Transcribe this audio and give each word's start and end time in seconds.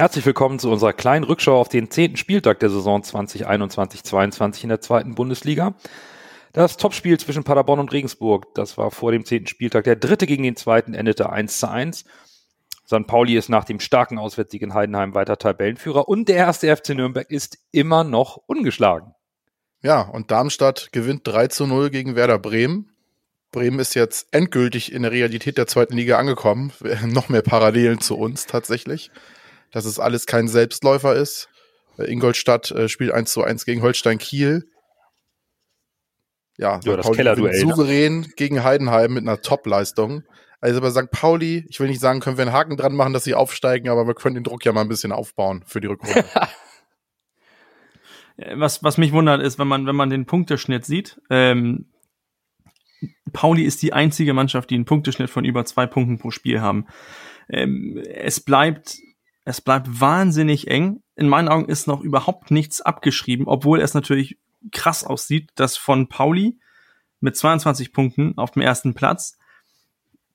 Herzlich 0.00 0.24
willkommen 0.24 0.58
zu 0.58 0.70
unserer 0.70 0.94
kleinen 0.94 1.24
Rückschau 1.24 1.60
auf 1.60 1.68
den 1.68 1.90
zehnten 1.90 2.16
Spieltag 2.16 2.58
der 2.60 2.70
Saison 2.70 3.02
2021-22 3.02 4.62
in 4.62 4.70
der 4.70 4.80
zweiten 4.80 5.14
Bundesliga. 5.14 5.74
Das 6.54 6.78
Topspiel 6.78 7.20
zwischen 7.20 7.44
Paderborn 7.44 7.80
und 7.80 7.92
Regensburg, 7.92 8.46
das 8.54 8.78
war 8.78 8.92
vor 8.92 9.12
dem 9.12 9.26
zehnten 9.26 9.48
Spieltag. 9.48 9.84
Der 9.84 9.96
dritte 9.96 10.24
gegen 10.24 10.42
den 10.42 10.56
zweiten 10.56 10.94
endete 10.94 11.28
1 11.28 11.58
zu 11.58 11.68
1. 11.68 12.06
St. 12.86 13.06
Pauli 13.06 13.36
ist 13.36 13.50
nach 13.50 13.64
dem 13.64 13.78
starken 13.78 14.16
Auswärtssieg 14.16 14.62
in 14.62 14.72
Heidenheim 14.72 15.12
weiter 15.12 15.36
Tabellenführer 15.36 16.08
und 16.08 16.30
der 16.30 16.36
erste 16.36 16.74
FC 16.74 16.94
Nürnberg 16.94 17.30
ist 17.30 17.58
immer 17.70 18.02
noch 18.02 18.38
ungeschlagen. 18.46 19.12
Ja, 19.82 20.00
und 20.00 20.30
Darmstadt 20.30 20.92
gewinnt 20.92 21.26
3 21.26 21.48
zu 21.48 21.66
0 21.66 21.90
gegen 21.90 22.16
Werder 22.16 22.38
Bremen. 22.38 22.90
Bremen 23.52 23.78
ist 23.78 23.94
jetzt 23.94 24.28
endgültig 24.30 24.92
in 24.92 25.02
der 25.02 25.12
Realität 25.12 25.58
der 25.58 25.66
zweiten 25.66 25.98
Liga 25.98 26.16
angekommen. 26.16 26.72
noch 27.04 27.28
mehr 27.28 27.42
Parallelen 27.42 28.00
zu 28.00 28.16
uns 28.16 28.46
tatsächlich 28.46 29.10
dass 29.70 29.84
es 29.84 29.98
alles 29.98 30.26
kein 30.26 30.48
Selbstläufer 30.48 31.14
ist. 31.14 31.48
Äh, 31.98 32.10
Ingolstadt 32.10 32.70
äh, 32.70 32.88
spielt 32.88 33.12
1 33.12 33.32
zu 33.32 33.42
1 33.42 33.64
gegen 33.64 33.82
Holstein 33.82 34.18
Kiel. 34.18 34.68
Ja, 36.58 36.80
ja 36.84 36.96
das 36.96 37.10
Kellerduell. 37.10 37.52
Ne? 37.52 37.58
Souverän 37.58 38.32
gegen 38.36 38.62
Heidenheim 38.62 39.14
mit 39.14 39.22
einer 39.22 39.40
Top-Leistung. 39.40 40.24
Also 40.60 40.82
bei 40.82 40.90
St. 40.90 41.10
Pauli, 41.10 41.64
ich 41.70 41.80
will 41.80 41.88
nicht 41.88 42.00
sagen, 42.00 42.20
können 42.20 42.36
wir 42.36 42.42
einen 42.42 42.52
Haken 42.52 42.76
dran 42.76 42.94
machen, 42.94 43.14
dass 43.14 43.24
sie 43.24 43.34
aufsteigen, 43.34 43.88
aber 43.88 44.06
wir 44.06 44.14
können 44.14 44.34
den 44.34 44.44
Druck 44.44 44.64
ja 44.64 44.72
mal 44.72 44.82
ein 44.82 44.88
bisschen 44.88 45.10
aufbauen 45.10 45.64
für 45.66 45.80
die 45.80 45.86
Rückrunde. 45.86 46.24
was, 48.54 48.82
was 48.82 48.98
mich 48.98 49.12
wundert, 49.12 49.40
ist, 49.40 49.58
wenn 49.58 49.68
man, 49.68 49.86
wenn 49.86 49.96
man 49.96 50.10
den 50.10 50.26
Punkteschnitt 50.26 50.84
sieht, 50.84 51.20
ähm, 51.30 51.86
Pauli 53.32 53.62
ist 53.62 53.82
die 53.82 53.94
einzige 53.94 54.34
Mannschaft, 54.34 54.68
die 54.68 54.74
einen 54.74 54.84
Punkteschnitt 54.84 55.30
von 55.30 55.46
über 55.46 55.64
zwei 55.64 55.86
Punkten 55.86 56.18
pro 56.18 56.30
Spiel 56.30 56.60
haben. 56.60 56.86
Ähm, 57.48 57.96
es 57.96 58.40
bleibt 58.40 58.98
es 59.44 59.60
bleibt 59.60 60.00
wahnsinnig 60.00 60.68
eng. 60.68 61.02
In 61.16 61.28
meinen 61.28 61.48
Augen 61.48 61.68
ist 61.68 61.86
noch 61.86 62.00
überhaupt 62.00 62.50
nichts 62.50 62.80
abgeschrieben, 62.80 63.46
obwohl 63.46 63.80
es 63.80 63.94
natürlich 63.94 64.38
krass 64.72 65.04
aussieht, 65.04 65.50
dass 65.54 65.76
von 65.76 66.08
Pauli 66.08 66.58
mit 67.20 67.36
22 67.36 67.92
Punkten 67.92 68.36
auf 68.38 68.50
dem 68.50 68.62
ersten 68.62 68.94
Platz, 68.94 69.38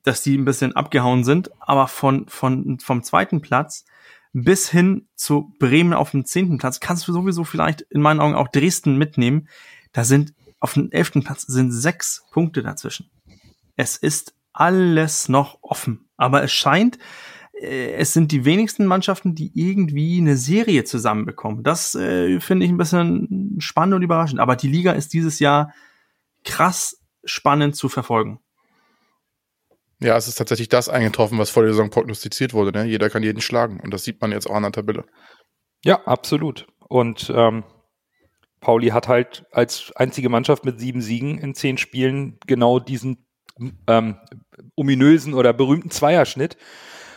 dass 0.02 0.22
die 0.22 0.36
ein 0.36 0.44
bisschen 0.44 0.74
abgehauen 0.74 1.24
sind, 1.24 1.50
aber 1.60 1.88
von, 1.88 2.28
von, 2.28 2.78
vom 2.80 3.02
zweiten 3.02 3.40
Platz 3.40 3.84
bis 4.32 4.68
hin 4.68 5.08
zu 5.14 5.54
Bremen 5.58 5.94
auf 5.94 6.10
dem 6.10 6.26
zehnten 6.26 6.58
Platz 6.58 6.80
kannst 6.80 7.08
du 7.08 7.12
sowieso 7.12 7.44
vielleicht 7.44 7.80
in 7.82 8.02
meinen 8.02 8.20
Augen 8.20 8.34
auch 8.34 8.48
Dresden 8.48 8.98
mitnehmen. 8.98 9.48
Da 9.92 10.04
sind 10.04 10.34
auf 10.60 10.74
dem 10.74 10.90
elften 10.90 11.24
Platz 11.24 11.42
sind 11.42 11.72
sechs 11.72 12.24
Punkte 12.32 12.62
dazwischen. 12.62 13.10
Es 13.76 13.96
ist 13.96 14.34
alles 14.52 15.28
noch 15.28 15.58
offen, 15.62 16.08
aber 16.16 16.42
es 16.42 16.52
scheint, 16.52 16.98
es 17.62 18.12
sind 18.12 18.32
die 18.32 18.44
wenigsten 18.44 18.86
Mannschaften, 18.86 19.34
die 19.34 19.50
irgendwie 19.54 20.18
eine 20.18 20.36
Serie 20.36 20.84
zusammenbekommen. 20.84 21.62
Das 21.62 21.94
äh, 21.94 22.38
finde 22.40 22.66
ich 22.66 22.72
ein 22.72 22.76
bisschen 22.76 23.56
spannend 23.58 23.94
und 23.94 24.02
überraschend. 24.02 24.40
Aber 24.40 24.56
die 24.56 24.68
Liga 24.68 24.92
ist 24.92 25.12
dieses 25.12 25.38
Jahr 25.38 25.72
krass 26.44 27.02
spannend 27.24 27.76
zu 27.76 27.88
verfolgen. 27.88 28.40
Ja, 30.00 30.16
es 30.16 30.28
ist 30.28 30.36
tatsächlich 30.36 30.68
das 30.68 30.90
eingetroffen, 30.90 31.38
was 31.38 31.48
vor 31.48 31.62
der 31.62 31.72
Saison 31.72 31.88
prognostiziert 31.88 32.52
wurde. 32.52 32.78
Ne? 32.78 32.84
Jeder 32.84 33.08
kann 33.08 33.22
jeden 33.22 33.40
schlagen. 33.40 33.80
Und 33.80 33.92
das 33.94 34.04
sieht 34.04 34.20
man 34.20 34.32
jetzt 34.32 34.48
auch 34.48 34.54
an 34.54 34.62
der 34.62 34.72
Tabelle. 34.72 35.06
Ja, 35.82 36.04
absolut. 36.04 36.66
Und 36.88 37.32
ähm, 37.34 37.64
Pauli 38.60 38.88
hat 38.88 39.08
halt 39.08 39.46
als 39.52 39.92
einzige 39.96 40.28
Mannschaft 40.28 40.64
mit 40.64 40.78
sieben 40.78 41.00
Siegen 41.00 41.38
in 41.38 41.54
zehn 41.54 41.78
Spielen 41.78 42.38
genau 42.46 42.78
diesen 42.78 43.26
ähm, 43.86 44.16
ominösen 44.74 45.32
oder 45.32 45.54
berühmten 45.54 45.90
Zweierschnitt. 45.90 46.58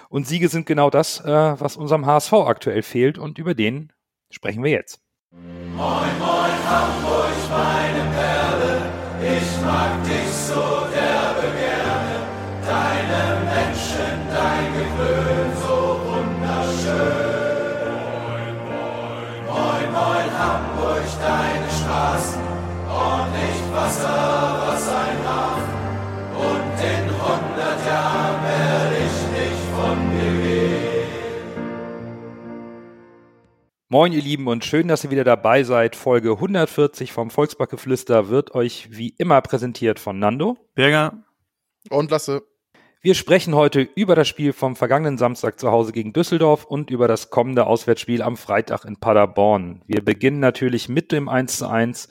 Und 0.09 0.27
Siege 0.27 0.49
sind 0.49 0.65
genau 0.65 0.89
das, 0.89 1.23
äh, 1.23 1.27
was 1.27 1.77
unserem 1.77 2.07
HSV 2.07 2.33
aktuell 2.33 2.81
fehlt 2.81 3.19
und 3.19 3.38
über 3.38 3.53
den 3.53 3.93
sprechen 4.31 4.63
wir 4.63 4.71
jetzt. 4.71 4.99
Moin, 5.31 5.77
moin, 5.77 6.57
Hamburg, 6.67 7.38
meine 7.51 8.09
Perle, 8.16 8.81
ich 9.21 9.61
mag 9.63 10.03
dich 10.03 10.29
so 10.34 10.88
derbe 10.91 11.47
gerne. 11.56 12.25
Deine 12.66 13.22
Menschen, 13.53 14.13
dein 14.34 14.73
Gewöhn, 14.73 15.51
so 15.61 16.01
wunderschön. 16.09 17.45
Moin, 17.85 18.55
moin, 18.66 19.45
moin, 19.45 19.91
moin, 19.94 20.29
Hamburg, 20.39 21.05
deine 21.22 21.69
Straßen, 21.69 22.41
ordentlich 22.89 23.61
Wasser, 23.73 24.66
was 24.66 24.88
Moin, 33.91 34.13
ihr 34.13 34.22
Lieben, 34.22 34.45
und 34.45 34.63
schön, 34.63 34.88
dass 34.88 35.03
ihr 35.03 35.09
wieder 35.09 35.23
dabei 35.23 35.63
seid. 35.63 35.95
Folge 35.95 36.33
140 36.33 37.11
vom 37.11 37.31
Volksbackgeflüster 37.31 38.29
wird 38.29 38.53
euch 38.53 38.95
wie 38.95 39.16
immer 39.17 39.41
präsentiert 39.41 40.00
von 40.00 40.19
Nando, 40.19 40.57
Berger 40.75 41.23
und 41.89 42.11
Lasse. 42.11 42.44
Wir 43.01 43.16
sprechen 43.16 43.55
heute 43.55 43.81
über 43.81 44.13
das 44.13 44.28
Spiel 44.28 44.53
vom 44.53 44.75
vergangenen 44.75 45.17
Samstag 45.17 45.59
zu 45.59 45.72
Hause 45.72 45.91
gegen 45.91 46.13
Düsseldorf 46.13 46.66
und 46.66 46.91
über 46.91 47.07
das 47.07 47.31
kommende 47.31 47.66
Auswärtsspiel 47.66 48.22
am 48.22 48.38
Freitag 48.38 48.85
in 48.85 48.99
Paderborn. 48.99 49.81
Wir 49.88 50.05
beginnen 50.05 50.39
natürlich 50.39 50.88
mit 50.88 51.11
dem 51.11 51.28
1 51.28 51.57
zu 51.57 51.67
1 51.67 52.09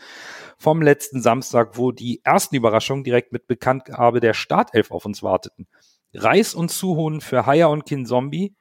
vom 0.58 0.82
letzten 0.82 1.22
Samstag, 1.22 1.78
wo 1.78 1.92
die 1.92 2.22
ersten 2.24 2.56
Überraschungen 2.56 3.04
direkt 3.04 3.30
mit 3.30 3.46
Bekanntgabe 3.46 4.18
der 4.18 4.34
Startelf 4.34 4.90
auf 4.90 5.06
uns 5.06 5.22
warteten. 5.22 5.68
Reis 6.12 6.56
und 6.56 6.72
Zuhonen 6.72 7.20
für 7.20 7.46
Haya 7.46 7.66
und 7.66 7.86
Kinzombie 7.86 8.56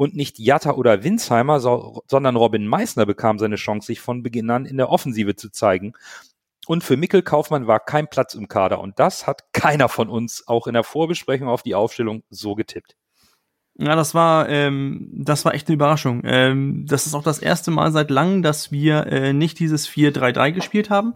und 0.00 0.16
nicht 0.16 0.38
Jatta 0.38 0.72
oder 0.72 1.04
Winsheimer, 1.04 1.60
so, 1.60 2.02
sondern 2.08 2.34
Robin 2.34 2.66
Meissner 2.66 3.04
bekam 3.04 3.38
seine 3.38 3.56
Chance, 3.56 3.88
sich 3.88 4.00
von 4.00 4.22
Beginn 4.22 4.48
an 4.48 4.64
in 4.64 4.78
der 4.78 4.88
Offensive 4.88 5.36
zu 5.36 5.50
zeigen. 5.50 5.92
Und 6.66 6.82
für 6.82 6.96
Mikkel 6.96 7.20
Kaufmann 7.20 7.66
war 7.66 7.80
kein 7.80 8.08
Platz 8.08 8.32
im 8.32 8.48
Kader. 8.48 8.80
Und 8.80 8.98
das 8.98 9.26
hat 9.26 9.52
keiner 9.52 9.90
von 9.90 10.08
uns 10.08 10.48
auch 10.48 10.66
in 10.66 10.72
der 10.72 10.84
Vorbesprechung 10.84 11.48
auf 11.48 11.62
die 11.62 11.74
Aufstellung 11.74 12.22
so 12.30 12.54
getippt. 12.54 12.96
Ja, 13.74 13.94
das 13.94 14.14
war, 14.14 14.48
ähm, 14.48 15.10
das 15.12 15.44
war 15.44 15.52
echt 15.52 15.68
eine 15.68 15.74
Überraschung. 15.74 16.22
Ähm, 16.24 16.86
das 16.88 17.04
ist 17.06 17.12
auch 17.12 17.22
das 17.22 17.38
erste 17.38 17.70
Mal 17.70 17.92
seit 17.92 18.08
langem, 18.08 18.40
dass 18.40 18.72
wir 18.72 19.06
äh, 19.06 19.34
nicht 19.34 19.58
dieses 19.58 19.86
4-3-3 19.86 20.52
gespielt 20.52 20.88
haben, 20.88 21.12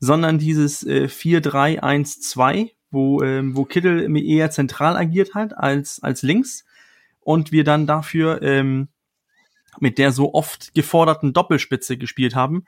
sondern 0.00 0.36
dieses 0.36 0.86
äh, 0.86 1.06
4-3-1-2, 1.06 2.72
wo, 2.90 3.22
ähm, 3.22 3.56
wo 3.56 3.64
Kittel 3.64 4.14
eher 4.18 4.50
zentral 4.50 4.98
agiert 4.98 5.34
hat 5.34 5.56
als, 5.56 6.02
als 6.02 6.20
links 6.20 6.66
und 7.28 7.52
wir 7.52 7.62
dann 7.62 7.86
dafür 7.86 8.40
ähm, 8.40 8.88
mit 9.80 9.98
der 9.98 10.12
so 10.12 10.32
oft 10.32 10.72
geforderten 10.72 11.34
Doppelspitze 11.34 11.98
gespielt 11.98 12.34
haben. 12.34 12.64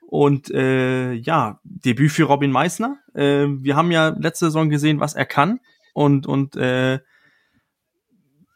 Und 0.00 0.50
äh, 0.50 1.12
ja, 1.12 1.60
Debüt 1.62 2.12
für 2.12 2.24
Robin 2.24 2.50
Meissner. 2.50 2.96
Äh, 3.12 3.48
wir 3.48 3.76
haben 3.76 3.90
ja 3.90 4.16
letzte 4.18 4.46
Saison 4.46 4.70
gesehen, 4.70 4.98
was 4.98 5.12
er 5.12 5.26
kann. 5.26 5.60
Und, 5.92 6.26
und 6.26 6.56
äh, 6.56 7.00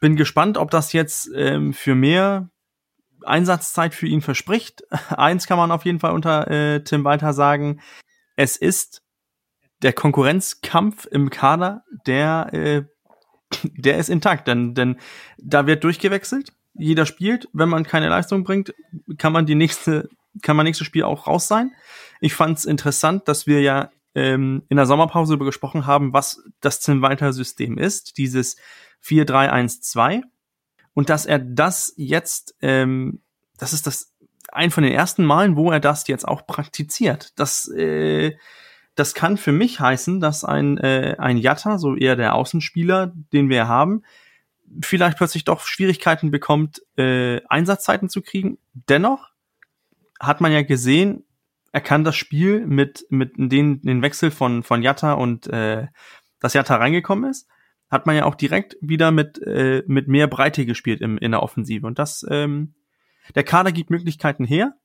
bin 0.01 0.15
gespannt, 0.15 0.57
ob 0.57 0.71
das 0.71 0.91
jetzt 0.91 1.29
ähm, 1.35 1.71
für 1.71 1.93
mehr 1.93 2.49
Einsatzzeit 3.23 3.93
für 3.93 4.07
ihn 4.07 4.21
verspricht. 4.21 4.81
Eins 5.09 5.45
kann 5.45 5.59
man 5.59 5.71
auf 5.71 5.85
jeden 5.85 5.99
Fall 5.99 6.13
unter 6.13 6.49
äh, 6.49 6.83
Tim 6.83 7.03
Walter 7.03 7.31
sagen. 7.31 7.79
Es 8.35 8.57
ist 8.57 9.03
der 9.83 9.93
Konkurrenzkampf 9.93 11.05
im 11.05 11.29
Kader, 11.29 11.83
der 12.07 12.49
äh, 12.53 12.83
der 13.63 13.97
ist 13.97 14.09
intakt, 14.09 14.47
denn, 14.47 14.73
denn 14.73 14.97
da 15.37 15.67
wird 15.67 15.83
durchgewechselt. 15.83 16.53
Jeder 16.75 17.05
spielt. 17.05 17.47
Wenn 17.53 17.69
man 17.69 17.83
keine 17.83 18.09
Leistung 18.09 18.43
bringt, 18.43 18.73
kann 19.17 19.33
man 19.33 19.45
die 19.45 19.55
nächste, 19.55 20.09
kann 20.41 20.55
man 20.55 20.65
nächstes 20.65 20.87
Spiel 20.87 21.03
auch 21.03 21.27
raus 21.27 21.47
sein. 21.47 21.71
Ich 22.19 22.33
fand 22.33 22.57
es 22.57 22.65
interessant, 22.65 23.27
dass 23.27 23.47
wir 23.47 23.61
ja 23.61 23.91
ähm, 24.15 24.63
in 24.69 24.77
der 24.77 24.85
Sommerpause 24.85 25.33
darüber 25.33 25.45
gesprochen 25.45 25.85
haben, 25.85 26.13
was 26.13 26.43
das 26.61 26.79
Zinwalter-System 26.81 27.77
ist, 27.77 28.17
dieses 28.17 28.57
4-3-1-2. 29.03 30.21
Und 30.93 31.09
dass 31.09 31.25
er 31.25 31.39
das 31.39 31.93
jetzt, 31.97 32.55
ähm, 32.61 33.21
das 33.57 33.73
ist 33.73 33.87
das 33.87 34.13
ein 34.51 34.71
von 34.71 34.83
den 34.83 34.93
ersten 34.93 35.25
Malen, 35.25 35.55
wo 35.55 35.71
er 35.71 35.79
das 35.79 36.07
jetzt 36.07 36.27
auch 36.27 36.45
praktiziert. 36.45 37.33
Das 37.37 37.67
äh, 37.69 38.35
das 38.95 39.13
kann 39.13 39.37
für 39.37 39.51
mich 39.51 39.79
heißen, 39.79 40.19
dass 40.19 40.43
ein, 40.43 40.77
äh, 40.77 41.15
ein 41.17 41.37
Jatta, 41.37 41.77
so 41.77 41.95
eher 41.95 42.15
der 42.15 42.35
Außenspieler, 42.35 43.13
den 43.33 43.49
wir 43.49 43.67
haben, 43.67 44.03
vielleicht 44.81 45.17
plötzlich 45.17 45.43
doch 45.45 45.61
Schwierigkeiten 45.61 46.31
bekommt, 46.31 46.81
äh, 46.97 47.41
Einsatzzeiten 47.47 48.09
zu 48.09 48.21
kriegen. 48.21 48.57
Dennoch 48.73 49.31
hat 50.19 50.41
man 50.41 50.51
ja 50.51 50.61
gesehen, 50.61 51.25
er 51.71 51.81
kann 51.81 52.03
das 52.03 52.15
Spiel 52.15 52.65
mit, 52.65 53.05
mit 53.09 53.33
den, 53.35 53.81
den 53.81 54.01
Wechsel 54.01 54.31
von, 54.31 54.63
von 54.63 54.83
Jatta 54.83 55.13
und 55.13 55.47
äh, 55.47 55.87
dass 56.39 56.53
Jatta 56.53 56.75
reingekommen 56.75 57.29
ist, 57.29 57.47
hat 57.89 58.05
man 58.05 58.15
ja 58.15 58.25
auch 58.25 58.35
direkt 58.35 58.77
wieder 58.81 59.11
mit, 59.11 59.41
äh, 59.41 59.83
mit 59.87 60.07
mehr 60.07 60.27
Breite 60.27 60.65
gespielt 60.65 61.01
im, 61.01 61.17
in 61.17 61.31
der 61.31 61.41
Offensive. 61.41 61.85
Und 61.85 61.99
das, 61.99 62.25
ähm, 62.29 62.75
der 63.35 63.43
Kader 63.43 63.71
gibt 63.71 63.89
Möglichkeiten 63.89 64.45
her. 64.45 64.75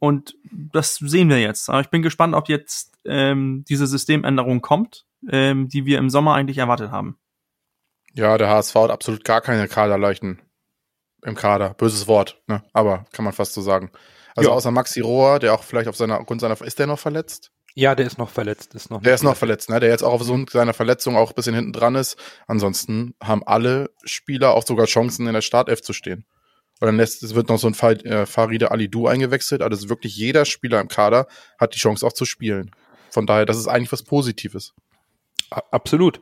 Und 0.00 0.34
das 0.50 0.96
sehen 0.96 1.28
wir 1.28 1.40
jetzt. 1.40 1.68
Aber 1.70 1.80
ich 1.80 1.88
bin 1.90 2.02
gespannt, 2.02 2.34
ob 2.34 2.48
jetzt 2.48 2.94
ähm, 3.04 3.64
diese 3.68 3.86
Systemänderung 3.86 4.60
kommt, 4.62 5.04
ähm, 5.30 5.68
die 5.68 5.84
wir 5.84 5.98
im 5.98 6.10
Sommer 6.10 6.34
eigentlich 6.34 6.58
erwartet 6.58 6.90
haben. 6.90 7.18
Ja, 8.14 8.36
der 8.38 8.48
HSV 8.48 8.74
hat 8.74 8.90
absolut 8.90 9.24
gar 9.24 9.40
keine 9.40 9.68
Kaderleichen. 9.68 10.40
im 11.22 11.34
Kader. 11.34 11.74
Böses 11.74 12.08
Wort, 12.08 12.40
ne? 12.46 12.62
aber 12.72 13.04
kann 13.12 13.26
man 13.26 13.34
fast 13.34 13.52
so 13.52 13.60
sagen. 13.60 13.90
Also 14.34 14.48
Ja. 14.48 14.56
außer 14.56 14.70
Maxi 14.70 15.00
Rohr, 15.00 15.38
der 15.38 15.52
auch 15.52 15.62
vielleicht 15.62 15.86
auf 15.88 15.96
seiner, 15.96 16.18
aufgrund 16.18 16.40
seiner, 16.40 16.58
ist 16.62 16.78
der 16.78 16.86
noch 16.86 16.98
verletzt? 16.98 17.52
Ja, 17.74 17.94
der 17.94 18.06
ist 18.06 18.16
noch 18.16 18.30
verletzt. 18.30 18.74
Ist 18.74 18.90
noch 18.90 19.02
Der 19.02 19.14
ist 19.14 19.22
noch 19.22 19.36
verletzt, 19.36 19.68
ne? 19.68 19.80
Der 19.80 19.90
jetzt 19.90 20.02
auch 20.02 20.14
auf 20.14 20.22
so 20.22 20.44
seiner 20.50 20.72
Verletzung 20.72 21.16
auch 21.16 21.30
ein 21.30 21.34
bisschen 21.34 21.54
hinten 21.54 21.72
dran 21.74 21.94
ist. 21.94 22.16
Ansonsten 22.46 23.14
haben 23.22 23.42
alle 23.46 23.90
Spieler 24.04 24.54
auch 24.54 24.66
sogar 24.66 24.86
Chancen, 24.86 25.26
in 25.26 25.34
der 25.34 25.42
Startelf 25.42 25.82
zu 25.82 25.92
stehen. 25.92 26.24
Und 26.80 26.86
dann 26.86 26.96
lässt, 26.96 27.22
es 27.22 27.34
wird 27.34 27.48
noch 27.48 27.58
so 27.58 27.66
ein 27.66 27.74
Fa- 27.74 27.92
äh, 27.92 28.26
Faride 28.26 28.70
Alidou 28.70 29.06
eingewechselt. 29.06 29.62
Also 29.62 29.88
wirklich 29.88 30.16
jeder 30.16 30.44
Spieler 30.46 30.80
im 30.80 30.88
Kader 30.88 31.26
hat 31.58 31.74
die 31.74 31.78
Chance 31.78 32.06
auch 32.06 32.12
zu 32.12 32.24
spielen. 32.24 32.70
Von 33.10 33.26
daher, 33.26 33.44
das 33.44 33.58
ist 33.58 33.68
eigentlich 33.68 33.92
was 33.92 34.02
Positives. 34.02 34.72
Absolut. 35.50 36.20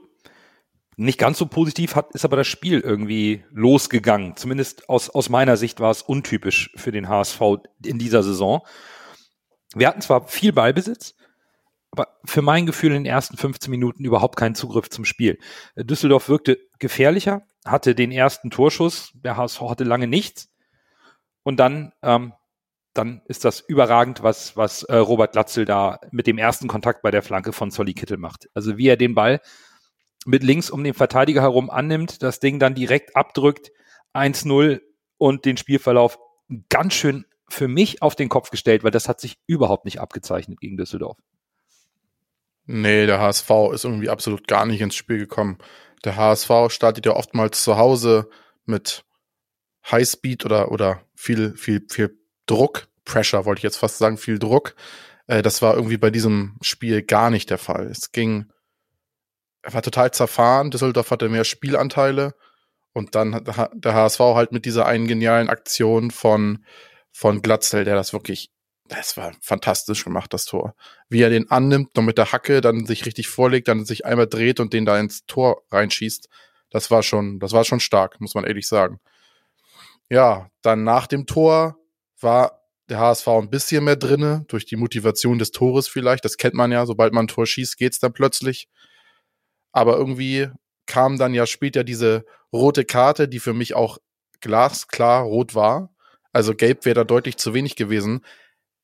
Nicht 0.97 1.19
ganz 1.19 1.39
so 1.39 1.47
positiv 1.47 1.95
hat, 1.95 2.13
ist 2.13 2.25
aber 2.25 2.37
das 2.37 2.49
Spiel 2.49 2.81
irgendwie 2.81 3.45
losgegangen. 3.53 4.37
Zumindest 4.37 4.89
aus, 4.89 5.11
aus 5.11 5.29
meiner 5.29 5.57
Sicht 5.57 5.79
war 5.79 5.93
es 5.93 6.03
untypisch 6.03 6.71
für 6.75 6.91
den 6.91 7.09
HSV 7.09 7.41
in 7.85 7.99
dieser 8.01 8.25
Saison. 8.25 8.63
Wir 9.77 9.87
hatten 9.87 10.01
zwar 10.01 10.27
viel 10.27 10.53
Ballbesitz, 10.53 11.15
aber 11.93 12.09
für 12.25 12.43
mein 12.43 12.67
Gefühl 12.67 12.91
in 12.91 13.05
den 13.05 13.07
ersten 13.13 13.37
15 13.37 13.71
Minuten 13.71 14.05
überhaupt 14.05 14.35
keinen 14.37 14.57
Zugriff 14.57 14.91
zum 14.91 15.05
Spiel. 15.05 15.39
Düsseldorf 15.77 16.29
wirkte 16.29 16.59
gefährlicher, 16.81 17.43
hatte 17.71 17.95
den 17.95 18.13
ersten 18.13 18.51
Torschuss, 18.51 19.13
der 19.15 19.37
HSV 19.37 19.61
hatte 19.63 19.85
lange 19.85 20.07
nichts. 20.07 20.51
Und 21.43 21.59
dann, 21.59 21.93
ähm, 22.03 22.33
dann 22.95 23.23
ist 23.27 23.45
das 23.45 23.61
überragend, 23.61 24.23
was, 24.23 24.57
was 24.57 24.83
äh, 24.85 24.97
Robert 24.97 25.35
Latzel 25.35 25.65
da 25.65 26.01
mit 26.11 26.27
dem 26.27 26.39
ersten 26.39 26.69
Kontakt 26.69 27.03
bei 27.03 27.11
der 27.11 27.23
Flanke 27.23 27.53
von 27.53 27.71
Solly 27.71 27.95
Kittel 27.95 28.17
macht. 28.17 28.49
Also 28.55 28.77
wie 28.77 28.89
er 28.89 28.97
den 28.97 29.15
Ball 29.15 29.41
mit 30.27 30.43
links 30.43 30.69
um 30.71 30.85
den 30.85 30.95
Verteidiger 30.95 31.43
herum 31.43 31.71
annimmt, 31.71 32.23
das 32.23 32.41
Ding 32.41 32.59
dann 32.59 32.75
direkt 32.75 33.17
abdrückt, 33.17 33.71
1-0 34.15 34.81
und 35.17 35.45
den 35.45 35.57
Spielverlauf 35.57 36.19
ganz 36.69 36.95
schön 36.95 37.25
für 37.49 37.69
mich 37.69 38.03
auf 38.03 38.15
den 38.15 38.29
Kopf 38.29 38.51
gestellt, 38.51 38.85
weil 38.85 38.91
das 38.91 39.09
hat 39.09 39.21
sich 39.21 39.39
überhaupt 39.47 39.85
nicht 39.85 40.01
abgezeichnet 40.01 40.61
gegen 40.61 40.77
Düsseldorf. 40.77 41.17
Nee, 42.67 43.07
der 43.07 43.21
HSV 43.21 43.51
ist 43.73 43.85
irgendwie 43.85 44.11
absolut 44.11 44.47
gar 44.47 44.67
nicht 44.67 44.83
ins 44.83 44.95
Spiel 44.95 45.19
gekommen. 45.19 45.59
Der 46.05 46.17
HSV 46.17 46.51
startet 46.69 47.07
ja 47.07 47.13
oftmals 47.13 47.63
zu 47.63 47.77
Hause 47.77 48.29
mit 48.65 49.05
Highspeed 49.91 50.45
oder, 50.45 50.71
oder 50.71 51.03
viel, 51.15 51.57
viel, 51.57 51.85
viel 51.89 52.19
Druck. 52.47 52.89
Pressure 53.05 53.45
wollte 53.45 53.61
ich 53.61 53.65
jetzt 53.65 53.79
fast 53.79 53.99
sagen, 53.99 54.19
viel 54.19 54.39
Druck. 54.39 54.75
Äh, 55.27 55.43
das 55.43 55.63
war 55.63 55.75
irgendwie 55.75 55.97
bei 55.97 56.11
diesem 56.11 56.57
Spiel 56.61 57.03
gar 57.03 57.31
nicht 57.31 57.51
der 57.51 57.59
Fall. 57.59 57.87
Es 57.87 58.13
ging, 58.13 58.47
er 59.63 59.75
war 59.75 59.83
total 59.83 60.11
zerfahren. 60.11 60.71
Düsseldorf 60.71 61.11
hatte 61.11 61.29
mehr 61.29 61.45
Spielanteile. 61.45 62.35
Und 62.93 63.15
dann 63.15 63.35
hat 63.35 63.71
der 63.75 63.95
HSV 63.95 64.19
halt 64.21 64.53
mit 64.53 64.65
dieser 64.65 64.87
einen 64.87 65.07
genialen 65.07 65.49
Aktion 65.49 66.11
von, 66.11 66.65
von 67.13 67.43
Glatzel, 67.43 67.85
der 67.85 67.95
das 67.95 68.13
wirklich, 68.13 68.51
das 68.89 69.17
war 69.17 69.33
fantastisch 69.41 70.05
gemacht, 70.05 70.33
das 70.33 70.45
Tor 70.45 70.75
wie 71.09 71.23
er 71.23 71.31
den 71.31 71.51
annimmt, 71.51 71.97
noch 71.97 72.03
mit 72.03 72.19
der 72.19 72.33
Hacke, 72.33 72.61
dann 72.61 72.87
sich 72.87 73.07
richtig 73.07 73.29
vorlegt, 73.29 73.69
dann 73.69 73.85
sich 73.85 74.05
einmal 74.05 74.27
dreht 74.27 74.61
und 74.61 74.73
den 74.73 74.85
da 74.85 74.99
ins 74.99 75.25
Tor 75.27 75.63
reinschießt. 75.71 76.29
Das 76.71 76.91
war 76.91 77.03
schon, 77.03 77.39
das 77.41 77.53
war 77.53 77.65
schon 77.65 77.81
stark, 77.81 78.21
muss 78.21 78.35
man 78.35 78.45
ehrlich 78.45 78.69
sagen. 78.69 79.01
Ja, 80.11 80.51
dann 80.63 80.85
nach 80.85 81.07
dem 81.07 81.27
Tor 81.27 81.79
war 82.21 82.63
der 82.89 82.99
HSV 82.99 83.29
ein 83.29 83.51
bisschen 83.51 83.85
mehr 83.85 83.97
drinne, 83.97 84.45
durch 84.49 84.67
die 84.67 84.77
Motivation 84.77 85.39
des 85.39 85.51
Tores 85.51 85.89
vielleicht. 85.89 86.25
Das 86.25 86.37
kennt 86.37 86.55
man 86.55 86.73
ja, 86.73 86.87
sobald 86.87 87.13
man 87.13 87.25
ein 87.25 87.29
Tor 87.29 87.47
schießt, 87.47 87.77
geht's 87.77 88.01
dann 88.01 88.13
plötzlich. 88.13 88.69
Aber 89.73 89.97
irgendwie 89.97 90.49
kam 90.87 91.19
dann 91.19 91.35
ja 91.35 91.47
später 91.47 91.85
diese 91.85 92.25
rote 92.53 92.85
Karte, 92.85 93.29
die 93.29 93.41
für 93.41 93.53
mich 93.53 93.75
auch 93.75 93.99
glasklar 94.41 95.23
rot 95.23 95.55
war. 95.55 95.91
Also 96.33 96.55
gelb 96.55 96.85
wäre 96.85 96.95
da 96.95 97.05
deutlich 97.05 97.37
zu 97.37 97.53
wenig 97.53 97.77
gewesen. 97.77 98.23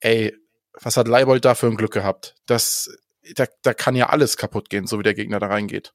Ey, 0.05 0.37
was 0.81 0.97
hat 0.97 1.09
Leibold 1.09 1.45
da 1.45 1.55
für 1.55 1.67
ein 1.67 1.77
Glück 1.77 1.93
gehabt? 1.93 2.35
Das, 2.47 2.91
da, 3.37 3.47
da 3.63 3.73
kann 3.75 3.97
ja 3.97 4.11
alles 4.11 4.37
kaputt 4.37 4.69
gehen, 4.71 4.87
so 4.87 4.99
wie 4.99 5.03
der 5.03 5.15
Gegner 5.15 5.39
da 5.39 5.47
reingeht. 5.47 5.93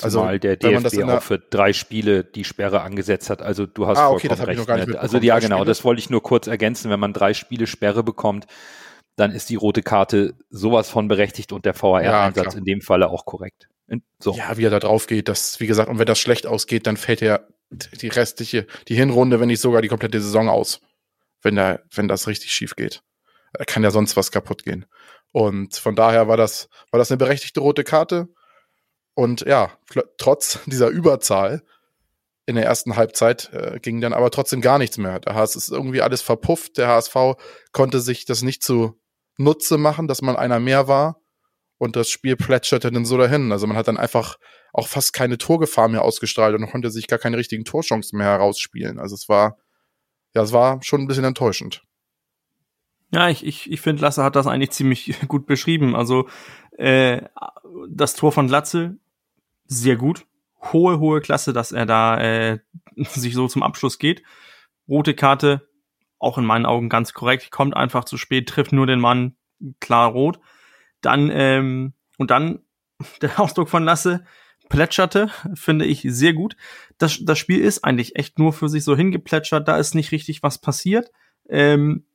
Also, 0.00 0.20
Zumal 0.20 0.38
der 0.40 0.56
wenn 0.62 0.72
man 0.74 0.82
das 0.84 0.92
DFB 0.92 1.06
der- 1.06 1.18
auch 1.18 1.22
für 1.22 1.38
drei 1.38 1.72
Spiele 1.74 2.24
die 2.24 2.44
Sperre 2.44 2.80
angesetzt 2.80 3.28
hat. 3.28 3.42
Also 3.42 3.66
du 3.66 3.86
hast 3.86 3.98
Ah, 3.98 4.08
okay, 4.08 4.28
vollkommen 4.28 4.28
das 4.30 4.40
hab 4.40 4.44
ich 4.46 4.48
recht. 4.50 4.58
noch 4.60 4.66
gar 4.66 4.76
nicht 4.78 4.88
ne? 4.88 4.98
also 4.98 5.18
ja, 5.18 5.38
genau, 5.38 5.56
Spiele? 5.56 5.66
das 5.66 5.84
wollte 5.84 5.98
ich 6.00 6.08
nur 6.08 6.22
kurz 6.22 6.46
ergänzen. 6.46 6.90
Wenn 6.90 6.98
man 7.00 7.12
drei 7.12 7.34
Spiele 7.34 7.66
Sperre 7.66 8.02
bekommt, 8.02 8.46
dann 9.16 9.32
ist 9.32 9.50
die 9.50 9.56
rote 9.56 9.82
Karte 9.82 10.34
sowas 10.48 10.88
von 10.88 11.08
berechtigt 11.08 11.52
und 11.52 11.66
der 11.66 11.74
Ja, 11.74 11.82
VAR-Einsatz 11.82 12.44
klar. 12.46 12.56
in 12.56 12.64
dem 12.64 12.80
Falle 12.80 13.10
auch 13.10 13.26
korrekt. 13.26 13.68
So. 14.18 14.32
Ja, 14.34 14.56
wie 14.56 14.64
er 14.64 14.70
da 14.70 14.78
drauf 14.78 15.06
geht, 15.06 15.28
das, 15.28 15.60
wie 15.60 15.66
gesagt, 15.66 15.90
und 15.90 15.98
wenn 15.98 16.06
das 16.06 16.18
schlecht 16.18 16.46
ausgeht, 16.46 16.86
dann 16.86 16.96
fällt 16.96 17.20
er 17.20 17.46
die 17.70 18.08
restliche, 18.08 18.66
die 18.88 18.94
Hinrunde, 18.94 19.38
wenn 19.40 19.48
nicht 19.48 19.60
sogar 19.60 19.82
die 19.82 19.88
komplette 19.88 20.22
Saison 20.22 20.48
aus. 20.48 20.80
Wenn 21.42 21.56
da, 21.56 21.80
wenn 21.92 22.08
das 22.08 22.26
richtig 22.28 22.52
schief 22.52 22.74
geht. 22.76 23.02
Kann 23.66 23.82
ja 23.82 23.90
sonst 23.90 24.16
was 24.16 24.30
kaputt 24.30 24.64
gehen. 24.64 24.86
Und 25.32 25.76
von 25.76 25.96
daher 25.96 26.28
war 26.28 26.36
das, 26.36 26.68
war 26.90 26.98
das 26.98 27.10
eine 27.10 27.18
berechtigte 27.18 27.60
rote 27.60 27.84
Karte. 27.84 28.28
Und 29.14 29.42
ja, 29.42 29.72
trotz 30.18 30.60
dieser 30.66 30.88
Überzahl 30.88 31.62
in 32.44 32.56
der 32.56 32.64
ersten 32.64 32.96
Halbzeit 32.96 33.50
äh, 33.52 33.78
ging 33.80 34.00
dann 34.00 34.12
aber 34.12 34.30
trotzdem 34.30 34.60
gar 34.60 34.78
nichts 34.78 34.98
mehr. 34.98 35.20
Der 35.20 35.34
HSV 35.34 35.56
ist 35.56 35.70
irgendwie 35.70 36.02
alles 36.02 36.22
verpufft. 36.22 36.76
Der 36.76 36.88
HSV 36.88 37.16
konnte 37.72 38.00
sich 38.00 38.24
das 38.24 38.42
nicht 38.42 38.62
zu 38.62 39.00
Nutze 39.38 39.78
machen, 39.78 40.08
dass 40.08 40.22
man 40.22 40.36
einer 40.36 40.58
mehr 40.58 40.88
war. 40.88 41.20
Und 41.78 41.96
das 41.96 42.08
Spiel 42.08 42.36
plätscherte 42.36 42.90
dann 42.90 43.04
so 43.04 43.16
dahin. 43.16 43.50
Also 43.52 43.66
man 43.66 43.76
hat 43.76 43.88
dann 43.88 43.96
einfach 43.96 44.36
auch 44.72 44.88
fast 44.88 45.12
keine 45.12 45.38
Torgefahr 45.38 45.88
mehr 45.88 46.02
ausgestrahlt 46.02 46.54
und 46.54 46.70
konnte 46.70 46.90
sich 46.90 47.06
gar 47.06 47.18
keine 47.18 47.36
richtigen 47.36 47.64
Torchancen 47.64 48.18
mehr 48.18 48.28
herausspielen. 48.28 48.98
Also 48.98 49.14
es 49.14 49.28
war, 49.28 49.58
ja, 50.34 50.42
es 50.42 50.52
war 50.52 50.80
schon 50.82 51.00
ein 51.00 51.06
bisschen 51.06 51.24
enttäuschend. 51.24 51.82
Ja, 53.12 53.28
ich, 53.28 53.44
ich, 53.44 53.70
ich 53.70 53.80
finde, 53.80 54.02
Lasse 54.02 54.24
hat 54.24 54.36
das 54.36 54.46
eigentlich 54.46 54.70
ziemlich 54.70 55.14
gut 55.28 55.46
beschrieben. 55.46 55.94
Also 55.94 56.28
äh, 56.78 57.22
das 57.88 58.14
Tor 58.14 58.32
von 58.32 58.46
Glatze, 58.46 58.96
sehr 59.66 59.96
gut. 59.96 60.26
Hohe, 60.72 60.98
hohe 60.98 61.20
Klasse, 61.20 61.52
dass 61.52 61.72
er 61.72 61.86
da 61.86 62.20
äh, 62.20 62.58
sich 62.96 63.34
so 63.34 63.48
zum 63.48 63.62
Abschluss 63.62 63.98
geht. 63.98 64.22
Rote 64.88 65.14
Karte, 65.14 65.68
auch 66.18 66.38
in 66.38 66.44
meinen 66.44 66.66
Augen 66.66 66.88
ganz 66.88 67.12
korrekt, 67.12 67.50
kommt 67.50 67.76
einfach 67.76 68.04
zu 68.04 68.16
spät, 68.16 68.48
trifft 68.48 68.72
nur 68.72 68.86
den 68.86 69.00
Mann, 69.00 69.36
klar 69.80 70.10
rot. 70.10 70.40
Dann, 71.00 71.30
ähm, 71.32 71.92
und 72.16 72.30
dann 72.30 72.60
der 73.22 73.38
Ausdruck 73.40 73.68
von 73.68 73.84
Lasse, 73.84 74.24
plätscherte, 74.70 75.28
finde 75.54 75.84
ich 75.84 76.02
sehr 76.06 76.32
gut. 76.32 76.56
Das, 76.96 77.18
das 77.22 77.38
Spiel 77.38 77.60
ist 77.60 77.84
eigentlich 77.84 78.16
echt 78.16 78.38
nur 78.38 78.54
für 78.54 78.70
sich 78.70 78.84
so 78.84 78.96
hingeplätschert, 78.96 79.68
da 79.68 79.76
ist 79.76 79.94
nicht 79.94 80.12
richtig 80.12 80.42
was 80.42 80.58
passiert. 80.58 81.10
Ähm, 81.48 82.06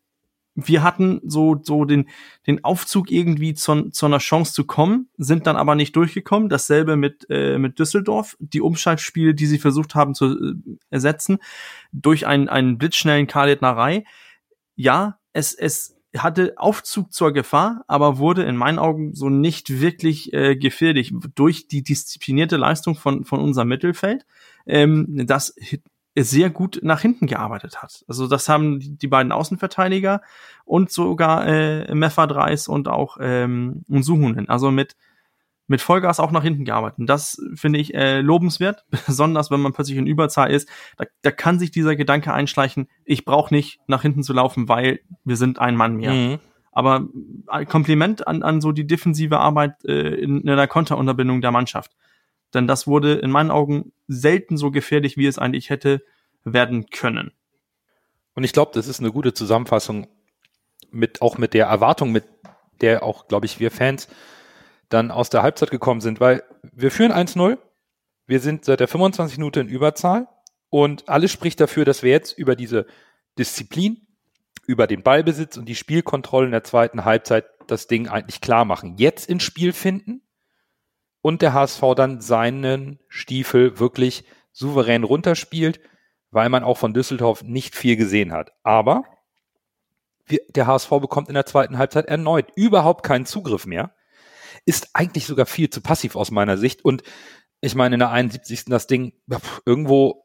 wir 0.60 0.82
hatten 0.82 1.22
so, 1.24 1.60
so 1.62 1.86
den, 1.86 2.10
den 2.48 2.64
Aufzug 2.64 3.12
irgendwie 3.12 3.54
zu, 3.54 3.92
zu 3.92 4.08
einer 4.08 4.18
Chance 4.18 4.54
zu 4.54 4.66
kommen, 4.66 5.08
sind 5.16 5.46
dann 5.46 5.56
aber 5.56 5.76
nicht 5.76 5.96
durchgekommen. 5.96 6.50
Dasselbe 6.50 6.96
mit, 6.96 7.28
äh, 7.30 7.60
mit 7.60 7.78
Düsseldorf. 7.78 8.36
Die 8.40 8.62
Umschaltspiele, 8.62 9.36
die 9.36 9.46
sie 9.46 9.60
versucht 9.60 9.94
haben 9.94 10.16
zu 10.16 10.26
äh, 10.26 10.54
ersetzen, 10.90 11.38
durch 11.92 12.26
einen, 12.26 12.50
einen 12.50 12.80
blitzschnellen 12.80 13.28
Khaled 13.28 13.62
Narei. 13.62 14.04
Ja, 14.76 15.20
es, 15.32 15.54
es 15.54 15.96
hatte 16.18 16.56
Aufzug 16.58 17.14
zur 17.14 17.34
Gefahr, 17.34 17.84
aber 17.88 18.18
wurde 18.18 18.44
in 18.44 18.58
meinen 18.58 18.80
Augen 18.80 19.14
so 19.14 19.30
nicht 19.30 19.80
wirklich 19.80 20.34
äh, 20.34 20.56
gefährlich 20.56 21.14
durch 21.36 21.68
die 21.68 21.84
disziplinierte 21.84 22.58
Leistung 22.58 22.96
von, 22.96 23.26
von 23.26 23.40
unserem 23.40 23.68
Mittelfeld, 23.68 24.26
ähm, 24.66 25.28
das 25.28 25.54
sehr 26.24 26.50
gut 26.50 26.80
nach 26.82 27.02
hinten 27.02 27.28
gearbeitet 27.28 27.82
hat. 27.82 28.04
Also 28.08 28.28
das 28.28 28.50
haben 28.50 28.80
die, 28.80 29.08
beiden 29.08 29.32
Außenverteidiger 29.32 30.22
und 30.66 30.92
sogar 30.92 31.48
äh, 31.48 31.94
Meffert 31.94 32.34
Reis 32.34 32.68
und 32.68 32.88
auch 32.88 33.18
ähm, 33.20 33.84
Suhunen. 33.88 34.50
Also 34.50 34.72
mit 34.72 34.96
mit 35.68 35.82
Vollgas 35.82 36.20
auch 36.20 36.32
nach 36.32 36.44
hinten 36.44 36.66
gearbeitet. 36.66 37.00
Und 37.00 37.08
das 37.08 37.42
finde 37.56 37.80
ich 37.80 37.94
äh, 37.94 38.22
lobenswert, 38.22 38.86
besonders 39.06 39.52
wenn 39.52 39.60
man 39.60 39.74
plötzlich 39.74 39.98
in 39.98 40.08
Überzahl 40.08 40.50
ist. 40.52 40.70
Da, 40.96 41.06
da 41.22 41.32
kann 41.32 41.60
sich 41.60 41.72
dieser 41.72 41.96
Gedanke 41.96 42.34
einschleichen, 42.34 42.88
ich 43.04 43.26
brauche 43.26 43.54
nicht 43.54 43.80
nach 43.88 44.02
hinten 44.02 44.24
zu 44.24 44.34
laufen, 44.34 44.70
weil 44.70 45.02
wir 45.24 45.36
sind 45.36 45.60
ein 45.60 45.76
Mann 45.76 45.98
mehr. 45.98 46.14
Mhm. 46.14 46.40
Aber 46.72 47.08
ein 47.48 47.68
Kompliment 47.68 48.28
an, 48.28 48.44
an 48.44 48.62
so 48.62 48.72
die 48.72 48.88
defensive 48.88 49.40
Arbeit 49.40 49.84
äh, 49.84 50.16
in, 50.16 50.42
in 50.42 50.46
der 50.46 50.68
Konterunterbindung 50.68 51.42
der 51.42 51.52
Mannschaft. 51.52 51.92
Denn 52.54 52.68
das 52.68 52.88
wurde 52.88 53.16
in 53.16 53.32
meinen 53.32 53.52
Augen 53.52 53.92
selten 54.08 54.58
so 54.58 54.72
gefährlich, 54.72 55.18
wie 55.18 55.28
es 55.28 55.38
eigentlich 55.38 55.70
hätte 55.70 56.02
werden 56.44 56.88
können. 56.90 57.32
Und 58.34 58.44
ich 58.44 58.54
glaube, 58.54 58.72
das 58.74 58.88
ist 58.88 59.00
eine 59.00 59.12
gute 59.12 59.34
Zusammenfassung 59.34 60.08
mit 60.92 61.22
auch 61.22 61.38
mit 61.38 61.54
der 61.54 61.68
Erwartung, 61.68 62.12
mit 62.12 62.26
der 62.82 63.04
auch, 63.04 63.28
glaube 63.28 63.46
ich, 63.46 63.60
wir 63.60 63.72
Fans 63.72 64.08
dann 64.90 65.12
aus 65.12 65.30
der 65.30 65.44
Halbzeit 65.44 65.72
gekommen 65.72 66.02
sind, 66.02 66.20
weil 66.20 66.44
wir 66.72 66.92
führen 66.92 67.12
1-0, 67.12 67.58
wir 68.26 68.40
sind 68.40 68.66
seit 68.66 68.80
der 68.80 68.88
25 68.88 69.38
Minute 69.38 69.60
in 69.60 69.68
Überzahl 69.68 70.28
und 70.70 71.10
alles 71.10 71.32
spricht 71.32 71.60
dafür, 71.60 71.84
dass 71.84 72.04
wir 72.04 72.12
jetzt 72.12 72.38
über 72.38 72.56
diese 72.56 72.86
Disziplin, 73.38 74.08
über 74.66 74.88
den 74.88 75.04
Ballbesitz 75.04 75.58
und 75.58 75.66
die 75.66 75.76
Spielkontrolle 75.76 76.46
in 76.46 76.52
der 76.52 76.64
zweiten 76.64 77.06
Halbzeit 77.06 77.46
das 77.68 77.88
Ding 77.88 78.08
eigentlich 78.08 78.42
klar 78.42 78.66
machen. 78.66 78.96
Jetzt 78.98 79.30
ins 79.30 79.44
Spiel 79.44 79.74
finden 79.74 80.22
und 81.28 81.42
der 81.42 81.52
HSV 81.52 81.82
dann 81.98 82.22
seinen 82.22 83.00
Stiefel 83.10 83.80
wirklich 83.80 84.24
souverän 84.54 85.04
runterspielt, 85.04 85.82
weil 86.32 86.48
man 86.48 86.64
auch 86.64 86.78
von 86.78 86.94
Düsseldorf 86.94 87.44
nicht 87.44 87.76
viel 87.76 87.98
gesehen 87.98 88.32
hat. 88.32 88.54
Aber 88.64 89.04
der 90.56 90.68
HSV 90.68 90.90
bekommt 91.02 91.28
in 91.28 91.34
der 91.34 91.46
zweiten 91.46 91.78
Halbzeit 91.78 92.06
erneut 92.06 92.54
überhaupt 92.56 93.04
keinen 93.04 93.26
Zugriff 93.26 93.66
mehr. 93.66 93.94
Ist 94.64 94.92
eigentlich 94.94 95.26
sogar 95.26 95.46
viel 95.46 95.70
zu 95.70 95.82
passiv 95.82 96.16
aus 96.16 96.32
meiner 96.32 96.58
Sicht. 96.58 96.86
Und 96.86 97.04
ich 97.60 97.76
meine, 97.76 97.96
in 97.96 98.00
der 98.00 98.12
71. 98.12 98.64
das 98.68 98.88
Ding 98.88 99.12
irgendwo 99.66 100.24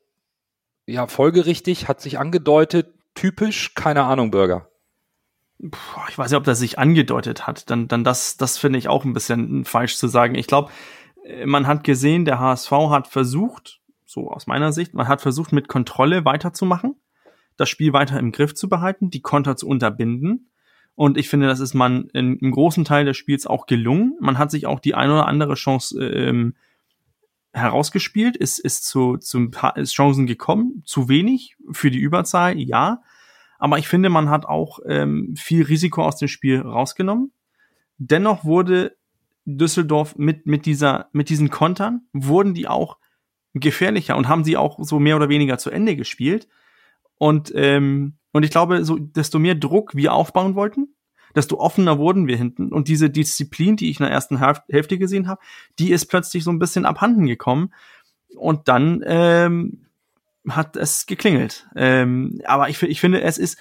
ja 0.87 1.09
folgerichtig, 1.09 1.88
hat 1.88 2.00
sich 2.00 2.21
angedeutet, 2.21 2.94
typisch, 3.16 3.75
keine 3.75 4.04
Ahnung, 4.04 4.30
Bürger. 4.30 4.71
Ich 6.09 6.19
weiß 6.19 6.31
nicht, 6.31 6.38
ob 6.38 6.45
das 6.45 6.59
sich 6.59 6.78
angedeutet 6.78 7.47
hat. 7.47 7.71
Dann, 7.71 7.88
dann 7.88 8.04
das, 8.04 8.37
das 8.37 8.59
finde 8.59 8.78
ich 8.78 8.88
auch 8.88 9.04
ein 9.04 9.12
bisschen 9.12 9.64
falsch 9.64 9.97
zu 9.97 10.09
sagen. 10.09 10.35
Ich 10.35 10.47
glaube, 10.47 10.71
äh, 11.25 11.47
man 11.47 11.66
hat 11.66 11.85
gesehen, 11.85 12.25
der 12.25 12.40
HSV 12.40 12.71
hat 12.90 13.09
versucht, 13.09 13.81
so 14.04 14.31
aus 14.31 14.47
meiner 14.47 14.73
Sicht, 14.73 14.95
man 14.95 15.09
hat 15.09 15.23
versucht, 15.23 15.52
mit 15.52 15.69
Kontrolle 15.69 16.25
weiterzumachen, 16.25 16.97
das 17.57 17.69
Spiel 17.69 17.92
weiter 17.92 18.19
im 18.19 18.33
Griff 18.33 18.54
zu 18.54 18.69
behalten, 18.69 19.11
die 19.11 19.23
Konter 19.23 19.57
zu 19.57 19.69
unterbinden. 19.69 20.49
Und 20.95 21.16
ich 21.16 21.28
finde, 21.28 21.47
das 21.47 21.61
ist 21.61 21.75
man 21.75 22.09
in, 22.12 22.38
im 22.38 22.50
großen 22.50 22.85
Teil 22.85 23.04
des 23.04 23.16
Spiels 23.16 23.47
auch 23.47 23.66
gelungen. 23.66 24.16
Man 24.21 24.38
hat 24.38 24.50
sich 24.50 24.66
auch 24.66 24.81
die 24.81 24.95
ein 24.95 25.11
oder 25.11 25.26
andere 25.26 25.54
Chance 25.54 26.04
ähm, 26.04 26.54
herausgespielt, 27.54 28.37
ist, 28.37 28.59
ist 28.59 28.87
zu, 28.87 29.16
zu 29.16 29.50
ist 29.76 29.95
Chancen 29.95 30.26
gekommen, 30.26 30.83
zu 30.85 31.09
wenig 31.09 31.57
für 31.71 31.90
die 31.90 31.99
Überzahl, 31.99 32.59
ja. 32.59 33.02
Aber 33.62 33.78
ich 33.78 33.87
finde, 33.87 34.09
man 34.09 34.28
hat 34.28 34.45
auch 34.45 34.81
ähm, 34.88 35.37
viel 35.37 35.62
Risiko 35.62 36.02
aus 36.02 36.16
dem 36.16 36.26
Spiel 36.26 36.62
rausgenommen. 36.62 37.31
Dennoch 37.97 38.45
wurde 38.45 38.97
Düsseldorf 39.45 40.16
mit, 40.19 40.47
mit 40.47 40.66
dieser, 40.66 41.11
mit 41.12 41.28
diesen 41.28 41.49
Kontern, 41.49 42.00
wurden 42.12 42.54
die 42.54 42.66
auch 42.66 42.99
gefährlicher 43.54 44.16
und 44.16 44.26
haben 44.26 44.42
sie 44.42 44.57
auch 44.57 44.81
so 44.83 44.99
mehr 44.99 45.14
oder 45.14 45.28
weniger 45.28 45.59
zu 45.59 45.71
Ende 45.71 45.95
gespielt. 45.95 46.49
Und, 47.19 47.52
ähm, 47.54 48.14
und 48.33 48.42
ich 48.42 48.50
glaube, 48.50 48.85
so, 48.85 48.99
desto 48.99 49.38
mehr 49.38 49.54
Druck 49.54 49.95
wir 49.95 50.12
aufbauen 50.12 50.57
wollten, 50.57 50.97
desto 51.37 51.61
offener 51.61 52.00
wurden 52.00 52.26
wir 52.26 52.37
hinten. 52.37 52.73
Und 52.73 52.88
diese 52.88 53.11
Disziplin, 53.11 53.76
die 53.76 53.90
ich 53.90 54.00
in 54.00 54.07
der 54.07 54.12
ersten 54.12 54.40
Hälfte 54.40 54.99
gesehen 54.99 55.28
habe, 55.28 55.40
die 55.78 55.92
ist 55.92 56.07
plötzlich 56.07 56.42
so 56.42 56.50
ein 56.50 56.59
bisschen 56.59 56.85
abhanden 56.85 57.26
gekommen. 57.26 57.73
Und 58.35 58.66
dann 58.66 59.04
ähm, 59.07 59.87
hat 60.49 60.76
es 60.76 61.06
geklingelt. 61.06 61.66
Ähm, 61.76 62.40
aber 62.44 62.68
ich, 62.68 62.82
ich 62.82 63.00
finde, 63.00 63.22
es 63.22 63.38
ist, 63.38 63.58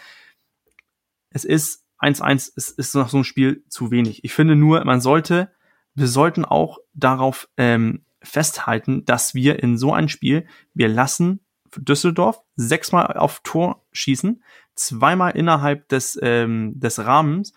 es 1.30 1.46
ist 1.46 1.86
1-1, 2.00 2.52
es 2.56 2.70
ist 2.70 2.96
noch 2.96 3.10
so 3.10 3.18
ein 3.18 3.24
Spiel 3.24 3.64
zu 3.70 3.92
wenig. 3.92 4.24
Ich 4.24 4.34
finde 4.34 4.56
nur, 4.56 4.84
man 4.86 5.02
sollte, 5.02 5.52
wir 5.94 6.08
sollten 6.08 6.46
auch 6.46 6.80
darauf 6.94 7.48
ähm, 7.58 8.06
festhalten, 8.24 9.06
dass 9.06 9.34
wir 9.36 9.62
in 9.62 9.78
so 9.78 9.94
ein 9.94 10.10
Spiel, 10.10 10.48
wir 10.74 10.88
lassen 10.88 11.42
Düsseldorf 11.78 12.42
sechsmal 12.56 13.18
auf 13.18 13.42
Tor 13.44 13.86
schießen, 13.92 14.44
zweimal 14.76 15.32
innerhalb 15.32 15.88
des, 15.90 16.20
ähm, 16.22 16.80
des 16.80 17.00
Rahmens. 17.00 17.54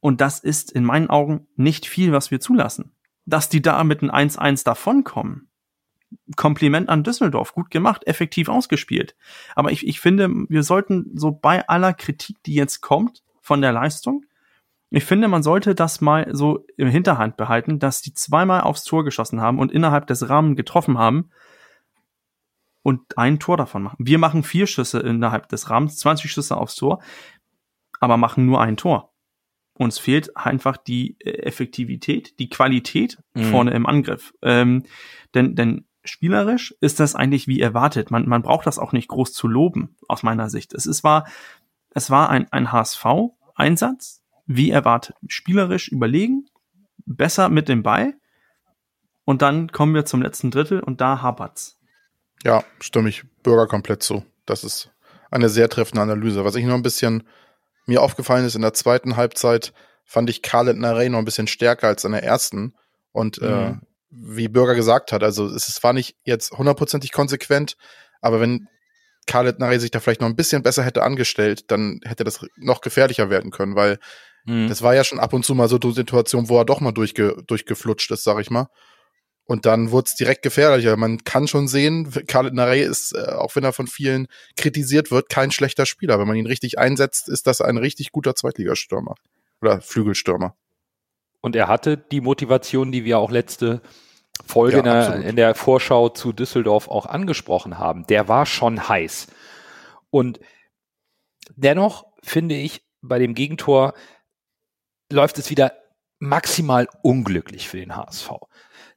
Und 0.00 0.20
das 0.20 0.40
ist 0.40 0.70
in 0.70 0.84
meinen 0.84 1.10
Augen 1.10 1.48
nicht 1.56 1.86
viel, 1.86 2.12
was 2.12 2.30
wir 2.30 2.40
zulassen. 2.40 2.92
Dass 3.24 3.48
die 3.48 3.62
da 3.62 3.82
mit 3.84 4.02
einem 4.02 4.10
1-1 4.10 4.64
davonkommen. 4.64 5.47
Kompliment 6.36 6.88
an 6.88 7.04
Düsseldorf, 7.04 7.52
gut 7.52 7.70
gemacht, 7.70 8.06
effektiv 8.06 8.48
ausgespielt. 8.48 9.14
Aber 9.54 9.72
ich, 9.72 9.86
ich 9.86 10.00
finde, 10.00 10.28
wir 10.48 10.62
sollten 10.62 11.10
so 11.14 11.32
bei 11.32 11.68
aller 11.68 11.92
Kritik, 11.92 12.36
die 12.44 12.54
jetzt 12.54 12.80
kommt 12.80 13.22
von 13.40 13.60
der 13.60 13.72
Leistung, 13.72 14.24
ich 14.90 15.04
finde, 15.04 15.28
man 15.28 15.42
sollte 15.42 15.74
das 15.74 16.00
mal 16.00 16.28
so 16.32 16.64
im 16.76 16.88
Hinterhand 16.88 17.36
behalten, 17.36 17.78
dass 17.78 18.00
die 18.00 18.14
zweimal 18.14 18.62
aufs 18.62 18.84
Tor 18.84 19.04
geschossen 19.04 19.40
haben 19.40 19.58
und 19.58 19.70
innerhalb 19.70 20.06
des 20.06 20.28
Rahmens 20.30 20.56
getroffen 20.56 20.96
haben 20.96 21.30
und 22.82 23.18
ein 23.18 23.38
Tor 23.38 23.58
davon 23.58 23.82
machen. 23.82 23.96
Wir 23.98 24.18
machen 24.18 24.42
vier 24.42 24.66
Schüsse 24.66 25.00
innerhalb 25.00 25.48
des 25.48 25.68
Rahmens, 25.68 25.98
20 25.98 26.32
Schüsse 26.32 26.56
aufs 26.56 26.74
Tor, 26.74 27.02
aber 28.00 28.16
machen 28.16 28.46
nur 28.46 28.62
ein 28.62 28.78
Tor. 28.78 29.12
Uns 29.74 29.98
fehlt 29.98 30.36
einfach 30.36 30.76
die 30.76 31.16
äh, 31.20 31.42
Effektivität, 31.42 32.38
die 32.38 32.48
Qualität 32.48 33.18
mhm. 33.34 33.44
vorne 33.44 33.72
im 33.72 33.86
Angriff. 33.86 34.32
Ähm, 34.42 34.84
denn, 35.34 35.54
denn 35.54 35.84
spielerisch 36.08 36.74
ist 36.80 37.00
das 37.00 37.14
eigentlich 37.14 37.46
wie 37.46 37.60
erwartet. 37.60 38.10
Man, 38.10 38.28
man 38.28 38.42
braucht 38.42 38.66
das 38.66 38.78
auch 38.78 38.92
nicht 38.92 39.08
groß 39.08 39.32
zu 39.32 39.48
loben, 39.48 39.96
aus 40.08 40.22
meiner 40.22 40.50
Sicht. 40.50 40.74
Es 40.74 40.86
ist, 40.86 41.04
war, 41.04 41.26
es 41.90 42.10
war 42.10 42.30
ein, 42.30 42.50
ein 42.52 42.72
HSV-Einsatz, 42.72 44.22
wie 44.46 44.70
erwartet. 44.70 45.16
Spielerisch 45.26 45.88
überlegen, 45.88 46.46
besser 47.06 47.48
mit 47.48 47.68
dem 47.68 47.82
Ball. 47.82 48.14
Und 49.24 49.42
dann 49.42 49.70
kommen 49.70 49.94
wir 49.94 50.04
zum 50.04 50.22
letzten 50.22 50.50
Drittel 50.50 50.80
und 50.80 51.00
da 51.00 51.22
hapert's. 51.22 51.78
Ja, 52.44 52.64
stimme 52.80 53.08
ich 53.08 53.24
Bürger 53.42 53.66
komplett 53.66 54.02
zu. 54.02 54.24
Das 54.46 54.64
ist 54.64 54.90
eine 55.30 55.48
sehr 55.48 55.68
treffende 55.68 56.02
Analyse. 56.02 56.44
Was 56.44 56.54
ich 56.54 56.64
noch 56.64 56.74
ein 56.74 56.82
bisschen 56.82 57.24
mir 57.86 58.02
aufgefallen 58.02 58.44
ist, 58.44 58.54
in 58.54 58.62
der 58.62 58.74
zweiten 58.74 59.16
Halbzeit 59.16 59.72
fand 60.04 60.30
ich 60.30 60.42
Khaled 60.42 60.78
Narey 60.78 61.10
noch 61.10 61.18
ein 61.18 61.24
bisschen 61.24 61.46
stärker 61.46 61.88
als 61.88 62.04
in 62.04 62.12
der 62.12 62.22
ersten. 62.22 62.74
Und 63.12 63.38
äh, 63.38 63.44
mhm. 63.44 63.80
äh, 63.82 63.86
wie 64.10 64.48
Bürger 64.48 64.74
gesagt 64.74 65.12
hat, 65.12 65.22
also 65.22 65.46
es, 65.46 65.82
war 65.82 65.92
nicht 65.92 66.16
jetzt 66.24 66.52
hundertprozentig 66.52 67.12
konsequent, 67.12 67.76
aber 68.20 68.40
wenn 68.40 68.68
Khaled 69.26 69.58
Narey 69.58 69.78
sich 69.78 69.90
da 69.90 70.00
vielleicht 70.00 70.20
noch 70.20 70.28
ein 70.28 70.36
bisschen 70.36 70.62
besser 70.62 70.82
hätte 70.82 71.02
angestellt, 71.02 71.70
dann 71.70 72.00
hätte 72.04 72.24
das 72.24 72.44
noch 72.56 72.80
gefährlicher 72.80 73.28
werden 73.28 73.50
können, 73.50 73.76
weil 73.76 73.98
mhm. 74.44 74.68
das 74.68 74.82
war 74.82 74.94
ja 74.94 75.04
schon 75.04 75.20
ab 75.20 75.34
und 75.34 75.44
zu 75.44 75.54
mal 75.54 75.68
so 75.68 75.78
eine 75.82 75.92
Situation, 75.92 76.48
wo 76.48 76.58
er 76.58 76.64
doch 76.64 76.80
mal 76.80 76.92
durchge 76.92 77.42
durchgeflutscht 77.46 78.10
ist, 78.10 78.24
sag 78.24 78.40
ich 78.40 78.50
mal. 78.50 78.68
Und 79.44 79.64
dann 79.64 79.92
wurde 79.92 80.08
es 80.08 80.14
direkt 80.14 80.42
gefährlicher. 80.42 80.96
Man 80.98 81.24
kann 81.24 81.48
schon 81.48 81.68
sehen, 81.68 82.10
Khaled 82.26 82.52
Narey 82.52 82.82
ist, 82.82 83.14
äh, 83.14 83.32
auch 83.32 83.56
wenn 83.56 83.64
er 83.64 83.72
von 83.72 83.86
vielen 83.86 84.26
kritisiert 84.56 85.10
wird, 85.10 85.30
kein 85.30 85.50
schlechter 85.50 85.86
Spieler. 85.86 86.18
Wenn 86.18 86.28
man 86.28 86.36
ihn 86.36 86.46
richtig 86.46 86.78
einsetzt, 86.78 87.30
ist 87.30 87.46
das 87.46 87.62
ein 87.62 87.78
richtig 87.78 88.12
guter 88.12 88.34
Zweitligastürmer 88.34 89.14
oder 89.62 89.80
Flügelstürmer. 89.80 90.54
Und 91.40 91.56
er 91.56 91.68
hatte 91.68 91.96
die 91.96 92.20
Motivation, 92.20 92.92
die 92.92 93.04
wir 93.04 93.18
auch 93.18 93.30
letzte 93.30 93.80
Folge 94.44 94.78
ja, 94.78 94.78
in, 94.78 94.84
der, 94.84 95.28
in 95.30 95.36
der 95.36 95.54
Vorschau 95.54 96.08
zu 96.08 96.32
Düsseldorf 96.32 96.88
auch 96.88 97.06
angesprochen 97.06 97.78
haben. 97.78 98.06
Der 98.06 98.28
war 98.28 98.46
schon 98.46 98.88
heiß. 98.88 99.28
Und 100.10 100.40
dennoch 101.56 102.06
finde 102.22 102.54
ich, 102.54 102.82
bei 103.00 103.18
dem 103.18 103.34
Gegentor 103.34 103.94
läuft 105.10 105.38
es 105.38 105.50
wieder 105.50 105.72
maximal 106.18 106.88
unglücklich 107.02 107.68
für 107.68 107.78
den 107.78 107.96
HSV. 107.96 108.30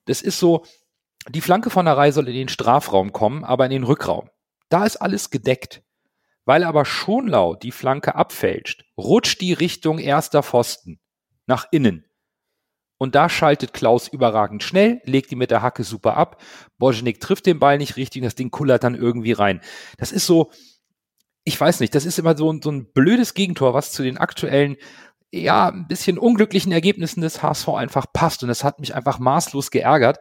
Das 0.05 0.21
ist 0.21 0.39
so, 0.39 0.65
die 1.29 1.41
Flanke 1.41 1.69
von 1.69 1.85
der 1.85 1.97
Reihe 1.97 2.11
soll 2.11 2.27
in 2.27 2.35
den 2.35 2.49
Strafraum 2.49 3.13
kommen, 3.13 3.43
aber 3.43 3.65
in 3.65 3.71
den 3.71 3.83
Rückraum. 3.83 4.29
Da 4.69 4.85
ist 4.85 4.97
alles 4.97 5.29
gedeckt. 5.29 5.83
Weil 6.45 6.63
aber 6.63 6.85
Schonlau 6.85 7.53
die 7.53 7.71
Flanke 7.71 8.15
abfälscht, 8.15 8.85
rutscht 8.97 9.41
die 9.41 9.53
Richtung 9.53 9.99
erster 9.99 10.41
Pfosten 10.41 10.99
nach 11.45 11.67
innen. 11.71 12.05
Und 13.01 13.15
da 13.15 13.29
schaltet 13.29 13.73
Klaus 13.73 14.07
überragend 14.07 14.61
schnell, 14.61 15.01
legt 15.05 15.31
die 15.31 15.35
mit 15.35 15.49
der 15.49 15.63
Hacke 15.63 15.83
super 15.83 16.17
ab. 16.17 16.39
Bojnik 16.77 17.19
trifft 17.19 17.47
den 17.47 17.57
Ball 17.57 17.79
nicht 17.79 17.97
richtig 17.97 18.21
und 18.21 18.25
das 18.25 18.35
Ding 18.35 18.51
kullert 18.51 18.83
dann 18.83 18.93
irgendwie 18.93 19.31
rein. 19.31 19.59
Das 19.97 20.11
ist 20.11 20.27
so, 20.27 20.51
ich 21.43 21.59
weiß 21.59 21.79
nicht, 21.79 21.95
das 21.95 22.05
ist 22.05 22.19
immer 22.19 22.37
so, 22.37 22.55
so 22.61 22.69
ein 22.69 22.93
blödes 22.93 23.33
Gegentor, 23.33 23.73
was 23.73 23.91
zu 23.91 24.03
den 24.03 24.19
aktuellen 24.19 24.77
ja, 25.31 25.69
ein 25.69 25.87
bisschen 25.87 26.19
unglücklichen 26.19 26.71
Ergebnissen 26.71 27.21
des 27.21 27.41
HSV 27.41 27.69
einfach 27.69 28.05
passt. 28.13 28.43
Und 28.43 28.49
das 28.49 28.63
hat 28.63 28.79
mich 28.79 28.93
einfach 28.93 29.17
maßlos 29.17 29.71
geärgert, 29.71 30.19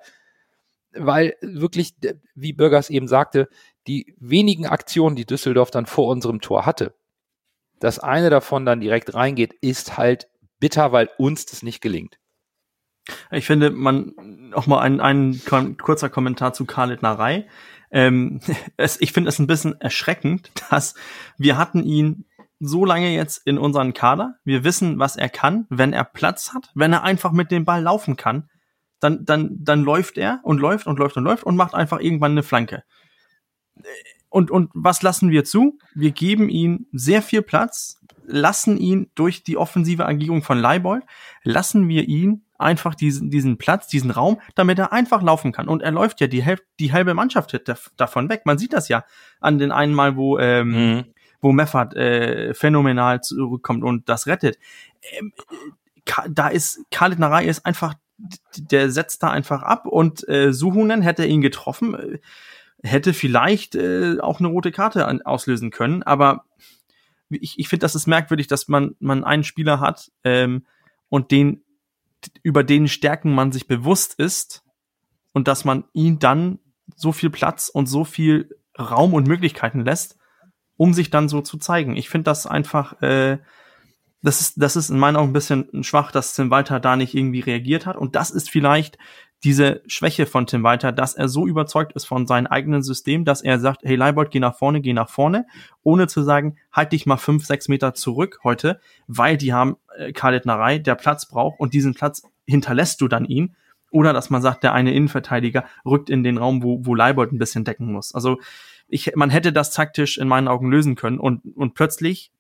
weil 0.95 1.35
wirklich, 1.43 1.97
wie 2.35 2.55
Bürgers 2.55 2.89
eben 2.89 3.09
sagte, 3.09 3.51
die 3.89 4.15
wenigen 4.19 4.65
Aktionen, 4.65 5.17
die 5.17 5.27
Düsseldorf 5.27 5.71
dann 5.71 5.85
vor 5.85 6.07
unserem 6.07 6.41
Tor 6.41 6.65
hatte, 6.65 6.95
dass 7.79 7.99
eine 7.99 8.31
davon 8.31 8.65
dann 8.65 8.81
direkt 8.81 9.13
reingeht, 9.13 9.53
ist 9.61 9.99
halt 9.99 10.29
bitter, 10.61 10.93
weil 10.93 11.11
uns 11.19 11.45
das 11.45 11.63
nicht 11.63 11.83
gelingt. 11.83 12.20
Ich 13.31 13.47
finde, 13.47 13.71
man, 13.71 14.13
noch 14.51 14.67
mal 14.67 14.81
ein, 14.81 15.01
ein 15.01 15.41
kurzer 15.79 16.09
Kommentar 16.09 16.53
zu 16.53 16.65
Khaled 16.65 17.03
Narei. 17.03 17.47
Ähm, 17.91 18.41
es, 18.77 19.01
ich 19.01 19.13
finde 19.13 19.29
es 19.29 19.39
ein 19.39 19.47
bisschen 19.47 19.81
erschreckend, 19.81 20.51
dass 20.71 20.95
wir 21.39 21.57
hatten 21.57 21.83
ihn 21.83 22.25
so 22.61 22.85
lange 22.85 23.15
jetzt 23.15 23.47
in 23.47 23.59
unseren 23.59 23.95
Kader. 23.95 24.35
Wir 24.45 24.65
wissen, 24.65 24.99
was 24.99 25.17
er 25.17 25.31
kann, 25.31 25.67
wenn 25.71 25.93
er 25.93 26.05
Platz 26.05 26.53
hat, 26.53 26.71
wenn 26.75 26.93
er 26.93 27.03
einfach 27.03 27.33
mit 27.33 27.51
dem 27.51 27.65
Ball 27.65 27.83
laufen 27.83 28.17
kann, 28.17 28.51
dann, 29.01 29.25
dann, 29.25 29.57
dann 29.59 29.83
läuft 29.83 30.19
er 30.19 30.41
und 30.43 30.61
läuft 30.61 30.87
und 30.87 30.99
läuft 30.99 31.17
und 31.17 31.25
läuft 31.25 31.45
und 31.45 31.57
macht 31.57 31.75
einfach 31.75 32.01
irgendwann 32.01 32.33
eine 32.33 32.43
Flanke. 32.43 32.85
Und, 34.29 34.51
und 34.51 34.71
was 34.75 35.03
lassen 35.03 35.31
wir 35.31 35.45
zu? 35.45 35.79
Wir 35.95 36.13
geben 36.13 36.51
ihm 36.51 36.87
sehr 36.93 37.23
viel 37.23 37.43
Platz, 37.43 37.99
lassen 38.27 38.77
ihn 38.77 39.11
durch 39.15 39.43
die 39.43 39.57
offensive 39.57 40.07
Agierung 40.07 40.43
von 40.43 40.59
Leibold, 40.59 41.03
lassen 41.43 41.89
wir 41.89 42.09
ihn 42.09 42.45
einfach 42.61 42.95
diesen, 42.95 43.31
diesen 43.31 43.59
Platz, 43.59 43.87
diesen 43.89 44.11
Raum, 44.11 44.41
damit 44.55 44.79
er 44.79 44.93
einfach 44.93 45.23
laufen 45.23 45.53
kann. 45.53 45.69
Und 45.69 45.83
er 45.83 45.93
läuft 45.93 46.21
ja 46.21 46.27
die, 46.27 46.43
Hälfte, 46.43 46.67
die 46.79 46.93
halbe 46.93 47.15
Mannschaft 47.15 47.61
davon 47.97 48.29
weg. 48.29 48.43
Man 48.45 48.59
sieht 48.59 48.73
das 48.73 48.89
ja 48.89 49.05
an 49.41 49.59
den 49.59 49.73
einen 49.73 49.95
Mal, 49.95 50.17
wo 50.17 50.39
ähm, 50.39 50.69
mhm 50.69 51.05
wo 51.41 51.53
Meffert 51.53 51.97
äh, 51.97 52.55
phänomenal 52.55 53.21
zurückkommt 53.23 53.83
und 53.83 54.09
das 54.09 54.27
rettet. 54.27 54.59
Ähm, 55.13 55.33
da 56.29 56.49
ist 56.49 56.85
Khalid 56.91 57.19
Narei 57.19 57.47
ist 57.47 57.65
einfach, 57.65 57.95
der 58.57 58.91
setzt 58.91 59.23
da 59.23 59.31
einfach 59.31 59.63
ab 59.63 59.87
und 59.87 60.29
äh, 60.29 60.53
Suhunen 60.53 61.03
hätte 61.03 61.25
ihn 61.25 61.41
getroffen. 61.41 62.19
hätte 62.83 63.13
vielleicht 63.13 63.75
äh, 63.75 64.19
auch 64.21 64.41
eine 64.41 64.49
rote 64.49 64.73
Karte 64.73 65.07
an, 65.07 65.23
auslösen 65.23 65.71
können, 65.71 66.03
aber 66.03 66.45
ich, 67.29 67.59
ich 67.59 67.69
finde, 67.69 67.85
das 67.85 67.95
ist 67.95 68.07
merkwürdig, 68.07 68.49
dass 68.49 68.69
man, 68.69 68.97
man 68.99 69.23
einen 69.25 69.45
Spieler 69.45 69.81
hat 69.81 70.11
ähm, 70.25 70.67
und 71.09 71.31
den, 71.31 71.63
über 72.43 72.65
den 72.65 72.89
Stärken 72.89 73.35
man 73.35 73.53
sich 73.53 73.67
bewusst 73.67 74.15
ist 74.15 74.65
und 75.33 75.49
dass 75.49 75.65
man 75.65 75.85
ihn 75.93 76.19
dann 76.19 76.59
so 76.97 77.13
viel 77.13 77.31
Platz 77.31 77.69
und 77.69 77.87
so 77.87 78.05
viel 78.05 78.57
Raum 78.79 79.15
und 79.15 79.29
Möglichkeiten 79.29 79.85
lässt, 79.85 80.19
um 80.77 80.95
sich 80.95 81.11
dann 81.11 81.29
so 81.29 81.41
zu 81.41 81.59
zeigen. 81.59 81.97
Ich 81.97 82.09
finde 82.09 82.25
das 82.25 82.47
einfach, 82.47 83.01
äh, 83.03 83.39
das 84.23 84.41
ist, 84.41 84.63
das 84.63 84.77
ist 84.77 84.91
in 84.91 84.99
meinen 84.99 85.17
Augen 85.17 85.31
ein 85.31 85.35
bisschen 85.35 85.83
schwach, 85.83 86.13
dass 86.13 86.35
Tim 86.35 86.51
Walter 86.51 86.81
da 86.81 86.97
nicht 86.97 87.15
irgendwie 87.15 87.41
reagiert 87.41 87.87
hat. 87.87 87.97
Und 87.97 88.17
das 88.17 88.31
ist 88.31 88.51
vielleicht 88.51 88.99
diese 89.43 89.83
Schwäche 89.87 90.27
von 90.27 90.47
Tim 90.47 90.63
Walter, 90.63 90.93
dass 90.93 91.15
er 91.15 91.29
so 91.29 91.47
überzeugt 91.47 91.93
ist 91.95 92.05
von 92.05 92.27
seinem 92.27 92.47
eigenen 92.47 92.83
System, 92.83 93.25
dass 93.25 93.41
er 93.41 93.59
sagt, 93.59 93.83
hey 93.85 93.97
Leibold, 93.97 94.31
geh 94.31 94.41
nach 94.41 94.57
vorne, 94.57 94.81
geh 94.81 94.93
nach 94.93 95.09
vorne, 95.09 95.47
ohne 95.83 96.09
zu 96.09 96.23
sagen, 96.23 96.57
halt 96.73 96.93
dich 96.93 97.07
mal 97.07 97.17
fünf, 97.17 97.47
sechs 97.47 97.69
Meter 97.69 97.95
zurück 97.95 98.41
heute, 98.45 98.81
weil 99.07 99.37
die 99.37 99.53
haben 99.53 99.77
äh, 99.97 100.13
Khaled 100.13 100.45
Narei, 100.45 100.79
der 100.79 100.95
Platz 100.95 101.27
braucht 101.27 101.59
und 101.59 101.73
diesen 101.73 101.95
Platz 101.95 102.23
hinterlässt 102.47 103.01
du 103.01 103.09
dann 103.09 103.25
ihn. 103.25 103.57
Oder 103.93 104.13
dass 104.13 104.31
man 104.31 104.41
sagt, 104.41 104.63
der 104.63 104.73
eine 104.73 104.95
Innenverteidiger 104.95 105.65
rückt 105.85 106.11
in 106.11 106.23
den 106.23 106.39
Raum, 106.39 106.63
wo, 106.63 106.87
wo 106.87 106.95
Leibold 106.95 107.33
ein 107.33 107.39
bisschen 107.39 107.65
decken 107.65 107.93
muss. 107.93 108.15
Also 108.15 108.39
ich, 108.87 109.17
man 109.17 109.31
hätte 109.31 109.53
das 109.53 109.73
taktisch 109.73 110.17
in 110.17 110.29
meinen 110.29 110.49
Augen 110.49 110.71
lösen 110.71 110.95
können 110.95 111.19
und, 111.19 111.43
und 111.57 111.75
plötzlich 111.75 112.31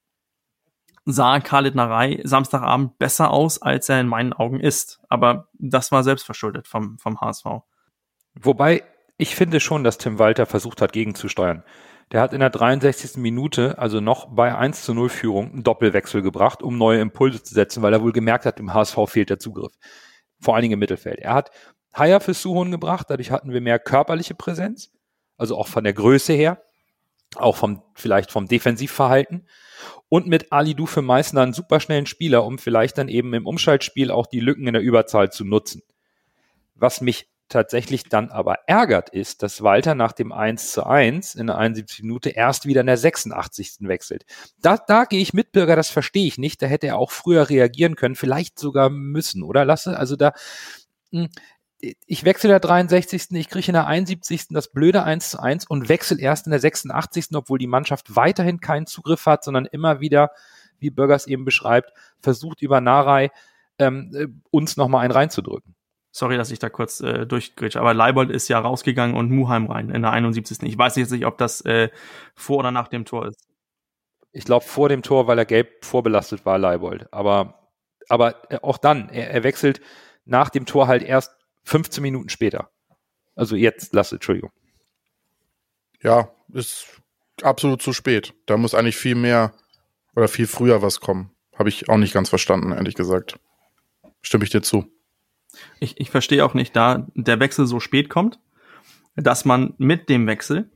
sah 1.04 1.40
Khalid 1.40 1.74
Narei 1.74 2.20
Samstagabend 2.24 2.98
besser 2.98 3.30
aus, 3.30 3.60
als 3.60 3.88
er 3.88 4.00
in 4.00 4.08
meinen 4.08 4.32
Augen 4.32 4.60
ist. 4.60 5.00
Aber 5.08 5.48
das 5.54 5.92
war 5.92 6.02
selbstverschuldet 6.04 6.66
vom, 6.66 6.98
vom 6.98 7.20
HSV. 7.20 7.46
Wobei 8.34 8.84
ich 9.16 9.34
finde 9.34 9.60
schon, 9.60 9.84
dass 9.84 9.98
Tim 9.98 10.18
Walter 10.18 10.46
versucht 10.46 10.80
hat, 10.80 10.92
gegenzusteuern. 10.92 11.62
Der 12.12 12.22
hat 12.22 12.32
in 12.32 12.40
der 12.40 12.50
63. 12.50 13.18
Minute, 13.18 13.78
also 13.78 14.00
noch 14.00 14.34
bei 14.34 14.54
1 14.54 14.82
zu 14.82 14.94
0 14.94 15.08
Führung, 15.10 15.52
einen 15.52 15.62
Doppelwechsel 15.62 16.22
gebracht, 16.22 16.62
um 16.62 16.76
neue 16.76 17.00
Impulse 17.00 17.42
zu 17.42 17.54
setzen, 17.54 17.82
weil 17.82 17.92
er 17.92 18.02
wohl 18.02 18.12
gemerkt 18.12 18.46
hat, 18.46 18.58
im 18.58 18.74
HSV 18.74 18.96
fehlt 19.06 19.30
der 19.30 19.38
Zugriff. 19.38 19.72
Vor 20.40 20.54
allen 20.54 20.62
Dingen 20.62 20.74
im 20.74 20.78
Mittelfeld. 20.80 21.18
Er 21.18 21.34
hat 21.34 21.50
Haya 21.94 22.18
für 22.18 22.34
Suhon 22.34 22.70
gebracht, 22.70 23.06
dadurch 23.10 23.30
hatten 23.30 23.52
wir 23.52 23.60
mehr 23.60 23.78
körperliche 23.78 24.34
Präsenz, 24.34 24.90
also 25.36 25.56
auch 25.56 25.68
von 25.68 25.84
der 25.84 25.92
Größe 25.92 26.32
her, 26.32 26.62
auch 27.36 27.56
vom, 27.56 27.82
vielleicht 27.94 28.32
vom 28.32 28.48
Defensivverhalten 28.48 29.46
und 30.10 30.26
mit 30.26 30.52
Ali 30.52 30.74
Du 30.74 30.84
für 30.84 31.00
Meißner 31.00 31.40
einen 31.40 31.52
superschnellen 31.54 32.04
Spieler, 32.04 32.44
um 32.44 32.58
vielleicht 32.58 32.98
dann 32.98 33.08
eben 33.08 33.32
im 33.32 33.46
Umschaltspiel 33.46 34.10
auch 34.10 34.26
die 34.26 34.40
Lücken 34.40 34.66
in 34.66 34.74
der 34.74 34.82
Überzahl 34.82 35.32
zu 35.32 35.44
nutzen. 35.46 35.82
Was 36.74 37.00
mich 37.00 37.28
tatsächlich 37.48 38.04
dann 38.04 38.30
aber 38.30 38.58
ärgert, 38.66 39.10
ist, 39.10 39.42
dass 39.42 39.62
Walter 39.62 39.94
nach 39.94 40.12
dem 40.12 40.32
1 40.32 40.72
zu 40.72 40.84
1 40.84 41.36
in 41.36 41.46
der 41.46 41.58
71 41.58 42.02
Minute 42.02 42.30
erst 42.30 42.66
wieder 42.66 42.80
in 42.80 42.86
der 42.86 42.96
86. 42.96 43.76
wechselt. 43.80 44.24
Da, 44.60 44.76
da 44.76 45.04
gehe 45.04 45.20
ich 45.20 45.32
mit, 45.32 45.52
Bürger, 45.52 45.76
das 45.76 45.90
verstehe 45.90 46.26
ich 46.26 46.38
nicht. 46.38 46.60
Da 46.60 46.66
hätte 46.66 46.88
er 46.88 46.98
auch 46.98 47.10
früher 47.10 47.48
reagieren 47.48 47.96
können, 47.96 48.16
vielleicht 48.16 48.58
sogar 48.58 48.90
müssen, 48.90 49.42
oder? 49.42 49.64
Lasse, 49.64 49.96
also 49.96 50.16
da, 50.16 50.32
hm, 51.12 51.28
ich 51.80 52.24
wechsle 52.24 52.48
der 52.48 52.60
63. 52.60 53.28
Ich 53.32 53.48
kriege 53.48 53.68
in 53.68 53.74
der 53.74 53.86
71. 53.86 54.48
das 54.50 54.68
blöde 54.72 55.02
1 55.02 55.30
zu 55.30 55.40
1 55.40 55.66
und 55.66 55.88
wechsle 55.88 56.20
erst 56.20 56.46
in 56.46 56.50
der 56.50 56.60
86. 56.60 57.28
obwohl 57.34 57.58
die 57.58 57.66
Mannschaft 57.66 58.16
weiterhin 58.16 58.60
keinen 58.60 58.86
Zugriff 58.86 59.26
hat, 59.26 59.44
sondern 59.44 59.66
immer 59.66 60.00
wieder, 60.00 60.30
wie 60.78 60.90
Burgers 60.90 61.26
eben 61.26 61.44
beschreibt, 61.44 61.92
versucht 62.20 62.62
über 62.62 62.80
Narei 62.80 63.30
ähm, 63.78 64.10
äh, 64.14 64.26
uns 64.50 64.76
nochmal 64.76 65.04
einen 65.04 65.12
reinzudrücken. 65.12 65.74
Sorry, 66.12 66.36
dass 66.36 66.50
ich 66.50 66.58
da 66.58 66.68
kurz 66.68 67.00
äh, 67.00 67.24
durchgrätsche, 67.26 67.80
aber 67.80 67.94
Leibold 67.94 68.30
ist 68.30 68.48
ja 68.48 68.58
rausgegangen 68.58 69.16
und 69.16 69.30
Muheim 69.30 69.66
rein 69.66 69.90
in 69.90 70.02
der 70.02 70.10
71. 70.10 70.58
Ich 70.62 70.76
weiß 70.76 70.96
jetzt 70.96 71.12
nicht, 71.12 71.24
ob 71.24 71.38
das 71.38 71.60
äh, 71.64 71.88
vor 72.34 72.58
oder 72.58 72.72
nach 72.72 72.88
dem 72.88 73.04
Tor 73.04 73.28
ist. 73.28 73.46
Ich 74.32 74.44
glaube 74.44 74.64
vor 74.64 74.88
dem 74.88 75.02
Tor, 75.02 75.26
weil 75.28 75.38
er 75.38 75.44
gelb 75.44 75.84
vorbelastet 75.84 76.44
war, 76.44 76.58
Leibold. 76.58 77.12
Aber, 77.12 77.70
aber 78.08 78.52
äh, 78.52 78.58
auch 78.62 78.78
dann, 78.78 79.08
er, 79.08 79.30
er 79.30 79.44
wechselt 79.44 79.80
nach 80.24 80.50
dem 80.50 80.66
Tor 80.66 80.88
halt 80.88 81.02
erst 81.02 81.39
15 81.64 82.02
Minuten 82.02 82.28
später. 82.28 82.70
Also 83.34 83.56
jetzt, 83.56 83.94
lasse, 83.94 84.16
Entschuldigung. 84.16 84.50
Ja, 86.02 86.30
ist 86.52 86.86
absolut 87.42 87.82
zu 87.82 87.92
spät. 87.92 88.34
Da 88.46 88.56
muss 88.56 88.74
eigentlich 88.74 88.96
viel 88.96 89.14
mehr 89.14 89.52
oder 90.14 90.28
viel 90.28 90.46
früher 90.46 90.82
was 90.82 91.00
kommen. 91.00 91.30
Habe 91.54 91.68
ich 91.68 91.88
auch 91.88 91.96
nicht 91.96 92.14
ganz 92.14 92.28
verstanden, 92.28 92.72
ehrlich 92.72 92.94
gesagt. 92.94 93.38
Stimme 94.22 94.44
ich 94.44 94.50
dir 94.50 94.62
zu. 94.62 94.86
Ich, 95.78 96.00
ich 96.00 96.10
verstehe 96.10 96.44
auch 96.44 96.54
nicht, 96.54 96.74
da 96.76 97.06
der 97.14 97.40
Wechsel 97.40 97.66
so 97.66 97.80
spät 97.80 98.08
kommt, 98.08 98.38
dass 99.16 99.44
man 99.44 99.74
mit 99.78 100.08
dem 100.08 100.26
Wechsel 100.26 100.70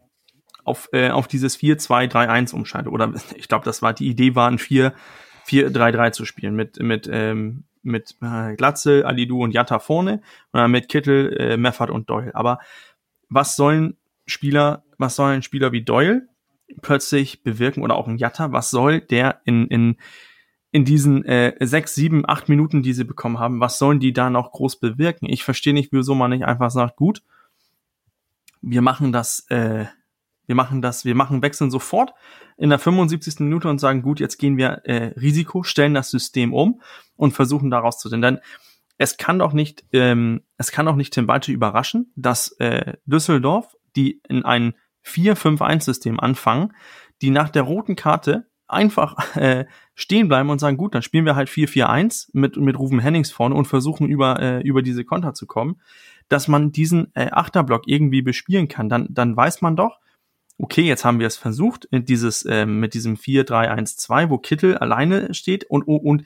auf, 0.65 0.89
äh, 0.93 1.11
auf 1.11 1.29
dieses 1.29 1.59
4-2-3-1 1.59 2.55
umschaltet. 2.55 2.93
Oder 2.93 3.13
ich 3.37 3.49
glaube, 3.49 3.65
das 3.65 3.83
war 3.83 3.93
die 3.93 4.09
Idee, 4.09 4.35
war 4.35 4.51
ein 4.51 4.59
4-4-3-3 4.59 6.13
zu 6.13 6.25
spielen 6.25 6.55
mit, 6.55 6.81
mit 6.81 7.09
ähm, 7.11 7.65
mit 7.85 8.17
äh, 8.21 8.55
Glatzel, 8.57 9.05
Alidu 9.05 9.43
und 9.43 9.53
Jatta 9.53 9.79
vorne 9.79 10.23
und 10.53 10.61
dann 10.61 10.71
mit 10.71 10.89
Kittel, 10.89 11.37
äh, 11.39 11.57
Meffert 11.57 11.91
und 11.91 12.11
Doyle. 12.11 12.35
Aber 12.35 12.59
was 13.29 13.57
sollen 13.57 13.97
Spieler, 14.27 14.85
was 14.99 15.17
sollen 15.17 15.43
Spieler 15.43 15.73
wie 15.73 15.83
Doyle 15.83 16.29
plötzlich 16.83 17.43
bewirken 17.43 17.83
oder 17.83 17.97
auch 17.97 18.09
ein 18.09 18.19
Jatta, 18.19 18.53
was 18.53 18.71
soll 18.71 19.01
der 19.01 19.41
in, 19.45 19.67
in, 19.69 19.97
in 20.71 20.85
diesen 20.85 21.25
äh, 21.25 21.55
sechs, 21.61 21.95
sieben, 21.95 22.29
acht 22.29 22.49
Minuten, 22.49 22.83
die 22.83 22.93
sie 22.93 23.05
bekommen 23.05 23.39
haben, 23.39 23.61
was 23.61 23.79
sollen 23.79 24.01
die 24.01 24.13
da 24.13 24.31
noch 24.31 24.53
groß 24.53 24.81
bewirken? 24.81 25.27
Ich 25.29 25.45
verstehe 25.45 25.75
nicht, 25.75 25.93
wieso 25.93 26.15
man 26.15 26.31
nicht 26.31 26.45
einfach 26.45 26.71
sagt, 26.71 26.97
gut, 26.97 27.23
wir 28.63 28.83
machen 28.83 29.13
das, 29.13 29.47
äh, 29.51 29.87
wir 30.47 30.55
machen 30.55 30.83
das, 30.83 31.05
wir 31.05 31.15
machen 31.15 31.43
Wechseln 31.43 31.71
sofort 31.71 32.15
in 32.57 32.71
der 32.71 32.79
75. 32.79 33.41
Minute 33.41 33.69
und 33.69 33.79
sagen, 33.79 34.03
gut, 34.03 34.21
jetzt 34.21 34.39
gehen 34.39 34.57
wir 34.57 34.83
äh, 34.85 35.13
Risiko, 35.19 35.63
stellen 35.63 35.95
das 35.95 36.11
System 36.11 36.53
um 36.53 36.81
und 37.17 37.33
versuchen 37.33 37.71
daraus 37.71 37.99
zu 37.99 38.09
Denn 38.09 38.39
es 38.99 39.17
kann 39.17 39.39
doch 39.39 39.53
nicht, 39.53 39.85
ähm, 39.93 40.43
es 40.57 40.71
kann 40.71 40.87
doch 40.87 40.97
nicht 40.97 41.13
Tim 41.13 41.29
Walter 41.29 41.53
überraschen, 41.53 42.13
dass 42.15 42.53
äh, 42.59 42.95
Düsseldorf, 43.07 43.77
die 43.97 44.21
in 44.29 44.45
ein 44.45 44.75
4-5-1-System 45.05 46.21
anfangen, 46.21 46.73
die 47.23 47.31
nach 47.31 47.49
der 47.49 47.63
roten 47.63 47.97
Karte 47.97 48.47
einfach 48.67 49.37
äh, 49.37 49.67
stehen 49.95 50.29
bleiben 50.29 50.51
und 50.51 50.59
sagen, 50.59 50.77
gut, 50.77 50.95
dann 50.95 51.03
spielen 51.03 51.27
wir 51.27 51.37
halt 51.37 51.49
4-4-1 51.49 52.31
mit, 52.33 52.57
mit 52.57 52.79
Rufen 52.79 52.99
Hennings 52.99 53.31
vorne 53.31 53.55
und 53.55 53.67
versuchen 53.67 54.09
über, 54.09 54.41
äh, 54.41 54.61
über 54.63 54.83
diese 54.83 55.05
Konter 55.05 55.35
zu 55.35 55.47
kommen, 55.47 55.81
dass 56.29 56.49
man 56.49 56.73
diesen 56.73 57.15
äh, 57.15 57.31
Achterblock 57.31 57.83
irgendwie 57.87 58.23
bespielen 58.23 58.69
kann, 58.69 58.89
dann, 58.89 59.09
dann 59.11 59.37
weiß 59.37 59.61
man 59.61 59.77
doch, 59.77 59.99
okay, 60.59 60.83
jetzt 60.83 61.05
haben 61.05 61.21
wir 61.21 61.27
es 61.27 61.37
versucht, 61.37 61.89
dieses, 61.91 62.45
äh, 62.45 62.67
mit 62.67 62.95
diesem 62.95 63.17
4-3-1-2, 63.17 64.31
wo 64.31 64.39
Kittel 64.39 64.79
alleine 64.79 65.35
steht 65.35 65.65
und, 65.65 65.83
und 65.83 66.25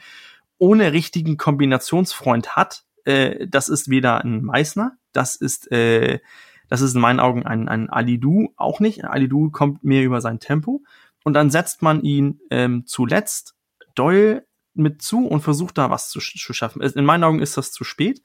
ohne 0.59 0.93
richtigen 0.93 1.37
Kombinationsfreund 1.37 2.57
hat. 2.57 2.85
Äh, 3.05 3.47
das 3.49 3.69
ist 3.69 3.89
weder 3.89 4.25
ein 4.25 4.43
Meißner, 4.43 4.97
das 5.13 5.37
ist, 5.37 5.71
äh, 5.73 6.21
das 6.69 6.83
ist 6.83 6.95
in 6.95 7.01
meinen 7.01 7.21
Augen 7.21 7.47
ein, 7.47 7.69
ein 7.69 7.89
Alidu 7.89 8.53
auch 8.57 8.81
nicht. 8.81 9.05
Alidu 9.05 9.51
kommt 9.51 9.85
mehr 9.85 10.05
über 10.05 10.21
sein 10.21 10.39
Tempo. 10.39 10.83
Und 11.25 11.35
dann 11.35 11.51
setzt 11.51 11.83
man 11.83 12.03
ihn 12.03 12.41
ähm, 12.51 12.85
zuletzt 12.87 13.55
Doyle 13.95 14.47
mit 14.75 15.03
zu 15.03 15.27
und 15.27 15.41
versucht 15.41 15.79
da 15.79 15.91
was 15.91 16.11
zu, 16.11 16.21
zu 16.21 16.53
schaffen. 16.53 16.83
In 16.83 17.05
meinen 17.05 17.25
Augen 17.25 17.41
ist 17.41 17.57
das 17.57 17.73
zu 17.73 17.85
spät. 17.85 18.23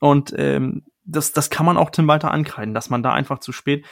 Und 0.00 0.34
ähm, 0.36 0.84
das, 1.04 1.32
das 1.32 1.50
kann 1.50 1.66
man 1.66 1.76
auch 1.76 1.90
Tim 1.90 2.06
Walter 2.06 2.30
ankreiden, 2.30 2.74
dass 2.74 2.90
man 2.90 3.02
da 3.02 3.12
einfach 3.12 3.38
zu 3.40 3.52
spät 3.52 3.86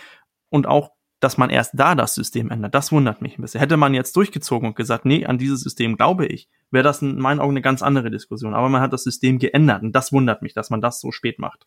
und 0.50 0.66
auch 0.66 0.92
dass 1.20 1.36
man 1.36 1.50
erst 1.50 1.72
da 1.74 1.94
das 1.94 2.14
System 2.14 2.50
ändert. 2.50 2.74
Das 2.74 2.90
wundert 2.90 3.20
mich 3.20 3.38
ein 3.38 3.42
bisschen. 3.42 3.60
Hätte 3.60 3.76
man 3.76 3.94
jetzt 3.94 4.16
durchgezogen 4.16 4.68
und 4.68 4.76
gesagt, 4.76 5.04
nee, 5.04 5.26
an 5.26 5.38
dieses 5.38 5.60
System 5.60 5.96
glaube 5.96 6.26
ich, 6.26 6.48
wäre 6.70 6.82
das 6.82 7.02
in 7.02 7.18
meinen 7.18 7.40
Augen 7.40 7.52
eine 7.52 7.62
ganz 7.62 7.82
andere 7.82 8.10
Diskussion. 8.10 8.54
Aber 8.54 8.68
man 8.70 8.80
hat 8.80 8.92
das 8.92 9.04
System 9.04 9.38
geändert 9.38 9.82
und 9.82 9.92
das 9.92 10.12
wundert 10.12 10.42
mich, 10.42 10.54
dass 10.54 10.70
man 10.70 10.80
das 10.80 11.00
so 11.00 11.12
spät 11.12 11.38
macht. 11.38 11.66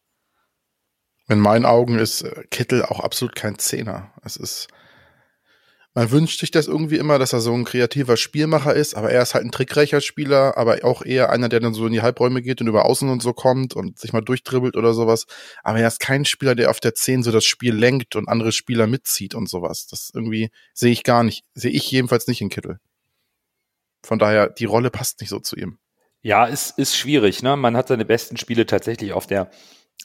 In 1.30 1.40
meinen 1.40 1.66
Augen 1.66 2.00
ist 2.00 2.26
Kittel 2.52 2.84
auch 2.84 3.00
absolut 3.00 3.36
kein 3.36 3.58
Zehner. 3.58 4.12
Es 4.24 4.36
ist, 4.36 4.68
man 5.96 6.10
wünscht 6.10 6.40
sich 6.40 6.50
das 6.50 6.68
irgendwie 6.68 6.98
immer, 6.98 7.20
dass 7.20 7.34
er 7.34 7.40
so 7.40 7.54
ein 7.54 7.66
kreativer 7.66 8.18
Spielmacher 8.18 8.74
ist, 8.74 8.96
aber 8.96 9.12
er 9.12 9.22
ist 9.22 9.36
halt 9.36 9.46
ein 9.46 9.52
trickreicher 9.52 10.02
Spieler, 10.02 10.58
aber 10.58 10.84
auch 10.84 11.04
eher 11.04 11.30
einer, 11.30 11.50
der 11.50 11.60
dann 11.60 11.76
so 11.76 11.86
in 11.86 11.94
die 11.94 12.02
Halbräume 12.02 12.42
geht 12.42 12.62
und 12.62 12.68
über 12.68 12.86
Außen 12.86 13.10
und 13.10 13.22
so 13.22 13.34
kommt 13.34 13.76
und 13.76 14.00
sich 14.00 14.12
mal 14.12 14.22
durchdribbelt 14.22 14.76
oder 14.76 14.94
sowas. 14.96 15.28
Aber 15.64 15.80
er 15.80 15.88
ist 15.88 16.00
kein 16.00 16.26
Spieler, 16.26 16.56
der 16.56 16.72
auf 16.72 16.80
der 16.80 16.96
10 16.96 17.22
so 17.22 17.32
das 17.32 17.46
Spiel 17.46 17.76
lenkt 17.76 18.16
und 18.16 18.28
andere 18.28 18.52
Spieler 18.52 18.88
mitzieht 18.88 19.36
und 19.36 19.48
sowas. 19.48 19.86
Das 19.86 20.10
irgendwie 20.14 20.50
sehe 20.74 20.92
ich 20.92 21.04
gar 21.04 21.24
nicht, 21.24 21.44
sehe 21.54 21.72
ich 21.72 21.90
jedenfalls 21.92 22.28
nicht 22.28 22.42
in 22.42 22.50
Kittel. 22.50 22.80
Von 24.04 24.18
daher, 24.18 24.50
die 24.50 24.66
Rolle 24.66 24.90
passt 24.90 25.22
nicht 25.22 25.30
so 25.30 25.40
zu 25.40 25.56
ihm. 25.56 25.78
Ja, 26.22 26.48
es 26.48 26.72
ist 26.72 26.98
schwierig, 26.98 27.44
ne? 27.44 27.56
Man 27.56 27.78
hat 27.78 27.90
seine 27.90 28.06
besten 28.06 28.38
Spiele 28.38 28.66
tatsächlich 28.66 29.14
auf 29.14 29.28
der 29.28 29.52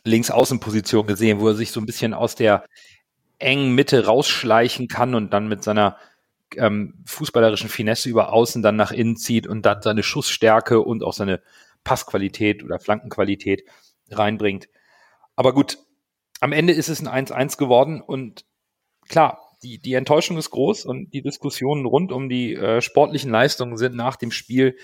Linksaußenposition 0.05 1.07
gesehen, 1.07 1.41
wo 1.41 1.49
er 1.49 1.55
sich 1.55 1.71
so 1.71 1.81
ein 1.81 1.87
bisschen 1.87 2.13
aus 2.13 2.35
der 2.35 2.65
engen 3.39 3.75
Mitte 3.75 4.07
rausschleichen 4.07 4.89
kann 4.89 5.15
und 5.15 5.33
dann 5.33 5.49
mit 5.49 5.63
seiner 5.63 5.97
ähm, 6.57 6.95
fußballerischen 7.07 7.69
Finesse 7.69 8.09
über 8.09 8.33
außen 8.33 8.63
dann 8.63 8.77
nach 8.77 8.91
innen 8.91 9.17
zieht 9.17 9.47
und 9.47 9.63
dann 9.63 9.83
seine 9.83 10.03
Schussstärke 10.03 10.81
und 10.81 11.03
auch 11.03 11.13
seine 11.13 11.43
Passqualität 11.85 12.65
oder 12.65 12.79
Flankenqualität 12.81 13.65
reinbringt. 14.11 14.69
Aber 15.37 15.53
gut, 15.53 15.79
am 16.41 16.53
Ende 16.53 16.73
ist 16.73 16.89
es 16.89 17.05
ein 17.05 17.27
1-1 17.27 17.59
geworden 17.59 18.01
und 18.01 18.45
klar, 19.09 19.41
die, 19.63 19.79
die 19.79 19.95
Enttäuschung 19.95 20.37
ist 20.39 20.51
groß 20.51 20.85
und 20.85 21.13
die 21.13 21.23
Diskussionen 21.23 21.85
rund 21.85 22.13
um 22.13 22.29
die 22.29 22.55
äh, 22.55 22.81
sportlichen 22.81 23.31
Leistungen 23.31 23.77
sind 23.77 23.97
nach 23.97 24.17
dem 24.17 24.31
Spiel 24.31 24.77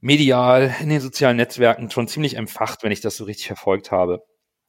medial 0.00 0.74
in 0.80 0.90
den 0.90 1.00
sozialen 1.00 1.38
Netzwerken 1.38 1.90
schon 1.90 2.08
ziemlich 2.08 2.36
empfacht, 2.36 2.82
wenn 2.82 2.92
ich 2.92 3.00
das 3.00 3.16
so 3.16 3.24
richtig 3.24 3.46
verfolgt 3.46 3.90
habe. 3.90 4.22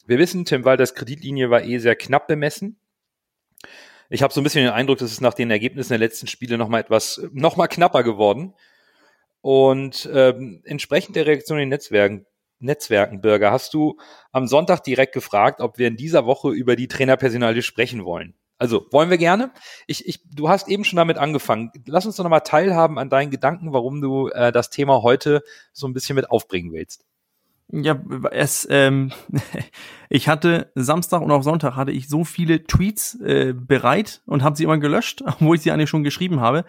Wir 0.06 0.20
wissen, 0.20 0.46
Tim 0.46 0.66
Walders 0.66 0.94
Kreditlinie 0.94 1.50
war 1.50 1.64
eh 1.64 1.80
sehr 1.80 1.96
knapp 1.96 2.28
bemessen. 2.28 2.78
Ich 4.10 4.22
habe 4.22 4.34
so 4.34 4.40
ein 4.40 4.44
bisschen 4.44 4.64
den 4.64 4.74
Eindruck, 4.74 5.00
dass 5.00 5.12
es 5.12 5.22
nach 5.22 5.34
den 5.34 5.50
Ergebnissen 5.50 5.90
der 5.90 5.98
letzten 5.98 6.28
Spiele 6.28 6.58
noch 6.58 6.68
mal 6.68 6.80
etwas 6.80 7.22
noch 7.32 7.56
mal 7.56 7.68
knapper 7.68 8.04
geworden. 8.04 8.54
Und 9.42 10.10
ähm, 10.14 10.62
entsprechend 10.64 11.16
der 11.16 11.26
Reaktion 11.26 11.58
in 11.58 11.64
den 11.64 11.70
Netzwerken, 11.70 12.26
Netzwerken, 12.60 13.22
Bürger, 13.22 13.52
hast 13.52 13.74
du 13.74 13.98
am 14.32 14.48
Sonntag 14.48 14.84
direkt 14.84 15.14
gefragt, 15.14 15.60
ob 15.60 15.78
wir 15.78 15.88
in 15.88 15.98
dieser 15.98 16.26
Woche 16.26 16.52
über 16.52 16.76
die 16.76 16.88
Trainerpersonalie 16.88 17.62
sprechen 17.62 18.06
wollen. 18.06 18.36
Also 18.58 18.86
wollen 18.92 19.10
wir 19.10 19.18
gerne. 19.18 19.52
Ich, 19.86 20.08
ich, 20.08 20.22
du 20.30 20.50
hast 20.50 20.68
eben 20.70 20.86
schon 20.86 20.98
damit 20.98 21.18
angefangen. 21.18 21.72
Lass 21.86 22.06
uns 22.06 22.16
doch 22.16 22.24
nochmal 22.24 22.42
teilhaben 22.42 22.98
an 22.98 23.10
deinen 23.10 23.32
Gedanken, 23.32 23.74
warum 23.74 24.02
du 24.02 24.30
äh, 24.30 24.52
das 24.52 24.70
Thema 24.70 25.04
heute 25.04 25.44
so 25.74 25.88
ein 25.88 25.94
bisschen 25.94 26.16
mit 26.16 26.30
aufbringen 26.30 26.72
willst. 26.72 27.06
Ja, 27.72 28.00
es, 28.32 28.68
ähm, 28.70 29.12
ich 30.10 30.28
hatte 30.28 30.72
Samstag 30.76 31.22
und 31.22 31.32
auch 31.32 31.42
Sonntag 31.42 31.76
hatte 31.76 31.92
ich 31.92 32.08
so 32.08 32.24
viele 32.24 32.64
Tweets 32.64 33.20
äh, 33.22 33.54
bereit 33.56 34.22
und 34.26 34.44
habe 34.44 34.56
sie 34.56 34.66
immer 34.66 34.78
gelöscht, 34.78 35.22
obwohl 35.26 35.56
ich 35.56 35.64
sie 35.64 35.72
eigentlich 35.72 35.90
schon 35.90 36.04
geschrieben 36.04 36.40
habe, 36.40 36.66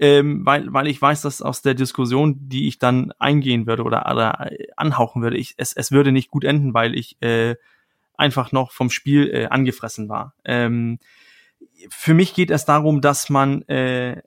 ähm, 0.00 0.46
weil, 0.46 0.72
weil 0.72 0.86
ich 0.86 1.00
weiß, 1.00 1.22
dass 1.22 1.42
aus 1.42 1.60
der 1.60 1.74
Diskussion, 1.74 2.48
die 2.48 2.66
ich 2.66 2.78
dann 2.78 3.12
eingehen 3.18 3.66
würde 3.66 3.82
oder, 3.82 4.10
oder 4.10 4.50
anhauchen 4.76 5.22
würde, 5.22 5.36
ich, 5.36 5.54
es, 5.58 5.74
es 5.74 5.92
würde 5.92 6.12
nicht 6.12 6.30
gut 6.30 6.44
enden, 6.44 6.72
weil 6.72 6.94
ich 6.94 7.20
äh, 7.20 7.56
einfach 8.14 8.50
noch 8.50 8.72
vom 8.72 8.90
Spiel 8.90 9.30
äh, 9.30 9.46
angefressen 9.46 10.08
war. 10.08 10.34
Ähm, 10.44 10.98
für 11.90 12.14
mich 12.14 12.34
geht 12.34 12.50
es 12.50 12.64
darum, 12.64 13.00
dass 13.00 13.28
man, 13.28 13.62
äh, 13.68 14.22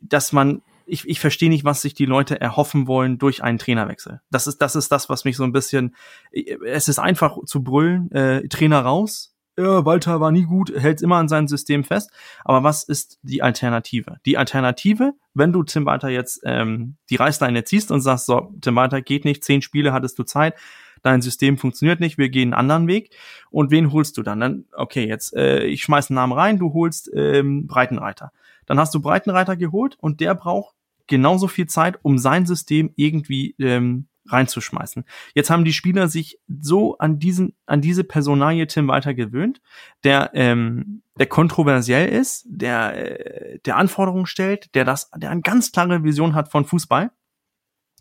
dass 0.00 0.32
man, 0.32 0.62
ich, 0.90 1.08
ich 1.08 1.20
verstehe 1.20 1.48
nicht, 1.48 1.64
was 1.64 1.82
sich 1.82 1.94
die 1.94 2.06
Leute 2.06 2.40
erhoffen 2.40 2.86
wollen 2.86 3.18
durch 3.18 3.42
einen 3.42 3.58
Trainerwechsel. 3.58 4.20
Das 4.30 4.46
ist, 4.46 4.58
das 4.58 4.74
ist 4.76 4.90
das, 4.90 5.08
was 5.08 5.24
mich 5.24 5.36
so 5.36 5.44
ein 5.44 5.52
bisschen, 5.52 5.94
es 6.32 6.88
ist 6.88 6.98
einfach 6.98 7.38
zu 7.44 7.62
brüllen, 7.62 8.10
äh, 8.12 8.48
Trainer 8.48 8.80
raus. 8.80 9.34
Ja, 9.56 9.84
Walter 9.84 10.20
war 10.20 10.32
nie 10.32 10.44
gut, 10.44 10.72
hält 10.74 11.02
immer 11.02 11.16
an 11.16 11.28
seinem 11.28 11.48
System 11.48 11.84
fest. 11.84 12.10
Aber 12.44 12.62
was 12.62 12.82
ist 12.82 13.18
die 13.22 13.42
Alternative? 13.42 14.16
Die 14.24 14.38
Alternative, 14.38 15.12
wenn 15.34 15.52
du 15.52 15.62
Tim 15.62 15.86
Walter 15.86 16.08
jetzt 16.08 16.40
ähm, 16.44 16.96
die 17.10 17.16
Reißleine 17.16 17.64
ziehst 17.64 17.90
und 17.90 18.00
sagst, 18.00 18.26
so, 18.26 18.54
Tim 18.60 18.76
Walter 18.76 19.02
geht 19.02 19.24
nicht, 19.24 19.44
zehn 19.44 19.62
Spiele 19.62 19.92
hattest 19.92 20.18
du 20.18 20.24
Zeit, 20.24 20.54
dein 21.02 21.22
System 21.22 21.58
funktioniert 21.58 22.00
nicht, 22.00 22.18
wir 22.18 22.30
gehen 22.30 22.52
einen 22.52 22.60
anderen 22.60 22.86
Weg. 22.88 23.14
Und 23.50 23.70
wen 23.70 23.92
holst 23.92 24.16
du 24.16 24.22
dann? 24.22 24.40
Dann, 24.40 24.64
okay, 24.72 25.06
jetzt, 25.06 25.34
äh, 25.34 25.64
ich 25.64 25.82
schmeiß 25.82 26.10
einen 26.10 26.16
Namen 26.16 26.32
rein, 26.32 26.58
du 26.58 26.72
holst 26.72 27.10
ähm, 27.14 27.66
Breitenreiter. 27.66 28.32
Dann 28.66 28.78
hast 28.78 28.94
du 28.94 29.00
Breitenreiter 29.00 29.56
geholt 29.56 29.96
und 30.00 30.20
der 30.20 30.34
braucht 30.34 30.74
genauso 31.10 31.48
viel 31.48 31.66
Zeit, 31.66 31.98
um 32.02 32.16
sein 32.16 32.46
System 32.46 32.92
irgendwie 32.96 33.54
ähm, 33.58 34.06
reinzuschmeißen. 34.26 35.04
Jetzt 35.34 35.50
haben 35.50 35.64
die 35.64 35.72
Spieler 35.72 36.08
sich 36.08 36.38
so 36.48 36.96
an 36.98 37.18
diesen, 37.18 37.56
an 37.66 37.80
diese 37.80 38.04
Personalie 38.04 38.66
Tim 38.66 38.88
Walter 38.88 39.12
gewöhnt, 39.12 39.60
der, 40.04 40.30
ähm, 40.34 41.02
der 41.18 41.26
kontroversiell 41.26 42.08
ist, 42.08 42.46
der, 42.48 42.94
äh, 42.96 43.58
der 43.66 43.76
Anforderungen 43.76 44.26
stellt, 44.26 44.74
der 44.74 44.84
das, 44.84 45.10
der 45.16 45.30
eine 45.30 45.42
ganz 45.42 45.72
klare 45.72 46.04
Vision 46.04 46.34
hat 46.34 46.50
von 46.50 46.64
Fußball 46.64 47.10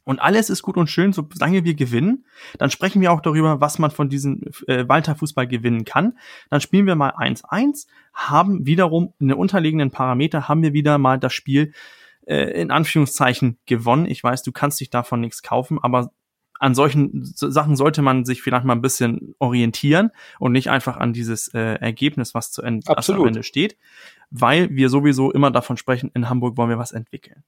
und 0.09 0.19
alles 0.19 0.49
ist 0.49 0.63
gut 0.63 0.75
und 0.75 0.89
schön, 0.89 1.13
solange 1.13 1.65
wir 1.65 1.75
gewinnen. 1.75 2.25
Dann 2.57 2.71
sprechen 2.71 2.99
wir 2.99 3.11
auch 3.11 3.21
darüber, 3.21 3.61
was 3.61 3.77
man 3.77 3.91
von 3.91 4.09
diesem 4.09 4.41
äh, 4.65 4.87
Walter 4.87 5.15
Fußball 5.15 5.45
gewinnen 5.45 5.85
kann. 5.85 6.17
Dann 6.49 6.61
spielen 6.61 6.87
wir 6.87 6.95
mal 6.95 7.11
1-1, 7.11 7.85
haben 8.13 8.65
wiederum 8.65 9.13
in 9.19 9.27
den 9.27 9.37
unterliegenden 9.37 9.91
Parameter, 9.91 10.47
haben 10.47 10.63
wir 10.63 10.73
wieder 10.73 10.97
mal 10.97 11.19
das 11.19 11.33
Spiel 11.33 11.73
äh, 12.29 12.61
in 12.61 12.71
Anführungszeichen 12.71 13.57
gewonnen. 13.65 14.05
Ich 14.05 14.23
weiß, 14.23 14.43
du 14.43 14.51
kannst 14.51 14.79
dich 14.79 14.89
davon 14.89 15.21
nichts 15.21 15.41
kaufen, 15.41 15.79
aber 15.81 16.11
an 16.59 16.75
solchen 16.75 17.23
Sachen 17.23 17.75
sollte 17.75 18.01
man 18.01 18.25
sich 18.25 18.41
vielleicht 18.41 18.65
mal 18.65 18.73
ein 18.73 18.81
bisschen 18.81 19.33
orientieren 19.39 20.11
und 20.39 20.51
nicht 20.51 20.69
einfach 20.69 20.97
an 20.97 21.13
dieses 21.13 21.47
äh, 21.53 21.75
Ergebnis, 21.75 22.33
was 22.33 22.51
zu 22.51 22.61
Ende, 22.61 22.85
was 22.87 23.09
am 23.09 23.25
Ende 23.25 23.43
steht, 23.43 23.77
weil 24.29 24.69
wir 24.71 24.89
sowieso 24.89 25.31
immer 25.31 25.51
davon 25.51 25.77
sprechen, 25.77 26.11
in 26.13 26.29
Hamburg 26.29 26.57
wollen 26.57 26.69
wir 26.69 26.77
was 26.77 26.91
entwickeln 26.91 27.43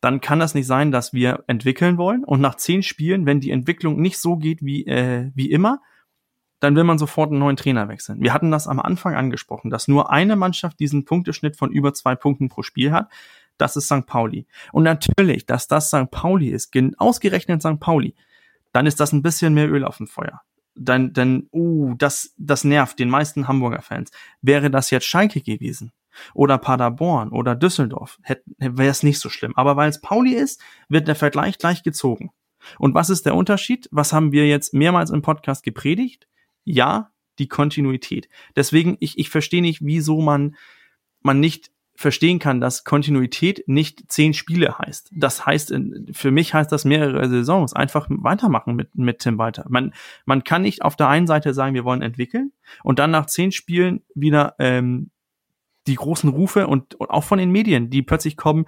dann 0.00 0.20
kann 0.20 0.38
das 0.38 0.54
nicht 0.54 0.66
sein, 0.66 0.92
dass 0.92 1.12
wir 1.12 1.44
entwickeln 1.46 1.98
wollen 1.98 2.24
und 2.24 2.40
nach 2.40 2.54
zehn 2.54 2.82
Spielen, 2.82 3.26
wenn 3.26 3.40
die 3.40 3.50
Entwicklung 3.50 4.00
nicht 4.00 4.18
so 4.18 4.36
geht 4.36 4.62
wie, 4.62 4.86
äh, 4.86 5.30
wie 5.34 5.50
immer, 5.50 5.80
dann 6.60 6.76
will 6.76 6.84
man 6.84 6.98
sofort 6.98 7.30
einen 7.30 7.40
neuen 7.40 7.56
Trainer 7.56 7.88
wechseln. 7.88 8.20
Wir 8.20 8.32
hatten 8.32 8.50
das 8.50 8.66
am 8.66 8.80
Anfang 8.80 9.14
angesprochen, 9.14 9.70
dass 9.70 9.88
nur 9.88 10.10
eine 10.10 10.36
Mannschaft 10.36 10.80
diesen 10.80 11.04
Punkteschnitt 11.04 11.56
von 11.56 11.70
über 11.70 11.94
zwei 11.94 12.14
Punkten 12.14 12.48
pro 12.48 12.62
Spiel 12.62 12.92
hat. 12.92 13.10
Das 13.58 13.76
ist 13.76 13.86
St. 13.86 14.06
Pauli. 14.06 14.46
Und 14.72 14.84
natürlich, 14.84 15.46
dass 15.46 15.68
das 15.68 15.88
St. 15.88 16.10
Pauli 16.10 16.48
ist, 16.48 16.72
ausgerechnet 16.96 17.62
St. 17.62 17.80
Pauli, 17.80 18.14
dann 18.72 18.86
ist 18.86 19.00
das 19.00 19.12
ein 19.12 19.22
bisschen 19.22 19.54
mehr 19.54 19.70
Öl 19.70 19.84
auf 19.84 19.98
dem 19.98 20.06
Feuer. 20.06 20.40
Dann, 20.74 21.12
dann, 21.12 21.48
uh, 21.52 21.94
das, 21.96 22.34
das 22.38 22.64
nervt 22.64 22.98
den 22.98 23.10
meisten 23.10 23.48
Hamburger 23.48 23.82
Fans. 23.82 24.10
Wäre 24.42 24.70
das 24.70 24.90
jetzt 24.90 25.06
Schalke 25.06 25.40
gewesen, 25.40 25.92
oder 26.34 26.58
Paderborn 26.58 27.30
oder 27.30 27.54
Düsseldorf, 27.54 28.18
wäre 28.58 28.90
es 28.90 29.02
nicht 29.02 29.20
so 29.20 29.28
schlimm. 29.28 29.54
Aber 29.56 29.76
weil 29.76 29.90
es 29.90 30.00
Pauli 30.00 30.34
ist, 30.34 30.60
wird 30.88 31.08
der 31.08 31.14
Vergleich 31.14 31.58
gleich 31.58 31.82
gezogen. 31.82 32.30
Und 32.78 32.94
was 32.94 33.10
ist 33.10 33.24
der 33.26 33.34
Unterschied? 33.34 33.88
Was 33.92 34.12
haben 34.12 34.32
wir 34.32 34.46
jetzt 34.46 34.74
mehrmals 34.74 35.10
im 35.10 35.22
Podcast 35.22 35.62
gepredigt? 35.62 36.26
Ja, 36.64 37.10
die 37.38 37.48
Kontinuität. 37.48 38.28
Deswegen, 38.56 38.96
ich, 39.00 39.18
ich 39.18 39.30
verstehe 39.30 39.62
nicht, 39.62 39.84
wieso 39.84 40.20
man, 40.20 40.56
man 41.22 41.40
nicht 41.40 41.70
verstehen 41.98 42.38
kann, 42.38 42.60
dass 42.60 42.84
Kontinuität 42.84 43.64
nicht 43.66 44.04
zehn 44.06 44.32
Spiele 44.32 44.78
heißt. 44.78 45.10
Das 45.16 45.44
heißt, 45.44 45.74
für 46.12 46.30
mich 46.30 46.54
heißt 46.54 46.70
das 46.70 46.84
mehrere 46.84 47.28
Saisons. 47.28 47.72
Einfach 47.72 48.06
weitermachen 48.08 48.76
mit, 48.76 48.94
mit 48.94 49.18
Tim 49.18 49.36
Walter. 49.36 49.66
Man, 49.68 49.92
man 50.24 50.44
kann 50.44 50.62
nicht 50.62 50.82
auf 50.82 50.94
der 50.94 51.08
einen 51.08 51.26
Seite 51.26 51.54
sagen, 51.54 51.74
wir 51.74 51.82
wollen 51.82 52.02
entwickeln 52.02 52.52
und 52.84 53.00
dann 53.00 53.10
nach 53.10 53.26
zehn 53.26 53.50
Spielen 53.50 54.04
wieder 54.14 54.54
ähm, 54.60 55.10
die 55.88 55.96
großen 55.96 56.30
Rufe 56.30 56.68
und, 56.68 56.94
und 56.94 57.10
auch 57.10 57.24
von 57.24 57.40
den 57.40 57.50
Medien, 57.50 57.90
die 57.90 58.02
plötzlich 58.02 58.36
kommen, 58.36 58.66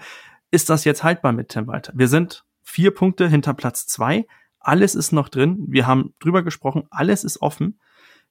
ist 0.51 0.69
das 0.69 0.85
jetzt 0.85 1.05
haltbar 1.05 1.31
mit 1.31 1.51
Tim 1.51 1.69
Walter? 1.69 1.93
Wir 1.95 2.09
sind 2.09 2.45
vier 2.65 2.91
Punkte 2.91 3.29
hinter 3.29 3.55
Platz 3.55 3.87
zwei. 3.87 4.27
Alles 4.59 4.97
ist 4.97 5.13
noch 5.13 5.29
drin. 5.29 5.67
Wir 5.69 5.87
haben 5.87 6.15
drüber 6.19 6.43
gesprochen. 6.43 6.89
Alles 6.91 7.23
ist 7.23 7.41
offen. 7.41 7.79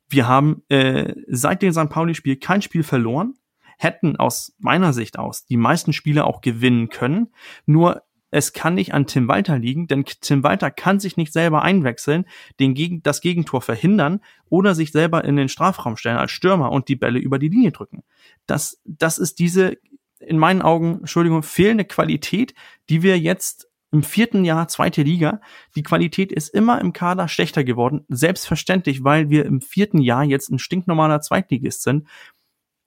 Wir 0.10 0.28
haben 0.28 0.62
äh, 0.68 1.14
seit 1.30 1.62
dem 1.62 1.72
St. 1.72 1.88
Pauli-Spiel 1.90 2.36
kein 2.36 2.62
Spiel 2.62 2.84
verloren. 2.84 3.36
Hätten 3.82 4.18
aus 4.18 4.54
meiner 4.60 4.92
Sicht 4.92 5.18
aus 5.18 5.46
die 5.46 5.56
meisten 5.56 5.94
Spiele 5.94 6.26
auch 6.26 6.42
gewinnen 6.42 6.90
können. 6.90 7.30
Nur 7.66 8.04
es 8.30 8.54
kann 8.54 8.76
nicht 8.76 8.94
an 8.94 9.08
Tim 9.08 9.28
Walter 9.28 9.58
liegen, 9.58 9.88
denn 9.88 10.04
Tim 10.06 10.44
Walter 10.44 10.70
kann 10.70 11.00
sich 11.00 11.18
nicht 11.18 11.34
selber 11.34 11.64
einwechseln, 11.64 12.26
den 12.60 12.74
Gegen 12.74 13.02
das 13.02 13.22
Gegentor 13.22 13.62
verhindern 13.62 14.20
oder 14.50 14.76
sich 14.76 14.92
selber 14.92 15.24
in 15.24 15.36
den 15.36 15.50
Strafraum 15.50 15.98
stellen 15.98 16.18
als 16.18 16.32
Stürmer 16.32 16.72
und 16.72 16.90
die 16.90 16.96
Bälle 16.96 17.20
über 17.20 17.40
die 17.40 17.48
Linie 17.48 17.72
drücken. 17.72 18.04
Das, 18.46 18.80
das 18.84 19.18
ist 19.18 19.40
diese, 19.40 19.78
in 20.20 20.38
meinen 20.38 20.62
Augen, 20.62 21.00
Entschuldigung, 21.00 21.42
fehlende 21.42 21.86
Qualität, 21.86 22.54
die 22.90 23.02
wir 23.02 23.18
jetzt 23.18 23.70
im 23.92 24.04
vierten 24.04 24.46
Jahr 24.46 24.68
zweite 24.68 25.02
Liga. 25.02 25.42
Die 25.76 25.84
Qualität 25.84 26.32
ist 26.32 26.50
immer 26.50 26.80
im 26.80 26.94
Kader 26.94 27.28
schlechter 27.28 27.64
geworden. 27.64 28.06
Selbstverständlich, 28.08 29.04
weil 29.04 29.30
wir 29.30 29.46
im 29.46 29.62
vierten 29.62 30.00
Jahr 30.00 30.24
jetzt 30.24 30.52
ein 30.52 30.60
stinknormaler 30.60 31.22
Zweitligist 31.22 31.82
sind. 31.82 32.08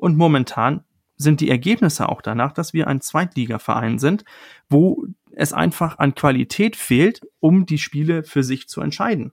Und 0.02 0.16
momentan 0.16 0.82
sind 1.16 1.40
die 1.40 1.48
Ergebnisse 1.48 2.08
auch 2.08 2.22
danach, 2.22 2.52
dass 2.52 2.72
wir 2.72 2.88
ein 2.88 3.00
Zweitligaverein 3.00 4.00
sind, 4.00 4.24
wo 4.68 5.06
es 5.30 5.52
einfach 5.52 6.00
an 6.00 6.16
Qualität 6.16 6.74
fehlt, 6.74 7.20
um 7.38 7.66
die 7.66 7.78
Spiele 7.78 8.24
für 8.24 8.42
sich 8.42 8.68
zu 8.68 8.80
entscheiden. 8.80 9.32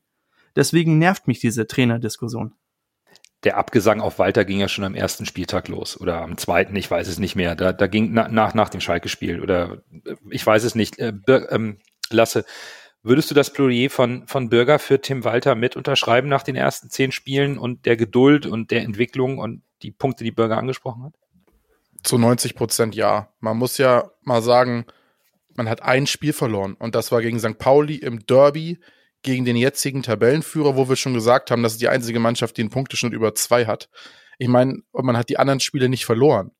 Deswegen 0.55 0.99
nervt 0.99 1.27
mich 1.27 1.39
diese 1.39 1.65
Trainerdiskussion. 1.65 2.53
Der 3.43 3.57
Abgesang 3.57 3.99
auf 3.99 4.19
Walter 4.19 4.45
ging 4.45 4.59
ja 4.59 4.67
schon 4.67 4.83
am 4.83 4.93
ersten 4.93 5.25
Spieltag 5.25 5.69
los 5.69 5.99
oder 5.99 6.21
am 6.21 6.37
zweiten, 6.37 6.75
ich 6.75 6.91
weiß 6.91 7.07
es 7.07 7.17
nicht 7.17 7.35
mehr. 7.35 7.55
Da, 7.55 7.73
da 7.73 7.87
ging 7.87 8.09
na, 8.13 8.27
nach, 8.27 8.53
nach 8.53 8.69
dem 8.69 8.79
Schalke-Spiel 8.79 9.41
oder 9.41 9.81
ich 10.29 10.45
weiß 10.45 10.63
es 10.65 10.75
nicht. 10.75 10.99
Äh, 10.99 11.13
ähm, 11.49 11.79
Lasse, 12.11 12.45
würdest 13.01 13.31
du 13.31 13.33
das 13.33 13.51
Plädoyer 13.51 13.89
von, 13.89 14.27
von 14.27 14.49
Bürger 14.49 14.77
für 14.77 15.01
Tim 15.01 15.23
Walter 15.23 15.55
mit 15.55 15.75
unterschreiben 15.75 16.29
nach 16.29 16.43
den 16.43 16.55
ersten 16.55 16.91
zehn 16.91 17.11
Spielen 17.11 17.57
und 17.57 17.87
der 17.87 17.97
Geduld 17.97 18.45
und 18.45 18.69
der 18.69 18.83
Entwicklung 18.83 19.39
und 19.39 19.63
die 19.81 19.91
Punkte, 19.91 20.23
die 20.23 20.31
Bürger 20.31 20.57
angesprochen 20.57 21.03
hat? 21.03 21.13
Zu 22.03 22.17
90 22.17 22.55
Prozent 22.55 22.95
ja. 22.95 23.33
Man 23.39 23.57
muss 23.57 23.77
ja 23.77 24.11
mal 24.21 24.41
sagen, 24.41 24.85
man 25.55 25.69
hat 25.69 25.81
ein 25.81 26.07
Spiel 26.07 26.33
verloren 26.33 26.75
und 26.75 26.95
das 26.95 27.11
war 27.11 27.21
gegen 27.21 27.39
St. 27.39 27.57
Pauli 27.57 27.95
im 27.95 28.25
Derby 28.25 28.79
gegen 29.21 29.43
den 29.43 29.57
jetzigen 29.57 30.03
Tabellenführer, 30.03 30.77
wo 30.77 30.87
wir 30.87 30.95
schon 30.95 31.13
gesagt 31.13 31.51
haben, 31.51 31.63
das 31.63 31.73
ist 31.73 31.81
die 31.81 31.89
einzige 31.89 32.19
Mannschaft, 32.19 32.55
die 32.55 32.61
einen 32.61 32.69
Punkteschnitt 32.69 33.13
über 33.13 33.35
zwei 33.35 33.65
hat. 33.65 33.89
Ich 34.37 34.47
meine, 34.47 34.81
man 34.93 35.17
hat 35.17 35.27
die 35.29 35.37
anderen 35.37 35.59
Spiele 35.59 35.89
nicht 35.89 36.05
verloren. 36.05 36.51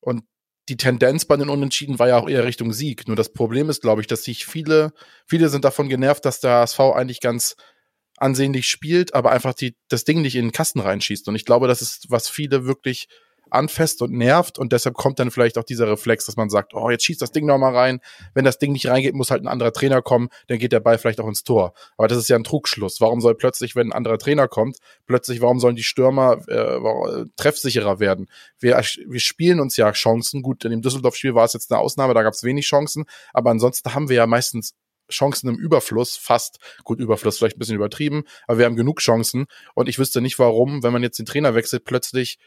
Und 0.00 0.24
die 0.68 0.76
Tendenz 0.76 1.24
bei 1.24 1.36
den 1.36 1.48
Unentschieden 1.48 1.98
war 1.98 2.08
ja 2.08 2.18
auch 2.18 2.28
eher 2.28 2.44
Richtung 2.44 2.72
Sieg. 2.72 3.08
Nur 3.08 3.16
das 3.16 3.32
Problem 3.32 3.70
ist, 3.70 3.80
glaube 3.80 4.02
ich, 4.02 4.06
dass 4.06 4.22
sich 4.22 4.44
viele, 4.44 4.92
viele 5.26 5.48
sind 5.48 5.64
davon 5.64 5.88
genervt, 5.88 6.26
dass 6.26 6.40
der 6.40 6.50
HSV 6.50 6.80
eigentlich 6.80 7.20
ganz 7.20 7.56
ansehnlich 8.20 8.68
spielt, 8.68 9.14
aber 9.14 9.30
einfach 9.30 9.54
die, 9.54 9.76
das 9.88 10.04
Ding 10.04 10.22
nicht 10.22 10.36
in 10.36 10.46
den 10.46 10.52
Kasten 10.52 10.80
reinschießt. 10.80 11.28
Und 11.28 11.36
ich 11.36 11.44
glaube, 11.44 11.68
das 11.68 11.82
ist, 11.82 12.10
was 12.10 12.28
viele 12.28 12.64
wirklich 12.64 13.08
anfasst 13.50 14.02
und 14.02 14.12
nervt 14.12 14.58
und 14.58 14.72
deshalb 14.72 14.94
kommt 14.94 15.18
dann 15.18 15.30
vielleicht 15.30 15.58
auch 15.58 15.64
dieser 15.64 15.88
Reflex, 15.88 16.26
dass 16.26 16.36
man 16.36 16.50
sagt, 16.50 16.74
oh, 16.74 16.90
jetzt 16.90 17.04
schießt 17.04 17.22
das 17.22 17.32
Ding 17.32 17.46
noch 17.46 17.58
mal 17.58 17.74
rein. 17.74 18.00
Wenn 18.34 18.44
das 18.44 18.58
Ding 18.58 18.72
nicht 18.72 18.88
reingeht, 18.88 19.14
muss 19.14 19.30
halt 19.30 19.42
ein 19.42 19.48
anderer 19.48 19.72
Trainer 19.72 20.02
kommen, 20.02 20.28
dann 20.48 20.58
geht 20.58 20.72
der 20.72 20.80
Ball 20.80 20.98
vielleicht 20.98 21.20
auch 21.20 21.28
ins 21.28 21.44
Tor. 21.44 21.74
Aber 21.96 22.08
das 22.08 22.18
ist 22.18 22.28
ja 22.28 22.36
ein 22.36 22.44
Trugschluss. 22.44 23.00
Warum 23.00 23.20
soll 23.20 23.34
plötzlich, 23.34 23.76
wenn 23.76 23.88
ein 23.88 23.92
anderer 23.92 24.18
Trainer 24.18 24.48
kommt, 24.48 24.76
plötzlich, 25.06 25.40
warum 25.40 25.60
sollen 25.60 25.76
die 25.76 25.82
Stürmer 25.82 26.38
äh, 26.48 27.24
treffsicherer 27.36 28.00
werden? 28.00 28.28
Wir, 28.58 28.76
wir 28.76 29.20
spielen 29.20 29.60
uns 29.60 29.76
ja 29.76 29.90
Chancen. 29.92 30.42
Gut, 30.42 30.64
in 30.64 30.70
dem 30.70 30.82
Düsseldorf-Spiel 30.82 31.34
war 31.34 31.44
es 31.44 31.52
jetzt 31.52 31.70
eine 31.70 31.80
Ausnahme, 31.80 32.14
da 32.14 32.22
gab 32.22 32.34
es 32.34 32.42
wenig 32.42 32.66
Chancen, 32.66 33.04
aber 33.32 33.50
ansonsten 33.50 33.94
haben 33.94 34.08
wir 34.08 34.16
ja 34.16 34.26
meistens 34.26 34.74
Chancen 35.10 35.48
im 35.48 35.56
Überfluss, 35.56 36.16
fast. 36.16 36.58
Gut, 36.84 37.00
Überfluss 37.00 37.38
vielleicht 37.38 37.56
ein 37.56 37.60
bisschen 37.60 37.76
übertrieben, 37.76 38.24
aber 38.46 38.58
wir 38.58 38.66
haben 38.66 38.76
genug 38.76 39.00
Chancen. 39.00 39.46
Und 39.74 39.88
ich 39.88 39.98
wüsste 39.98 40.20
nicht, 40.20 40.38
warum, 40.38 40.82
wenn 40.82 40.92
man 40.92 41.02
jetzt 41.02 41.18
den 41.18 41.26
Trainer 41.26 41.54
wechselt, 41.54 41.84
plötzlich 41.84 42.38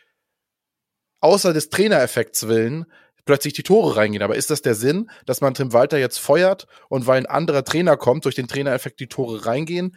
außer 1.19 1.54
des 1.54 1.69
Trainereffekts 1.69 2.47
willen 2.47 2.86
plötzlich 3.26 3.54
die 3.54 3.63
Tore 3.63 3.97
reingehen. 3.97 4.24
Aber 4.24 4.36
ist 4.36 4.50
das 4.50 4.62
der 4.62 4.76
Sinn, 4.76 5.10
dass 5.26 5.41
man 5.41 5.54
Tim 5.54 5.74
Walter 5.74 5.97
jetzt 5.97 6.17
feuert 6.17 6.67
und 6.89 7.08
weil 7.08 7.17
ein 7.17 7.26
anderer 7.26 7.63
Trainer 7.63 7.97
kommt, 7.97 8.26
durch 8.26 8.36
den 8.36 8.47
Trainereffekt 8.47 9.00
die 9.00 9.08
Tore 9.08 9.45
reingehen? 9.45 9.95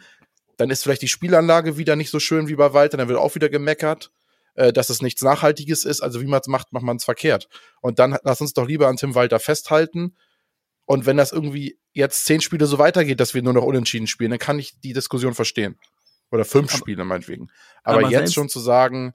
Dann 0.57 0.69
ist 0.69 0.83
vielleicht 0.83 1.01
die 1.01 1.07
Spielanlage 1.07 1.77
wieder 1.77 1.95
nicht 1.95 2.11
so 2.11 2.19
schön 2.19 2.47
wie 2.47 2.55
bei 2.55 2.73
Walter, 2.73 2.97
dann 2.97 3.07
wird 3.07 3.19
auch 3.19 3.35
wieder 3.35 3.49
gemeckert, 3.49 4.11
äh, 4.55 4.71
dass 4.71 4.89
es 4.89 5.01
nichts 5.01 5.21
Nachhaltiges 5.21 5.83
ist. 5.83 6.01
Also 6.01 6.21
wie 6.21 6.27
man 6.27 6.39
es 6.39 6.47
macht, 6.47 6.71
macht 6.71 6.83
man 6.83 6.97
es 6.97 7.03
verkehrt. 7.03 7.49
Und 7.81 7.99
dann 7.99 8.17
lass 8.23 8.41
uns 8.41 8.53
doch 8.53 8.67
lieber 8.67 8.87
an 8.87 8.97
Tim 8.97 9.15
Walter 9.15 9.39
festhalten. 9.39 10.15
Und 10.85 11.05
wenn 11.05 11.17
das 11.17 11.31
irgendwie 11.31 11.79
jetzt 11.93 12.25
zehn 12.25 12.41
Spiele 12.41 12.67
so 12.67 12.77
weitergeht, 12.77 13.19
dass 13.19 13.33
wir 13.33 13.41
nur 13.41 13.53
noch 13.53 13.63
unentschieden 13.63 14.07
spielen, 14.07 14.29
dann 14.29 14.39
kann 14.39 14.59
ich 14.59 14.79
die 14.81 14.93
Diskussion 14.93 15.33
verstehen. 15.33 15.79
Oder 16.31 16.45
fünf 16.45 16.71
aber, 16.71 16.77
Spiele 16.77 17.05
meinetwegen. 17.05 17.49
Aber, 17.83 17.99
aber 17.99 18.09
jetzt 18.09 18.33
schon 18.33 18.49
zu 18.49 18.59
sagen, 18.59 19.13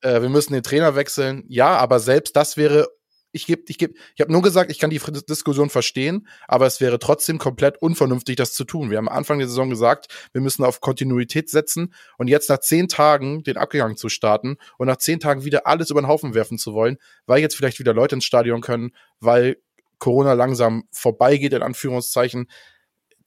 äh, 0.00 0.20
wir 0.20 0.28
müssen 0.28 0.52
den 0.52 0.62
Trainer 0.62 0.94
wechseln. 0.96 1.44
Ja, 1.48 1.76
aber 1.76 2.00
selbst 2.00 2.36
das 2.36 2.56
wäre, 2.56 2.88
ich 3.32 3.46
gebe, 3.46 3.62
ich 3.68 3.78
gebe, 3.78 3.94
ich 4.14 4.20
habe 4.20 4.32
nur 4.32 4.42
gesagt, 4.42 4.70
ich 4.70 4.78
kann 4.78 4.90
die 4.90 5.00
Diskussion 5.28 5.70
verstehen, 5.70 6.26
aber 6.46 6.66
es 6.66 6.80
wäre 6.80 6.98
trotzdem 6.98 7.38
komplett 7.38 7.80
unvernünftig, 7.80 8.36
das 8.36 8.52
zu 8.52 8.64
tun. 8.64 8.90
Wir 8.90 8.98
haben 8.98 9.08
am 9.08 9.16
Anfang 9.16 9.38
der 9.38 9.48
Saison 9.48 9.70
gesagt, 9.70 10.08
wir 10.32 10.40
müssen 10.40 10.64
auf 10.64 10.80
Kontinuität 10.80 11.50
setzen 11.50 11.94
und 12.16 12.28
jetzt 12.28 12.48
nach 12.48 12.60
zehn 12.60 12.88
Tagen 12.88 13.42
den 13.44 13.56
Abgang 13.56 13.96
zu 13.96 14.08
starten 14.08 14.56
und 14.78 14.86
nach 14.86 14.96
zehn 14.96 15.20
Tagen 15.20 15.44
wieder 15.44 15.66
alles 15.66 15.90
über 15.90 16.00
den 16.00 16.08
Haufen 16.08 16.34
werfen 16.34 16.58
zu 16.58 16.72
wollen, 16.72 16.96
weil 17.26 17.40
jetzt 17.40 17.54
vielleicht 17.54 17.78
wieder 17.78 17.92
Leute 17.92 18.14
ins 18.14 18.24
Stadion 18.24 18.60
können, 18.62 18.92
weil 19.20 19.58
Corona 19.98 20.32
langsam 20.32 20.84
vorbeigeht, 20.90 21.52
in 21.52 21.62
Anführungszeichen. 21.62 22.48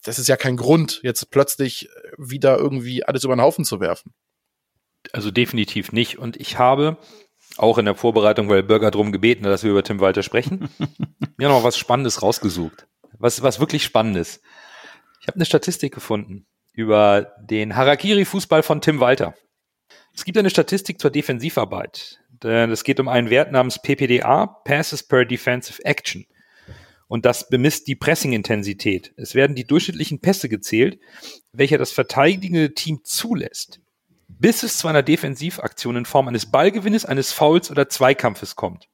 Das 0.02 0.18
ist 0.18 0.28
ja 0.28 0.36
kein 0.36 0.56
Grund, 0.56 1.00
jetzt 1.02 1.30
plötzlich 1.30 1.88
wieder 2.18 2.58
irgendwie 2.58 3.04
alles 3.04 3.24
über 3.24 3.36
den 3.36 3.42
Haufen 3.42 3.64
zu 3.64 3.80
werfen. 3.80 4.12
Also 5.12 5.30
definitiv 5.30 5.92
nicht. 5.92 6.18
Und 6.18 6.36
ich 6.36 6.58
habe 6.58 6.98
auch 7.56 7.78
in 7.78 7.84
der 7.84 7.94
Vorbereitung, 7.94 8.48
weil 8.48 8.62
Bürger 8.62 8.90
darum 8.90 9.12
gebeten, 9.12 9.44
dass 9.44 9.62
wir 9.62 9.70
über 9.70 9.82
Tim 9.82 10.00
Walter 10.00 10.22
sprechen, 10.22 10.68
mir 11.36 11.48
noch 11.48 11.64
was 11.64 11.76
Spannendes 11.76 12.22
rausgesucht. 12.22 12.86
Was, 13.18 13.42
was 13.42 13.60
wirklich 13.60 13.84
Spannendes. 13.84 14.40
Ich 15.20 15.28
habe 15.28 15.36
eine 15.36 15.44
Statistik 15.44 15.94
gefunden 15.94 16.46
über 16.72 17.34
den 17.40 17.76
Harakiri-Fußball 17.76 18.62
von 18.62 18.80
Tim 18.80 19.00
Walter. 19.00 19.34
Es 20.14 20.24
gibt 20.24 20.38
eine 20.38 20.50
Statistik 20.50 21.00
zur 21.00 21.10
Defensivarbeit. 21.10 22.20
Es 22.42 22.84
geht 22.84 22.98
um 22.98 23.08
einen 23.08 23.30
Wert 23.30 23.52
namens 23.52 23.80
PPDA, 23.80 24.46
Passes 24.46 25.06
per 25.06 25.24
Defensive 25.24 25.84
Action. 25.84 26.26
Und 27.12 27.26
das 27.26 27.50
bemisst 27.50 27.88
die 27.88 27.94
Pressing-Intensität. 27.94 29.12
Es 29.16 29.34
werden 29.34 29.54
die 29.54 29.66
durchschnittlichen 29.66 30.20
Pässe 30.20 30.48
gezählt, 30.48 30.98
welche 31.52 31.76
das 31.76 31.92
verteidigende 31.92 32.72
Team 32.72 33.00
zulässt 33.04 33.82
bis 34.42 34.64
es 34.64 34.78
zu 34.78 34.88
einer 34.88 35.04
Defensivaktion 35.04 35.94
in 35.94 36.04
Form 36.04 36.26
eines 36.26 36.50
Ballgewinnes, 36.50 37.04
eines 37.04 37.32
Fouls 37.32 37.70
oder 37.70 37.88
Zweikampfes 37.88 38.56
kommt. 38.56 38.88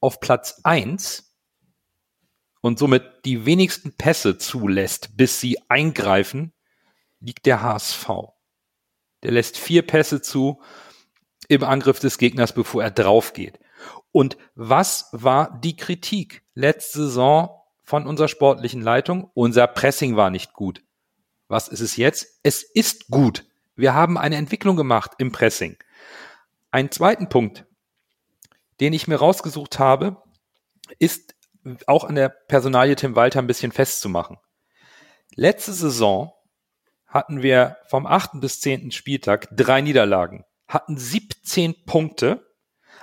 Auf 0.00 0.20
Platz 0.20 0.60
eins 0.64 1.34
und 2.60 2.78
somit 2.78 3.24
die 3.24 3.46
wenigsten 3.46 3.96
Pässe 3.96 4.36
zulässt, 4.36 5.16
bis 5.16 5.40
sie 5.40 5.58
eingreifen, 5.68 6.52
liegt 7.20 7.46
der 7.46 7.62
HSV. 7.62 8.06
Der 9.22 9.32
lässt 9.32 9.56
vier 9.56 9.80
Pässe 9.86 10.20
zu 10.20 10.60
im 11.48 11.64
Angriff 11.64 11.98
des 11.98 12.18
Gegners, 12.18 12.52
bevor 12.52 12.82
er 12.82 12.90
drauf 12.90 13.32
geht. 13.32 13.58
Und 14.12 14.36
was 14.54 15.08
war 15.12 15.58
die 15.60 15.76
Kritik 15.76 16.42
letzte 16.54 17.04
Saison 17.04 17.50
von 17.82 18.06
unserer 18.06 18.28
sportlichen 18.28 18.82
Leitung? 18.82 19.30
Unser 19.34 19.66
Pressing 19.66 20.16
war 20.16 20.30
nicht 20.30 20.52
gut. 20.52 20.82
Was 21.48 21.68
ist 21.68 21.80
es 21.80 21.96
jetzt? 21.96 22.38
Es 22.42 22.62
ist 22.62 23.08
gut. 23.08 23.44
Wir 23.76 23.94
haben 23.94 24.18
eine 24.18 24.36
Entwicklung 24.36 24.76
gemacht 24.76 25.12
im 25.18 25.32
Pressing. 25.32 25.76
Einen 26.70 26.90
zweiten 26.90 27.28
Punkt, 27.28 27.66
den 28.80 28.92
ich 28.92 29.08
mir 29.08 29.16
rausgesucht 29.16 29.78
habe, 29.78 30.22
ist 30.98 31.34
auch 31.86 32.04
an 32.04 32.14
der 32.14 32.28
Personalie 32.28 32.96
Tim 32.96 33.16
Walter 33.16 33.40
ein 33.40 33.46
bisschen 33.46 33.72
festzumachen. 33.72 34.38
Letzte 35.34 35.72
Saison 35.72 36.32
hatten 37.06 37.42
wir 37.42 37.76
vom 37.86 38.06
8. 38.06 38.40
bis 38.40 38.60
10. 38.60 38.92
Spieltag 38.92 39.48
drei 39.52 39.80
Niederlagen, 39.80 40.44
hatten 40.68 40.96
17 40.96 41.84
Punkte, 41.84 42.49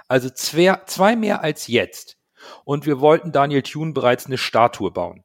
also 0.08 0.30
zwei, 0.30 0.82
zwei 0.86 1.16
mehr 1.16 1.42
als 1.42 1.68
jetzt. 1.68 2.18
Und 2.66 2.86
wir 2.86 3.00
wollten 3.00 3.32
Daniel 3.32 3.64
Thune 3.64 3.94
bereits 3.94 4.26
eine 4.26 4.38
Statue 4.38 4.92
bauen. 4.92 5.24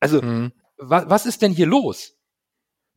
Also, 0.00 0.22
mhm. 0.22 0.52
wa 0.76 1.04
was 1.08 1.26
ist 1.26 1.42
denn 1.42 1.52
hier 1.52 1.66
los? 1.66 2.16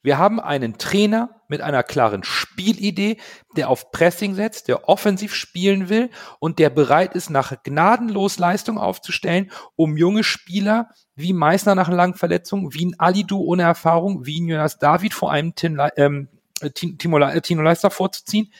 Wir 0.01 0.17
haben 0.17 0.39
einen 0.39 0.77
Trainer 0.77 1.41
mit 1.49 1.61
einer 1.61 1.83
klaren 1.83 2.23
Spielidee, 2.23 3.17
der 3.57 3.69
auf 3.69 3.91
Pressing 3.91 4.33
setzt, 4.33 4.69
der 4.69 4.87
offensiv 4.87 5.33
spielen 5.33 5.89
will 5.89 6.09
und 6.39 6.57
der 6.57 6.69
bereit 6.69 7.15
ist, 7.15 7.29
nach 7.29 7.63
gnadenlos 7.63 8.39
Leistung 8.39 8.77
aufzustellen, 8.77 9.51
um 9.75 9.97
junge 9.97 10.23
Spieler 10.23 10.89
wie 11.15 11.33
Meißner 11.33 11.75
nach 11.75 11.89
langen 11.89 12.13
Verletzungen, 12.13 12.73
wie 12.73 12.85
ein 12.85 12.99
Alidu 12.99 13.39
ohne 13.39 13.63
Erfahrung, 13.63 14.25
wie 14.25 14.39
ein 14.39 14.47
Jonas 14.47 14.77
David 14.77 15.13
vor 15.13 15.31
einem 15.31 15.53
Tim, 15.55 15.81
ähm, 15.97 16.29
Timo, 16.73 17.19
äh, 17.19 17.41
Tino 17.41 17.61
Leister 17.61 17.91
vorzuziehen. 17.91 18.53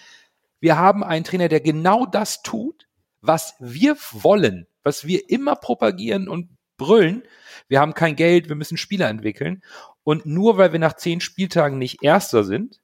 Wir 0.60 0.78
haben 0.78 1.04
einen 1.04 1.24
Trainer, 1.24 1.48
der 1.48 1.62
genau 1.62 2.06
das 2.06 2.42
tut, 2.42 2.88
was 3.22 3.56
wir 3.60 3.96
wollen, 4.12 4.68
was 4.84 5.06
wir 5.06 5.30
immer 5.30 5.56
propagieren 5.56 6.28
und 6.28 6.50
brüllen. 6.78 7.24
Wir 7.68 7.80
haben 7.80 7.94
kein 7.94 8.16
Geld, 8.16 8.50
wir 8.50 8.56
müssen 8.56 8.78
Spieler 8.78 9.10
entwickeln. 9.10 9.62
Und 10.04 10.26
nur 10.26 10.58
weil 10.58 10.72
wir 10.72 10.80
nach 10.80 10.96
zehn 10.96 11.22
Spieltagen 11.22 11.78
nicht 11.78 12.04
Erster 12.04 12.44
sind, 12.44 12.80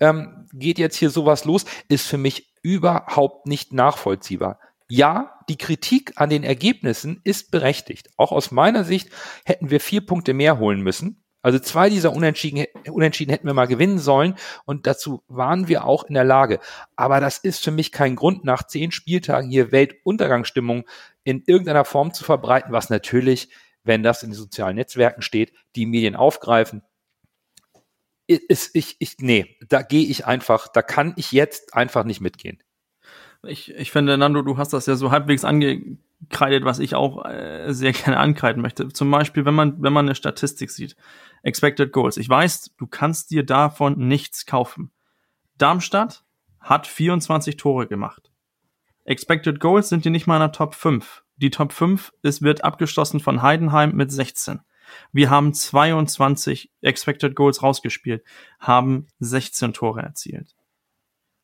ähm, 0.00 0.48
geht 0.52 0.78
jetzt 0.78 0.96
hier 0.96 1.10
sowas 1.10 1.44
los, 1.44 1.64
ist 1.88 2.06
für 2.06 2.18
mich 2.18 2.52
überhaupt 2.62 3.46
nicht 3.46 3.72
nachvollziehbar. 3.72 4.58
Ja, 4.88 5.38
die 5.48 5.56
Kritik 5.56 6.12
an 6.16 6.28
den 6.28 6.44
Ergebnissen 6.44 7.20
ist 7.24 7.50
berechtigt. 7.50 8.10
Auch 8.16 8.32
aus 8.32 8.50
meiner 8.50 8.84
Sicht 8.84 9.10
hätten 9.44 9.70
wir 9.70 9.80
vier 9.80 10.04
Punkte 10.04 10.34
mehr 10.34 10.58
holen 10.58 10.82
müssen. 10.82 11.21
Also 11.42 11.58
zwei 11.58 11.90
dieser 11.90 12.12
Unentschieden, 12.12 12.66
Unentschieden 12.90 13.32
hätten 13.32 13.46
wir 13.46 13.54
mal 13.54 13.66
gewinnen 13.66 13.98
sollen 13.98 14.36
und 14.64 14.86
dazu 14.86 15.22
waren 15.28 15.68
wir 15.68 15.84
auch 15.84 16.04
in 16.04 16.14
der 16.14 16.24
Lage. 16.24 16.60
Aber 16.96 17.20
das 17.20 17.38
ist 17.38 17.62
für 17.62 17.72
mich 17.72 17.92
kein 17.92 18.16
Grund, 18.16 18.44
nach 18.44 18.66
zehn 18.66 18.92
Spieltagen 18.92 19.50
hier 19.50 19.72
Weltuntergangsstimmung 19.72 20.84
in 21.24 21.42
irgendeiner 21.46 21.84
Form 21.84 22.14
zu 22.14 22.24
verbreiten, 22.24 22.72
was 22.72 22.90
natürlich 22.90 23.48
wenn 23.84 24.02
das 24.02 24.22
in 24.22 24.30
den 24.30 24.36
sozialen 24.36 24.76
Netzwerken 24.76 25.22
steht, 25.22 25.52
die 25.76 25.86
Medien 25.86 26.16
aufgreifen. 26.16 26.82
Ist, 28.26 28.74
ich, 28.74 28.96
ich, 28.98 29.16
nee, 29.18 29.56
da 29.68 29.82
gehe 29.82 30.06
ich 30.06 30.26
einfach, 30.26 30.68
da 30.68 30.82
kann 30.82 31.12
ich 31.16 31.32
jetzt 31.32 31.74
einfach 31.74 32.04
nicht 32.04 32.20
mitgehen. 32.20 32.62
Ich, 33.44 33.74
ich 33.74 33.90
finde, 33.90 34.16
Nando, 34.16 34.42
du 34.42 34.56
hast 34.56 34.72
das 34.72 34.86
ja 34.86 34.94
so 34.94 35.10
halbwegs 35.10 35.44
angekreidet, 36.22 36.64
was 36.64 36.78
ich 36.78 36.94
auch 36.94 37.24
äh, 37.24 37.72
sehr 37.72 37.92
gerne 37.92 38.18
ankreiden 38.18 38.62
möchte. 38.62 38.88
Zum 38.88 39.10
Beispiel, 39.10 39.44
wenn 39.44 39.54
man, 39.54 39.82
wenn 39.82 39.92
man 39.92 40.06
eine 40.06 40.14
Statistik 40.14 40.70
sieht, 40.70 40.96
Expected 41.42 41.92
Goals. 41.92 42.16
Ich 42.16 42.28
weiß, 42.28 42.74
du 42.76 42.86
kannst 42.86 43.30
dir 43.30 43.44
davon 43.44 43.98
nichts 43.98 44.46
kaufen. 44.46 44.92
Darmstadt 45.58 46.24
hat 46.60 46.86
24 46.86 47.56
Tore 47.56 47.86
gemacht. 47.86 48.30
Expected 49.04 49.58
Goals 49.58 49.88
sind 49.88 50.04
die 50.04 50.10
nicht 50.10 50.26
mal 50.26 50.36
in 50.36 50.42
der 50.42 50.52
Top 50.52 50.74
5. 50.74 51.24
Die 51.36 51.50
Top 51.50 51.72
5 51.72 52.12
ist, 52.22 52.42
wird 52.42 52.62
abgeschlossen 52.62 53.18
von 53.18 53.42
Heidenheim 53.42 53.92
mit 53.96 54.12
16. 54.12 54.60
Wir 55.10 55.30
haben 55.30 55.54
22 55.54 56.70
Expected 56.82 57.34
Goals 57.34 57.62
rausgespielt, 57.62 58.22
haben 58.60 59.08
16 59.18 59.72
Tore 59.72 60.02
erzielt. 60.02 60.54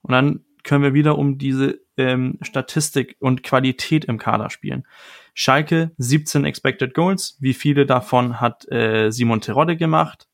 Und 0.02 0.12
dann 0.12 0.44
können 0.62 0.84
wir 0.84 0.94
wieder 0.94 1.18
um 1.18 1.38
diese 1.38 1.80
ähm, 1.98 2.38
Statistik 2.42 3.16
und 3.20 3.42
Qualität 3.42 4.04
im 4.06 4.18
Kader 4.18 4.50
spielen. 4.50 4.86
Schalke 5.34 5.92
17 5.98 6.44
Expected 6.44 6.94
Goals. 6.94 7.36
Wie 7.40 7.54
viele 7.54 7.86
davon 7.86 8.40
hat 8.40 8.70
äh, 8.70 9.10
Simon 9.10 9.40
Terodde 9.40 9.76
gemacht? 9.76 10.28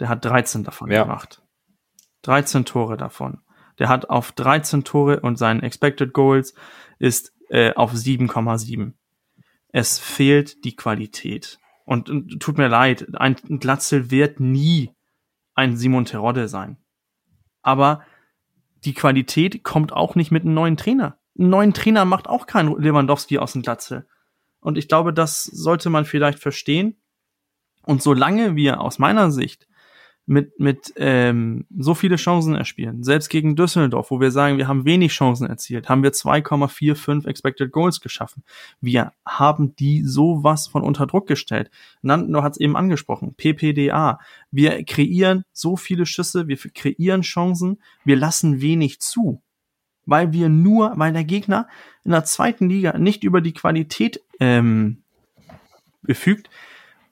Der 0.00 0.08
hat 0.08 0.24
13 0.24 0.64
davon 0.64 0.90
ja. 0.90 1.02
gemacht. 1.02 1.42
13 2.22 2.64
Tore 2.64 2.96
davon. 2.96 3.40
Der 3.78 3.88
hat 3.88 4.08
auf 4.10 4.32
13 4.32 4.84
Tore 4.84 5.20
und 5.20 5.36
sein 5.36 5.62
Expected 5.62 6.12
Goals 6.12 6.54
ist 6.98 7.32
äh, 7.50 7.74
auf 7.74 7.92
7,7. 7.92 8.92
Es 9.68 9.98
fehlt 9.98 10.64
die 10.64 10.76
Qualität. 10.76 11.58
Und, 11.84 12.08
und 12.08 12.40
tut 12.40 12.56
mir 12.56 12.68
leid, 12.68 13.06
ein 13.14 13.34
Glatzel 13.34 14.10
wird 14.10 14.40
nie 14.40 14.92
ein 15.54 15.76
Simon 15.76 16.04
Terodde 16.04 16.48
sein. 16.48 16.78
Aber 17.62 18.02
die 18.84 18.94
Qualität 18.94 19.64
kommt 19.64 19.92
auch 19.92 20.14
nicht 20.14 20.30
mit 20.30 20.44
einem 20.44 20.54
neuen 20.54 20.76
Trainer. 20.76 21.18
Einen 21.38 21.50
neuen 21.50 21.74
Trainer 21.74 22.04
macht 22.04 22.28
auch 22.28 22.46
kein 22.46 22.68
Lewandowski 22.68 23.38
aus 23.38 23.52
dem 23.52 23.62
Glatze. 23.62 24.06
Und 24.60 24.78
ich 24.78 24.88
glaube, 24.88 25.12
das 25.12 25.44
sollte 25.44 25.90
man 25.90 26.04
vielleicht 26.04 26.38
verstehen. 26.38 27.00
Und 27.82 28.02
solange 28.02 28.56
wir 28.56 28.80
aus 28.80 28.98
meiner 28.98 29.30
Sicht 29.30 29.66
mit, 30.26 30.58
mit 30.58 30.92
ähm, 30.96 31.66
so 31.76 31.94
viele 31.94 32.16
Chancen 32.16 32.54
erspielen. 32.54 33.02
Selbst 33.02 33.28
gegen 33.28 33.56
Düsseldorf, 33.56 34.10
wo 34.10 34.20
wir 34.20 34.30
sagen, 34.30 34.56
wir 34.56 34.68
haben 34.68 34.86
wenig 34.86 35.12
Chancen 35.12 35.46
erzielt, 35.46 35.88
haben 35.88 36.02
wir 36.02 36.12
2,45 36.12 37.26
Expected 37.26 37.72
Goals 37.72 38.00
geschaffen. 38.00 38.42
Wir 38.80 39.12
haben 39.26 39.76
die 39.76 40.02
sowas 40.02 40.66
von 40.66 40.82
unter 40.82 41.06
Druck 41.06 41.26
gestellt. 41.26 41.70
Nando 42.00 42.42
hat 42.42 42.52
es 42.52 42.60
eben 42.60 42.76
angesprochen, 42.76 43.34
PPDA. 43.34 44.18
Wir 44.50 44.82
kreieren 44.84 45.44
so 45.52 45.76
viele 45.76 46.06
Schüsse, 46.06 46.48
wir 46.48 46.56
kreieren 46.56 47.22
Chancen, 47.22 47.80
wir 48.04 48.16
lassen 48.16 48.62
wenig 48.62 49.00
zu. 49.00 49.42
Weil 50.06 50.32
wir 50.32 50.48
nur, 50.48 50.92
weil 50.96 51.12
der 51.12 51.24
Gegner 51.24 51.68
in 52.02 52.12
der 52.12 52.24
zweiten 52.24 52.68
Liga 52.68 52.96
nicht 52.98 53.24
über 53.24 53.40
die 53.40 53.54
Qualität 53.54 54.22
ähm, 54.40 55.02
befügt, 56.02 56.48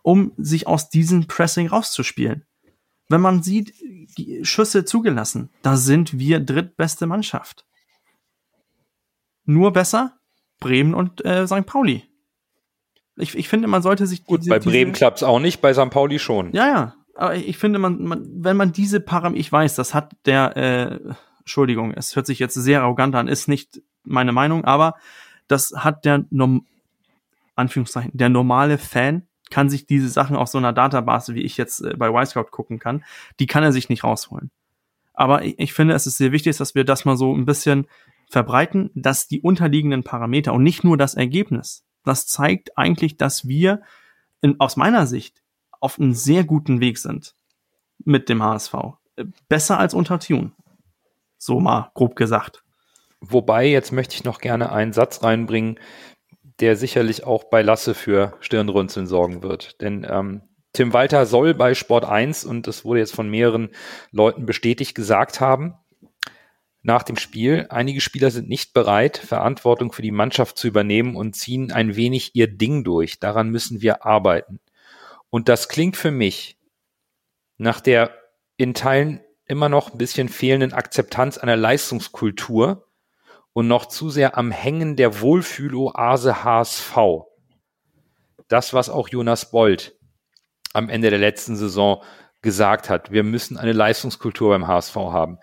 um 0.02 0.32
sich 0.36 0.66
aus 0.66 0.88
diesem 0.88 1.26
Pressing 1.26 1.68
rauszuspielen 1.68 2.44
wenn 3.12 3.20
man 3.20 3.42
sieht, 3.42 3.74
die 4.18 4.44
Schüsse 4.44 4.84
zugelassen, 4.84 5.50
da 5.62 5.76
sind 5.76 6.18
wir 6.18 6.40
drittbeste 6.40 7.06
Mannschaft. 7.06 7.64
Nur 9.44 9.72
besser 9.72 10.18
Bremen 10.58 10.94
und 10.94 11.24
äh, 11.24 11.46
St. 11.46 11.66
Pauli. 11.66 12.04
Ich, 13.16 13.36
ich 13.36 13.48
finde, 13.48 13.68
man 13.68 13.82
sollte 13.82 14.06
sich 14.06 14.24
Gut, 14.24 14.40
diese, 14.40 14.50
bei 14.50 14.58
Bremen 14.58 14.92
klappt 14.92 15.18
es 15.18 15.22
auch 15.22 15.38
nicht, 15.38 15.60
bei 15.60 15.74
St. 15.74 15.90
Pauli 15.90 16.18
schon. 16.18 16.52
Ja, 16.52 16.66
ja. 16.66 16.94
Aber 17.14 17.34
ich 17.36 17.58
finde, 17.58 17.78
man, 17.78 18.02
man, 18.02 18.26
wenn 18.36 18.56
man 18.56 18.72
diese 18.72 19.00
Parameter, 19.00 19.40
ich 19.40 19.52
weiß, 19.52 19.74
das 19.74 19.92
hat 19.94 20.16
der, 20.24 20.56
äh, 20.56 21.14
Entschuldigung, 21.40 21.92
es 21.92 22.16
hört 22.16 22.26
sich 22.26 22.38
jetzt 22.38 22.54
sehr 22.54 22.82
arrogant 22.82 23.14
an, 23.14 23.28
ist 23.28 23.48
nicht 23.48 23.82
meine 24.04 24.32
Meinung, 24.32 24.64
aber 24.64 24.94
das 25.46 25.74
hat 25.76 26.04
der, 26.04 26.24
Anführungszeichen, 27.54 28.12
der 28.14 28.28
normale 28.28 28.78
Fan 28.78 29.26
kann 29.52 29.68
sich 29.68 29.86
diese 29.86 30.08
Sachen 30.08 30.34
auf 30.34 30.48
so 30.48 30.56
einer 30.58 30.72
Database, 30.72 31.34
wie 31.34 31.42
ich 31.42 31.58
jetzt 31.58 31.82
äh, 31.82 31.94
bei 31.96 32.08
Y-Scout 32.08 32.50
gucken 32.50 32.78
kann, 32.78 33.04
die 33.38 33.46
kann 33.46 33.62
er 33.62 33.72
sich 33.72 33.90
nicht 33.90 34.02
rausholen. 34.02 34.50
Aber 35.12 35.44
ich, 35.44 35.58
ich 35.58 35.74
finde, 35.74 35.94
es 35.94 36.06
ist 36.06 36.16
sehr 36.16 36.32
wichtig, 36.32 36.56
dass 36.56 36.74
wir 36.74 36.84
das 36.84 37.04
mal 37.04 37.16
so 37.16 37.34
ein 37.34 37.44
bisschen 37.44 37.86
verbreiten, 38.30 38.90
dass 38.94 39.28
die 39.28 39.42
unterliegenden 39.42 40.04
Parameter 40.04 40.54
und 40.54 40.62
nicht 40.62 40.84
nur 40.84 40.96
das 40.96 41.14
Ergebnis, 41.14 41.84
das 42.02 42.26
zeigt 42.26 42.78
eigentlich, 42.78 43.18
dass 43.18 43.46
wir 43.46 43.82
in, 44.40 44.58
aus 44.58 44.76
meiner 44.76 45.06
Sicht 45.06 45.42
auf 45.80 46.00
einem 46.00 46.14
sehr 46.14 46.44
guten 46.44 46.80
Weg 46.80 46.98
sind 46.98 47.34
mit 48.04 48.30
dem 48.30 48.42
HSV. 48.42 48.74
Besser 49.48 49.78
als 49.78 49.92
unter 49.92 50.18
Tune. 50.18 50.52
So 51.36 51.60
mal 51.60 51.90
grob 51.94 52.16
gesagt. 52.16 52.64
Wobei, 53.20 53.66
jetzt 53.68 53.92
möchte 53.92 54.14
ich 54.14 54.24
noch 54.24 54.40
gerne 54.40 54.72
einen 54.72 54.92
Satz 54.92 55.22
reinbringen, 55.22 55.78
der 56.62 56.76
sicherlich 56.76 57.24
auch 57.24 57.44
bei 57.44 57.60
Lasse 57.60 57.92
für 57.92 58.34
Stirnrunzeln 58.40 59.06
sorgen 59.06 59.42
wird. 59.42 59.80
Denn 59.80 60.06
ähm, 60.08 60.42
Tim 60.72 60.92
Walter 60.92 61.26
soll 61.26 61.54
bei 61.54 61.74
Sport 61.74 62.04
1, 62.04 62.44
und 62.44 62.66
das 62.66 62.84
wurde 62.84 63.00
jetzt 63.00 63.14
von 63.14 63.28
mehreren 63.28 63.70
Leuten 64.12 64.46
bestätigt, 64.46 64.94
gesagt 64.94 65.40
haben, 65.40 65.74
nach 66.84 67.02
dem 67.02 67.16
Spiel, 67.16 67.66
einige 67.68 68.00
Spieler 68.00 68.30
sind 68.30 68.48
nicht 68.48 68.74
bereit, 68.74 69.18
Verantwortung 69.18 69.92
für 69.92 70.02
die 70.02 70.10
Mannschaft 70.10 70.56
zu 70.56 70.68
übernehmen 70.68 71.16
und 71.16 71.34
ziehen 71.34 71.72
ein 71.72 71.94
wenig 71.96 72.34
ihr 72.34 72.48
Ding 72.48 72.84
durch. 72.84 73.20
Daran 73.20 73.50
müssen 73.50 73.82
wir 73.82 74.06
arbeiten. 74.06 74.60
Und 75.30 75.48
das 75.48 75.68
klingt 75.68 75.96
für 75.96 76.10
mich 76.10 76.58
nach 77.56 77.80
der 77.80 78.16
in 78.56 78.74
Teilen 78.74 79.20
immer 79.46 79.68
noch 79.68 79.92
ein 79.92 79.98
bisschen 79.98 80.28
fehlenden 80.28 80.72
Akzeptanz 80.72 81.38
einer 81.38 81.56
Leistungskultur, 81.56 82.86
und 83.52 83.68
noch 83.68 83.86
zu 83.86 84.10
sehr 84.10 84.36
am 84.38 84.50
Hängen 84.50 84.96
der 84.96 85.20
Wohlfühloase 85.20 86.44
HSV. 86.44 86.96
Das, 88.48 88.74
was 88.74 88.88
auch 88.88 89.08
Jonas 89.08 89.50
Bold 89.50 89.96
am 90.72 90.88
Ende 90.88 91.10
der 91.10 91.18
letzten 91.18 91.56
Saison 91.56 92.02
gesagt 92.40 92.90
hat. 92.90 93.12
Wir 93.12 93.22
müssen 93.22 93.56
eine 93.56 93.72
Leistungskultur 93.72 94.50
beim 94.50 94.66
HSV 94.66 94.96
haben. 94.96 95.38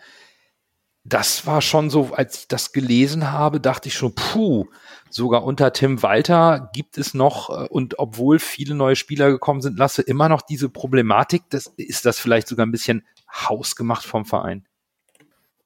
Das 1.05 1.47
war 1.47 1.61
schon 1.61 1.89
so, 1.89 2.11
als 2.13 2.39
ich 2.39 2.47
das 2.49 2.71
gelesen 2.71 3.31
habe, 3.31 3.59
dachte 3.59 3.87
ich 3.87 3.95
schon, 3.95 4.13
puh, 4.13 4.65
sogar 5.09 5.43
unter 5.43 5.71
Tim 5.73 6.03
Walter 6.03 6.69
gibt 6.73 6.97
es 6.97 7.13
noch, 7.13 7.49
äh, 7.49 7.67
und 7.69 7.97
obwohl 7.97 8.37
viele 8.37 8.75
neue 8.75 8.95
Spieler 8.95 9.31
gekommen 9.31 9.61
sind, 9.61 9.79
lasse 9.79 10.01
immer 10.01 10.29
noch 10.29 10.41
diese 10.41 10.69
Problematik. 10.69 11.43
Das, 11.49 11.67
ist 11.77 12.05
das 12.05 12.19
vielleicht 12.19 12.47
sogar 12.47 12.65
ein 12.65 12.71
bisschen 12.71 13.07
hausgemacht 13.31 14.05
vom 14.05 14.25
Verein? 14.25 14.67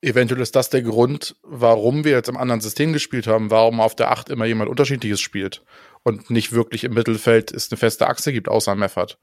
Eventuell 0.04 0.42
ist 0.42 0.58
das 0.58 0.70
der 0.70 0.82
Grund, 0.82 1.38
warum 1.44 2.04
wir 2.04 2.12
jetzt 2.12 2.28
im 2.28 2.36
anderen 2.36 2.60
System 2.60 2.92
gespielt 2.92 3.26
haben, 3.26 3.52
warum 3.52 3.80
auf 3.80 3.96
der 3.96 4.12
8 4.12 4.30
immer 4.32 4.44
jemand 4.44 4.70
Unterschiedliches 4.70 5.22
spielt 5.22 5.64
und 6.04 6.30
nicht 6.30 6.52
wirklich 6.52 6.84
im 6.84 6.94
Mittelfeld 6.94 7.54
es 7.54 7.72
eine 7.72 7.78
feste 7.78 8.08
Achse 8.08 8.34
gibt, 8.34 8.50
außer 8.50 8.76
Meffert. 8.76 9.18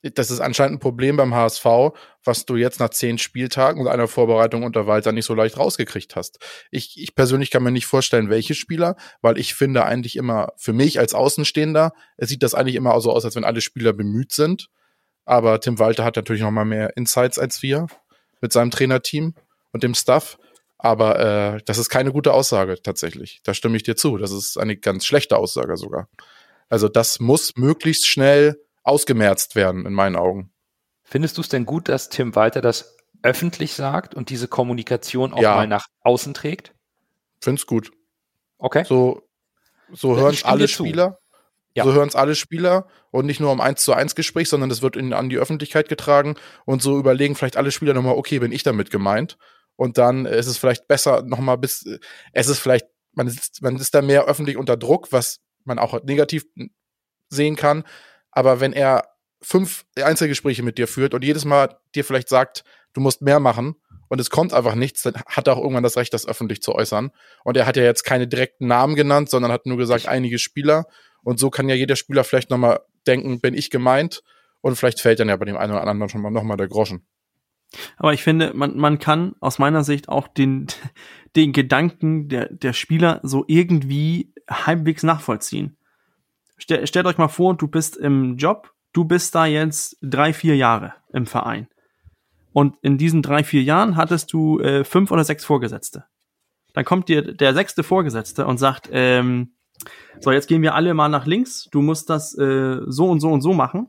Das 0.00 0.30
ist 0.30 0.40
anscheinend 0.40 0.76
ein 0.76 0.80
Problem 0.80 1.18
beim 1.18 1.34
HSV, 1.34 1.66
was 2.24 2.46
du 2.46 2.56
jetzt 2.56 2.80
nach 2.80 2.88
zehn 2.88 3.18
Spieltagen 3.18 3.82
und 3.82 3.88
einer 3.88 4.08
Vorbereitung 4.08 4.62
unter 4.62 4.86
Walter 4.86 5.12
nicht 5.12 5.26
so 5.26 5.34
leicht 5.34 5.58
rausgekriegt 5.58 6.16
hast. 6.16 6.38
Ich, 6.70 6.94
ich 6.96 7.14
persönlich 7.14 7.50
kann 7.50 7.62
mir 7.62 7.70
nicht 7.70 7.86
vorstellen, 7.86 8.30
welche 8.30 8.54
Spieler, 8.54 8.96
weil 9.20 9.36
ich 9.36 9.54
finde 9.54 9.84
eigentlich 9.84 10.16
immer, 10.16 10.54
für 10.56 10.72
mich 10.72 10.98
als 11.00 11.12
Außenstehender, 11.12 11.92
es 12.16 12.30
sieht 12.30 12.42
das 12.42 12.54
eigentlich 12.54 12.76
immer 12.76 12.98
so 13.02 13.12
aus, 13.12 13.26
als 13.26 13.36
wenn 13.36 13.44
alle 13.44 13.60
Spieler 13.60 13.92
bemüht 13.92 14.32
sind. 14.32 14.68
Aber 15.26 15.60
Tim 15.60 15.78
Walter 15.78 16.04
hat 16.04 16.16
natürlich 16.16 16.40
noch 16.40 16.50
mal 16.50 16.64
mehr 16.64 16.96
Insights 16.96 17.38
als 17.38 17.62
wir 17.62 17.88
mit 18.40 18.54
seinem 18.54 18.70
Trainerteam 18.70 19.34
und 19.76 19.82
dem 19.82 19.94
Stuff. 19.94 20.38
Aber 20.78 21.18
äh, 21.54 21.62
das 21.66 21.78
ist 21.78 21.90
keine 21.90 22.12
gute 22.12 22.32
Aussage 22.32 22.80
tatsächlich. 22.82 23.40
Da 23.44 23.54
stimme 23.54 23.76
ich 23.76 23.82
dir 23.82 23.96
zu. 23.96 24.16
Das 24.16 24.32
ist 24.32 24.58
eine 24.58 24.76
ganz 24.76 25.04
schlechte 25.04 25.36
Aussage 25.36 25.76
sogar. 25.76 26.08
Also 26.68 26.88
das 26.88 27.20
muss 27.20 27.56
möglichst 27.56 28.06
schnell 28.06 28.60
ausgemerzt 28.82 29.54
werden, 29.54 29.84
in 29.86 29.92
meinen 29.92 30.16
Augen. 30.16 30.50
Findest 31.04 31.36
du 31.36 31.42
es 31.42 31.48
denn 31.48 31.66
gut, 31.66 31.88
dass 31.88 32.08
Tim 32.08 32.34
Walter 32.34 32.60
das 32.60 32.96
öffentlich 33.22 33.74
sagt 33.74 34.14
und 34.14 34.30
diese 34.30 34.48
Kommunikation 34.48 35.32
auch 35.32 35.40
ja. 35.40 35.54
mal 35.56 35.66
nach 35.66 35.86
außen 36.02 36.34
trägt? 36.34 36.72
Find's 37.40 37.66
gut. 37.66 37.92
Okay. 38.58 38.84
So, 38.84 39.22
so 39.92 40.16
hören 40.16 40.34
es 40.34 40.44
alle 40.44 40.68
Spieler. 40.68 41.18
Ja. 41.74 41.84
So 41.84 41.92
hören 41.92 42.08
es 42.08 42.16
alle 42.16 42.34
Spieler 42.34 42.86
und 43.10 43.26
nicht 43.26 43.38
nur 43.38 43.52
um 43.52 43.60
eins 43.60 43.82
zu 43.82 43.92
eins 43.92 44.14
Gespräch, 44.14 44.48
sondern 44.48 44.70
das 44.70 44.80
wird 44.80 44.96
in, 44.96 45.12
an 45.12 45.28
die 45.28 45.36
Öffentlichkeit 45.36 45.90
getragen 45.90 46.36
und 46.64 46.80
so 46.80 46.98
überlegen 46.98 47.34
vielleicht 47.34 47.58
alle 47.58 47.70
Spieler 47.70 47.92
nochmal, 47.92 48.16
okay, 48.16 48.38
bin 48.38 48.50
ich 48.50 48.62
damit 48.62 48.90
gemeint? 48.90 49.36
Und 49.76 49.98
dann 49.98 50.26
ist 50.26 50.46
es 50.46 50.58
vielleicht 50.58 50.88
besser 50.88 51.22
nochmal 51.22 51.58
bis, 51.58 51.84
es 52.32 52.48
ist 52.48 52.58
vielleicht, 52.58 52.86
man 53.12 53.26
ist, 53.26 53.62
man 53.62 53.76
ist 53.76 53.94
da 53.94 54.02
mehr 54.02 54.24
öffentlich 54.24 54.56
unter 54.56 54.76
Druck, 54.76 55.12
was 55.12 55.40
man 55.64 55.78
auch 55.78 56.02
negativ 56.02 56.46
sehen 57.28 57.56
kann. 57.56 57.84
Aber 58.30 58.60
wenn 58.60 58.72
er 58.72 59.04
fünf 59.42 59.84
Einzelgespräche 59.96 60.62
mit 60.62 60.78
dir 60.78 60.88
führt 60.88 61.14
und 61.14 61.24
jedes 61.24 61.44
Mal 61.44 61.78
dir 61.94 62.04
vielleicht 62.04 62.28
sagt, 62.28 62.64
du 62.92 63.00
musst 63.00 63.22
mehr 63.22 63.40
machen 63.40 63.76
und 64.08 64.20
es 64.20 64.30
kommt 64.30 64.52
einfach 64.52 64.74
nichts, 64.74 65.02
dann 65.02 65.14
hat 65.26 65.46
er 65.46 65.54
auch 65.54 65.60
irgendwann 65.60 65.82
das 65.82 65.96
Recht, 65.96 66.14
das 66.14 66.26
öffentlich 66.26 66.62
zu 66.62 66.74
äußern. 66.74 67.10
Und 67.44 67.56
er 67.56 67.66
hat 67.66 67.76
ja 67.76 67.82
jetzt 67.82 68.04
keine 68.04 68.26
direkten 68.26 68.66
Namen 68.66 68.94
genannt, 68.94 69.30
sondern 69.30 69.52
hat 69.52 69.66
nur 69.66 69.76
gesagt, 69.76 70.06
einige 70.06 70.38
Spieler. 70.38 70.86
Und 71.22 71.38
so 71.38 71.50
kann 71.50 71.68
ja 71.68 71.74
jeder 71.74 71.96
Spieler 71.96 72.24
vielleicht 72.24 72.50
nochmal 72.50 72.80
denken, 73.06 73.40
bin 73.40 73.54
ich 73.54 73.70
gemeint? 73.70 74.22
Und 74.60 74.76
vielleicht 74.76 75.00
fällt 75.00 75.20
dann 75.20 75.28
ja 75.28 75.36
bei 75.36 75.44
dem 75.44 75.56
einen 75.56 75.72
oder 75.72 75.86
anderen 75.86 76.08
schon 76.08 76.22
mal 76.22 76.30
nochmal 76.30 76.56
der 76.56 76.68
Groschen. 76.68 77.06
Aber 77.96 78.12
ich 78.12 78.22
finde, 78.22 78.52
man, 78.54 78.76
man 78.76 78.98
kann 78.98 79.34
aus 79.40 79.58
meiner 79.58 79.84
Sicht 79.84 80.08
auch 80.08 80.28
den, 80.28 80.66
den 81.36 81.52
Gedanken 81.52 82.28
der, 82.28 82.52
der 82.52 82.72
Spieler 82.72 83.20
so 83.22 83.44
irgendwie 83.46 84.32
halbwegs 84.48 85.02
nachvollziehen. 85.02 85.76
Stell, 86.58 86.86
stellt 86.86 87.06
euch 87.06 87.18
mal 87.18 87.28
vor, 87.28 87.56
du 87.56 87.68
bist 87.68 87.96
im 87.96 88.36
Job, 88.36 88.72
du 88.92 89.04
bist 89.04 89.34
da 89.34 89.46
jetzt 89.46 89.98
drei, 90.02 90.32
vier 90.32 90.56
Jahre 90.56 90.94
im 91.12 91.26
Verein. 91.26 91.68
Und 92.52 92.76
in 92.80 92.96
diesen 92.96 93.20
drei, 93.20 93.44
vier 93.44 93.62
Jahren 93.62 93.96
hattest 93.96 94.32
du 94.32 94.60
äh, 94.60 94.82
fünf 94.84 95.10
oder 95.10 95.24
sechs 95.24 95.44
Vorgesetzte. 95.44 96.06
Dann 96.72 96.86
kommt 96.86 97.08
dir 97.08 97.34
der 97.34 97.52
sechste 97.52 97.82
Vorgesetzte 97.82 98.46
und 98.46 98.58
sagt, 98.58 98.88
ähm, 98.92 99.52
so, 100.20 100.32
jetzt 100.32 100.48
gehen 100.48 100.62
wir 100.62 100.74
alle 100.74 100.94
mal 100.94 101.10
nach 101.10 101.26
links, 101.26 101.68
du 101.70 101.82
musst 101.82 102.08
das 102.08 102.36
äh, 102.38 102.78
so 102.86 103.10
und 103.10 103.20
so 103.20 103.30
und 103.30 103.42
so 103.42 103.52
machen 103.52 103.88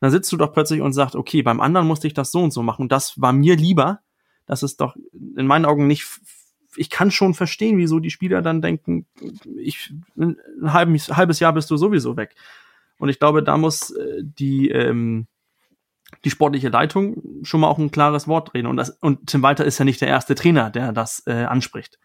dann 0.00 0.10
sitzt 0.10 0.32
du 0.32 0.36
doch 0.36 0.52
plötzlich 0.52 0.80
und 0.80 0.92
sagst, 0.92 1.14
okay, 1.14 1.42
beim 1.42 1.60
anderen 1.60 1.86
musste 1.86 2.06
ich 2.06 2.14
das 2.14 2.32
so 2.32 2.42
und 2.42 2.52
so 2.52 2.62
machen. 2.62 2.88
das 2.88 3.20
war 3.20 3.32
mir 3.32 3.56
lieber. 3.56 4.00
Das 4.46 4.62
ist 4.62 4.80
doch 4.80 4.96
in 5.12 5.46
meinen 5.46 5.64
Augen 5.64 5.86
nicht. 5.86 6.06
Ich 6.76 6.90
kann 6.90 7.10
schon 7.10 7.34
verstehen, 7.34 7.78
wieso 7.78 8.00
die 8.00 8.10
Spieler 8.10 8.42
dann 8.42 8.62
denken, 8.62 9.06
ich 9.56 9.92
ein 10.16 10.36
halbes, 10.62 11.08
halbes 11.08 11.40
Jahr 11.40 11.52
bist 11.52 11.70
du 11.70 11.76
sowieso 11.76 12.16
weg. 12.16 12.34
Und 12.98 13.08
ich 13.08 13.18
glaube, 13.18 13.42
da 13.42 13.56
muss 13.56 13.90
äh, 13.90 14.22
die 14.22 14.70
ähm, 14.70 15.26
die 16.24 16.30
sportliche 16.30 16.68
Leitung 16.68 17.22
schon 17.42 17.60
mal 17.60 17.68
auch 17.68 17.78
ein 17.78 17.90
klares 17.90 18.28
Wort 18.28 18.54
reden. 18.54 18.66
Und, 18.66 18.76
das, 18.76 18.90
und 19.00 19.28
Tim 19.28 19.42
Walter 19.42 19.64
ist 19.64 19.78
ja 19.78 19.84
nicht 19.84 20.00
der 20.00 20.08
erste 20.08 20.34
Trainer, 20.34 20.70
der 20.70 20.92
das 20.92 21.22
äh, 21.26 21.44
anspricht. 21.44 21.98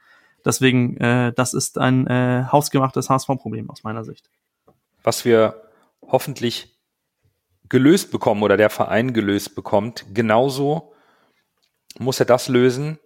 Deswegen, 0.43 0.97
äh, 0.97 1.33
das 1.33 1.53
ist 1.53 1.77
ein 1.77 2.07
äh, 2.07 2.45
hausgemachtes 2.51 3.09
HSV-Problem 3.09 3.69
aus 3.69 3.83
meiner 3.83 4.03
Sicht. 4.03 4.29
Was 5.03 5.25
wir 5.25 5.69
hoffentlich 6.07 6.74
gelöst 7.69 8.11
bekommen 8.11 8.43
oder 8.43 8.57
der 8.57 8.69
Verein 8.69 9.13
gelöst 9.13 9.55
bekommt, 9.55 10.05
genauso 10.13 10.93
muss 11.99 12.19
er 12.19 12.25
das 12.25 12.47
lösen, 12.47 12.99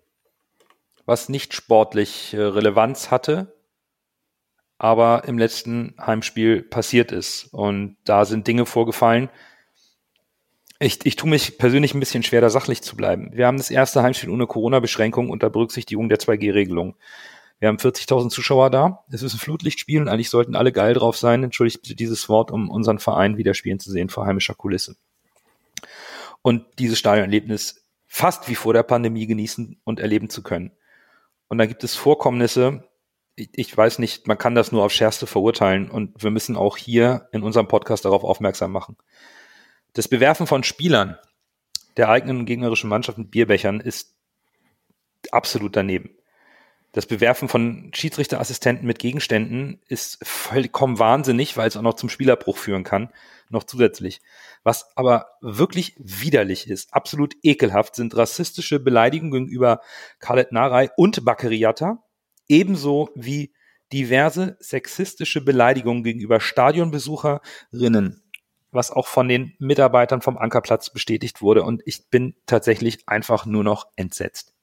was 1.06 1.30
nicht 1.30 1.54
sportlich 1.54 2.34
äh, 2.34 2.42
Relevanz 2.42 3.12
hatte, 3.12 3.56
aber 4.78 5.24
im 5.26 5.38
letzten 5.38 5.96
Heimspiel 6.00 6.64
passiert 6.64 7.12
ist. 7.12 7.54
Und 7.54 7.98
da 8.06 8.26
sind 8.26 8.48
Dinge 8.48 8.66
vorgefallen. 8.66 9.30
Ich, 10.80 11.06
ich 11.06 11.18
tue 11.18 11.30
mich 11.30 11.58
persönlich 11.58 11.94
ein 11.94 12.00
bisschen 12.00 12.24
schwer, 12.24 12.42
da 12.42 12.50
sachlich 12.50 12.82
zu 12.82 12.96
bleiben. 12.96 13.32
Wir 13.34 13.48
haben 13.48 13.58
das 13.58 13.70
erste 13.70 14.02
Heimspiel 14.02 14.30
ohne 14.30 14.48
Corona-Beschränkung 14.48 15.30
unter 15.30 15.50
Berücksichtigung 15.50 16.08
der 16.08 16.20
2G-Regelung. 16.20 16.96
Wir 17.60 17.68
haben 17.68 17.78
40.000 17.78 18.30
Zuschauer 18.30 18.70
da. 18.70 19.04
Es 19.12 19.22
ist 19.22 19.34
ein 19.34 19.40
Flutlichtspiel 19.40 20.02
und 20.02 20.08
eigentlich 20.08 20.30
sollten 20.30 20.56
alle 20.56 20.72
geil 20.72 20.94
drauf 20.94 21.18
sein. 21.18 21.44
Entschuldigt 21.44 21.82
bitte 21.82 21.96
dieses 21.96 22.30
Wort, 22.30 22.52
um 22.52 22.70
unseren 22.70 23.00
Verein 23.00 23.38
wieder 23.38 23.54
spielen 23.54 23.80
zu 23.80 23.92
sehen 23.92 24.10
vor 24.10 24.26
heimischer 24.26 24.56
Kulisse. 24.56 24.96
Und 26.42 26.66
dieses 26.80 26.98
Stadionerlebnis 26.98 27.86
fast 28.08 28.50
wie 28.50 28.56
vor 28.56 28.74
der 28.74 28.84
Pandemie 28.84 29.28
genießen 29.28 29.80
und 29.84 30.00
erleben 30.00 30.30
zu 30.30 30.42
können. 30.42 30.72
Und 31.48 31.58
da 31.58 31.66
gibt 31.66 31.84
es 31.84 31.96
Vorkommnisse, 31.96 32.90
ich, 33.36 33.76
weiß 33.76 34.00
nicht, 34.00 34.28
man 34.28 34.38
kann 34.38 34.56
das 34.56 34.72
nur 34.72 34.84
auf 34.84 34.92
Schärfste 34.92 35.26
verurteilen 35.26 35.90
und 35.90 36.22
wir 36.22 36.32
müssen 36.32 36.58
auch 36.58 36.76
hier 36.76 37.30
in 37.32 37.44
unserem 37.44 37.68
Podcast 37.68 38.04
darauf 38.04 38.24
aufmerksam 38.24 38.72
machen. 38.72 38.98
Das 39.94 40.08
Bewerfen 40.08 40.48
von 40.48 40.64
Spielern 40.64 41.18
der 41.98 42.10
eigenen 42.10 42.46
gegnerischen 42.46 42.90
Mannschaft 42.90 43.18
mit 43.18 43.32
Bierbechern 43.32 43.80
ist 43.80 44.16
absolut 45.32 45.76
daneben. 45.76 46.19
Das 46.92 47.06
Bewerfen 47.06 47.50
von 47.50 47.92
Schiedsrichterassistenten 47.94 48.88
mit 48.88 48.98
Gegenständen 48.98 49.80
ist 49.88 50.18
vollkommen 50.26 50.98
wahnsinnig, 50.98 51.56
weil 51.56 51.68
es 51.68 51.78
auch 51.78 51.84
noch 51.84 51.94
zum 51.94 52.10
Spielerbruch 52.10 52.58
führen 52.58 52.84
kann, 52.84 53.14
noch 53.50 53.64
zusätzlich. 53.64 54.22
Was 54.64 54.96
aber 54.96 55.28
wirklich 55.42 55.96
widerlich 56.00 56.68
ist, 56.68 56.94
absolut 56.94 57.36
ekelhaft, 57.44 57.96
sind 57.96 58.18
rassistische 58.18 58.80
Beleidigungen 58.80 59.32
gegenüber 59.32 59.82
Khaled 60.20 60.52
Narei 60.52 60.90
und 60.98 61.24
Bakeriata, 61.24 62.04
ebenso 62.48 63.10
wie 63.14 63.54
diverse 63.94 64.58
sexistische 64.60 65.42
Beleidigungen 65.42 66.04
gegenüber 66.04 66.40
Stadionbesucherinnen, 66.40 68.24
was 68.72 68.92
auch 68.92 69.08
von 69.08 69.28
den 69.28 69.54
Mitarbeitern 69.60 70.22
vom 70.22 70.38
Ankerplatz 70.38 70.92
bestätigt 70.92 71.42
wurde. 71.42 71.64
Und 71.64 71.82
ich 71.86 72.10
bin 72.10 72.36
tatsächlich 72.48 73.08
einfach 73.08 73.46
nur 73.46 73.64
noch 73.64 73.88
entsetzt. 73.96 74.54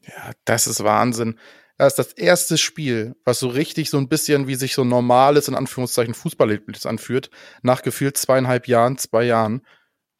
Ja, 0.00 0.32
das 0.44 0.66
ist 0.66 0.82
Wahnsinn. 0.82 1.38
Das 1.78 1.92
ist 1.92 1.98
das 1.98 2.12
erste 2.12 2.58
Spiel, 2.58 3.16
was 3.24 3.40
so 3.40 3.48
richtig 3.48 3.90
so 3.90 3.98
ein 3.98 4.08
bisschen 4.08 4.46
wie 4.46 4.54
sich 4.54 4.74
so 4.74 4.84
normales, 4.84 5.48
in 5.48 5.54
Anführungszeichen, 5.54 6.14
Fußballerlebnis 6.14 6.86
anführt, 6.86 7.30
nach 7.62 7.82
gefühlt 7.82 8.16
zweieinhalb 8.16 8.68
Jahren, 8.68 8.98
zwei 8.98 9.24
Jahren. 9.24 9.62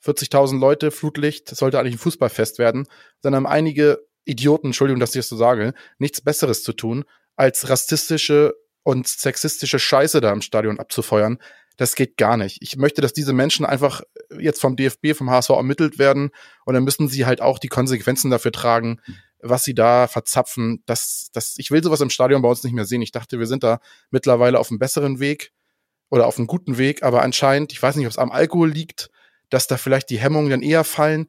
40.000 0.05 0.59
Leute, 0.59 0.91
Flutlicht, 0.91 1.53
das 1.53 1.59
sollte 1.59 1.79
eigentlich 1.79 1.95
ein 1.95 1.99
Fußballfest 1.99 2.59
werden. 2.59 2.89
Dann 3.21 3.37
haben 3.37 3.47
einige 3.47 4.01
Idioten, 4.25 4.69
Entschuldigung, 4.69 4.99
dass 4.99 5.11
ich 5.11 5.21
das 5.21 5.29
so 5.29 5.37
sage, 5.37 5.75
nichts 5.99 6.21
Besseres 6.21 6.65
zu 6.65 6.73
tun, 6.73 7.05
als 7.37 7.69
rassistische 7.69 8.55
und 8.83 9.07
sexistische 9.07 9.79
Scheiße 9.79 10.21
da 10.21 10.33
im 10.33 10.43
Stadion 10.43 10.81
abzufeuern. 10.81 11.39
Das 11.77 11.95
geht 11.95 12.17
gar 12.17 12.37
nicht. 12.37 12.59
Ich 12.61 12.77
möchte, 12.77 13.01
dass 13.01 13.13
diese 13.13 13.33
Menschen 13.33 13.65
einfach 13.65 14.03
jetzt 14.39 14.61
vom 14.61 14.77
DFB, 14.77 15.15
vom 15.15 15.31
HSV 15.31 15.51
ermittelt 15.51 15.99
werden 15.99 16.31
und 16.65 16.75
dann 16.75 16.85
müssen 16.85 17.09
sie 17.09 17.25
halt 17.25 17.41
auch 17.41 17.59
die 17.59 17.69
Konsequenzen 17.69 18.31
dafür 18.31 18.53
tragen, 18.53 19.01
was 19.43 19.65
sie 19.65 19.75
da 19.75 20.07
verzapfen. 20.07 20.83
Das, 20.87 21.29
das, 21.33 21.55
ich 21.59 21.71
will 21.71 21.83
sowas 21.83 22.01
im 22.01 22.11
Stadion 22.11 22.43
bei 22.43 22.49
uns 22.49 22.63
nicht 22.63 22.73
mehr 22.73 22.85
sehen. 22.85 23.03
Ich 23.03 23.13
dachte, 23.13 23.39
wir 23.39 23.47
sind 23.47 23.63
da 23.63 23.81
mittlerweile 24.11 24.59
auf 24.59 24.71
einem 24.71 24.79
besseren 24.79 25.21
Weg 25.21 25.53
oder 26.09 26.27
auf 26.27 26.39
einem 26.39 26.47
guten 26.47 26.79
Weg, 26.79 27.03
aber 27.03 27.23
anscheinend, 27.23 27.73
ich 27.73 27.83
weiß 27.83 27.97
nicht, 27.97 28.07
ob 28.07 28.13
es 28.13 28.19
am 28.19 28.31
Alkohol 28.31 28.71
liegt, 28.71 29.11
dass 29.51 29.67
da 29.67 29.77
vielleicht 29.77 30.11
die 30.11 30.19
Hemmungen 30.19 30.51
dann 30.51 30.63
eher 30.63 30.85
fallen 30.85 31.29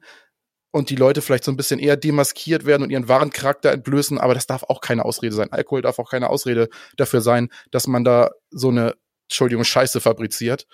und 0.70 0.90
die 0.90 0.96
Leute 0.96 1.22
vielleicht 1.22 1.44
so 1.44 1.52
ein 1.52 1.56
bisschen 1.56 1.78
eher 1.78 1.96
demaskiert 1.96 2.64
werden 2.66 2.82
und 2.82 2.90
ihren 2.90 3.08
wahren 3.08 3.30
Charakter 3.30 3.72
entblößen, 3.72 4.18
aber 4.18 4.34
das 4.34 4.46
darf 4.46 4.64
auch 4.64 4.80
keine 4.80 5.04
Ausrede 5.04 5.34
sein. 5.34 5.52
Alkohol 5.52 5.82
darf 5.82 5.98
auch 5.98 6.10
keine 6.10 6.30
Ausrede 6.30 6.68
dafür 6.96 7.20
sein, 7.20 7.48
dass 7.70 7.86
man 7.86 8.04
da 8.04 8.30
so 8.50 8.68
eine, 8.68 8.94
Entschuldigung, 9.28 9.64
Scheiße 9.64 10.00
fabriziert. 10.00 10.66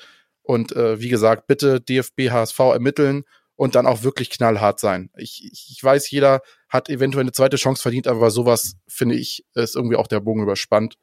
Und 0.42 0.72
äh, 0.72 1.00
wie 1.00 1.08
gesagt, 1.08 1.46
bitte 1.46 1.80
DFB, 1.80 2.30
HSV 2.30 2.58
ermitteln 2.58 3.24
und 3.60 3.74
dann 3.74 3.86
auch 3.86 4.02
wirklich 4.02 4.30
knallhart 4.30 4.80
sein. 4.80 5.10
Ich, 5.18 5.50
ich, 5.52 5.84
weiß, 5.84 6.10
jeder 6.10 6.40
hat 6.70 6.88
eventuell 6.88 7.24
eine 7.24 7.32
zweite 7.32 7.58
Chance 7.58 7.82
verdient, 7.82 8.08
aber 8.08 8.30
sowas, 8.30 8.76
finde 8.88 9.16
ich, 9.16 9.44
ist 9.52 9.76
irgendwie 9.76 9.96
auch 9.96 10.06
der 10.06 10.20
Bogen 10.20 10.42
überspannt. 10.42 10.96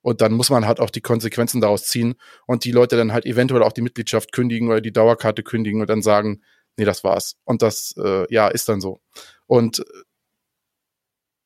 Und 0.00 0.22
dann 0.22 0.32
muss 0.32 0.48
man 0.48 0.66
halt 0.66 0.80
auch 0.80 0.88
die 0.88 1.02
Konsequenzen 1.02 1.60
daraus 1.60 1.84
ziehen 1.84 2.14
und 2.46 2.64
die 2.64 2.72
Leute 2.72 2.96
dann 2.96 3.12
halt 3.12 3.26
eventuell 3.26 3.62
auch 3.62 3.74
die 3.74 3.82
Mitgliedschaft 3.82 4.32
kündigen 4.32 4.68
oder 4.68 4.80
die 4.80 4.90
Dauerkarte 4.90 5.42
kündigen 5.42 5.82
und 5.82 5.90
dann 5.90 6.00
sagen, 6.00 6.40
nee, 6.78 6.86
das 6.86 7.04
war's. 7.04 7.36
Und 7.44 7.60
das, 7.60 7.94
äh, 7.98 8.24
ja, 8.32 8.48
ist 8.48 8.70
dann 8.70 8.80
so. 8.80 9.02
Und 9.46 9.80
äh, 9.80 9.84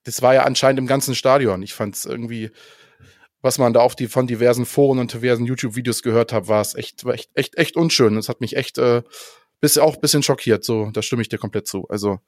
das 0.04 0.22
war 0.22 0.32
ja 0.32 0.44
anscheinend 0.44 0.78
im 0.78 0.86
ganzen 0.86 1.16
Stadion. 1.16 1.60
Ich 1.64 1.74
fand 1.74 1.96
es 1.96 2.04
irgendwie, 2.04 2.52
was 3.40 3.58
man 3.58 3.72
da 3.72 3.80
auf 3.80 3.96
die 3.96 4.06
von 4.06 4.28
diversen 4.28 4.64
Foren 4.64 5.00
und 5.00 5.12
diversen 5.12 5.44
YouTube-Videos 5.44 6.04
gehört 6.04 6.32
hat, 6.32 6.46
war 6.46 6.60
es 6.60 6.76
echt, 6.76 7.04
echt, 7.04 7.32
echt, 7.34 7.58
echt 7.58 7.76
unschön. 7.76 8.14
Das 8.14 8.28
hat 8.28 8.40
mich 8.40 8.54
echt 8.54 8.78
äh, 8.78 9.02
bis, 9.62 9.78
auch 9.78 9.94
ein 9.94 10.00
bisschen 10.00 10.22
schockiert. 10.22 10.64
So, 10.64 10.90
da 10.92 11.00
stimme 11.00 11.22
ich 11.22 11.30
dir 11.30 11.38
komplett 11.38 11.66
zu. 11.66 11.88
Also, 11.88 12.18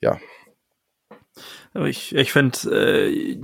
ja. 0.00 0.18
Ich, 1.86 2.14
ich 2.14 2.32
finde, 2.32 2.58
äh, 2.70 3.40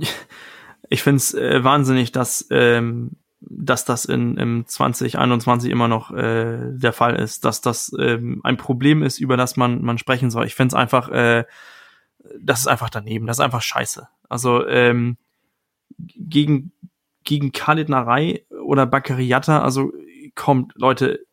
ich 0.89 1.01
finde 1.01 1.17
es 1.17 1.33
äh, 1.33 1.63
wahnsinnig, 1.63 2.11
dass 2.11 2.45
ähm, 2.51 3.11
dass 3.39 3.85
das 3.85 4.05
in 4.05 4.37
im 4.37 4.67
2021 4.67 5.71
immer 5.71 5.87
noch 5.87 6.11
äh, 6.11 6.59
der 6.73 6.93
Fall 6.93 7.15
ist, 7.15 7.43
dass 7.43 7.61
das 7.61 7.91
ähm, 7.97 8.41
ein 8.43 8.57
Problem 8.57 9.01
ist, 9.01 9.17
über 9.17 9.35
das 9.35 9.57
man 9.57 9.81
man 9.81 9.97
sprechen 9.97 10.29
soll. 10.29 10.45
Ich 10.45 10.53
finde 10.53 10.75
es 10.75 10.79
einfach, 10.79 11.09
äh, 11.09 11.45
das 12.39 12.59
ist 12.59 12.67
einfach 12.67 12.89
daneben, 12.89 13.25
das 13.25 13.37
ist 13.37 13.43
einfach 13.43 13.63
scheiße. 13.63 14.07
Also 14.29 14.67
ähm, 14.67 15.17
gegen 15.97 16.71
gegen 17.23 17.51
Khalidnerei 17.51 18.45
oder 18.63 18.85
Bakariata, 18.85 19.61
also 19.61 19.91
kommt 20.35 20.73
Leute, 20.75 21.25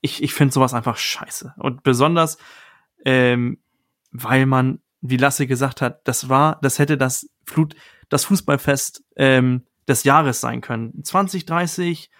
ich 0.00 0.22
ich 0.22 0.34
finde 0.34 0.52
sowas 0.52 0.74
einfach 0.74 0.96
scheiße 0.96 1.54
und 1.58 1.82
besonders 1.82 2.38
ähm, 3.04 3.58
weil 4.12 4.46
man, 4.46 4.80
wie 5.00 5.16
Lasse 5.16 5.46
gesagt 5.46 5.80
hat, 5.80 6.06
das 6.06 6.28
war, 6.28 6.58
das 6.62 6.78
hätte 6.78 6.96
das 6.98 7.30
Flut, 7.44 7.74
das 8.08 8.24
Fußballfest 8.24 9.04
ähm, 9.16 9.66
des 9.88 10.04
Jahres 10.04 10.40
sein 10.40 10.60
können. 10.60 11.02
2030, 11.02 12.10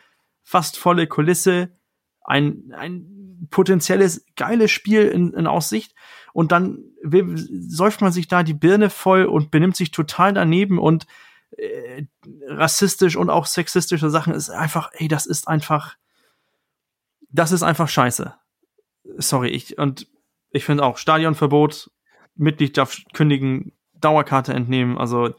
fast 0.43 0.79
volle 0.79 1.07
Kulisse, 1.07 1.77
ein, 2.23 2.73
ein 2.77 3.49
potenzielles 3.51 4.25
geiles 4.37 4.71
Spiel 4.71 5.09
in, 5.09 5.33
in 5.33 5.47
Aussicht 5.47 5.95
und 6.33 6.53
dann 6.53 6.79
säuft 7.03 8.03
man 8.03 8.13
sich 8.13 8.29
da 8.29 8.43
die 8.43 8.55
Birne 8.55 8.91
voll 8.91 9.25
und 9.25 9.51
benimmt 9.51 9.77
sich 9.77 9.91
total 9.91 10.33
daneben 10.33 10.79
und 10.79 11.07
äh, 11.57 12.05
rassistisch 12.47 13.17
und 13.17 13.31
auch 13.31 13.47
sexistische 13.47 14.11
Sachen 14.11 14.35
ist 14.35 14.51
einfach, 14.51 14.91
ey, 14.93 15.09
das 15.09 15.27
ist 15.27 15.49
einfach, 15.49 15.97
das 17.33 17.53
ist 17.53 17.63
einfach 17.63 17.89
scheiße. 17.89 18.35
Sorry, 19.19 19.49
ich, 19.49 19.79
und 19.79 20.07
ich 20.51 20.65
finde 20.65 20.85
auch 20.85 20.99
Stadionverbot, 20.99 21.91
Mitgliedschaft 22.35 23.13
kündigen, 23.13 23.73
Dauerkarte 23.95 24.55
entnehmen, 24.55 24.99
also 24.99 25.35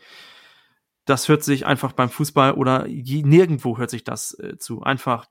das 1.05 1.27
hört 1.27 1.43
sich 1.43 1.65
einfach 1.65 1.93
beim 1.93 2.09
Fußball 2.09 2.53
oder 2.53 2.87
je, 2.87 3.23
nirgendwo 3.23 3.77
hört 3.77 3.89
sich 3.89 4.03
das 4.03 4.37
äh, 4.39 4.57
zu. 4.57 4.83
Einfach, 4.83 5.25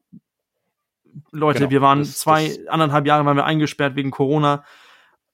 Leute, 1.30 1.60
genau, 1.60 1.70
wir 1.70 1.80
waren 1.80 2.00
das, 2.00 2.18
zwei, 2.18 2.48
das 2.48 2.66
anderthalb 2.66 3.06
Jahre 3.06 3.24
waren 3.24 3.36
wir 3.36 3.44
eingesperrt 3.44 3.96
wegen 3.96 4.10
Corona. 4.10 4.64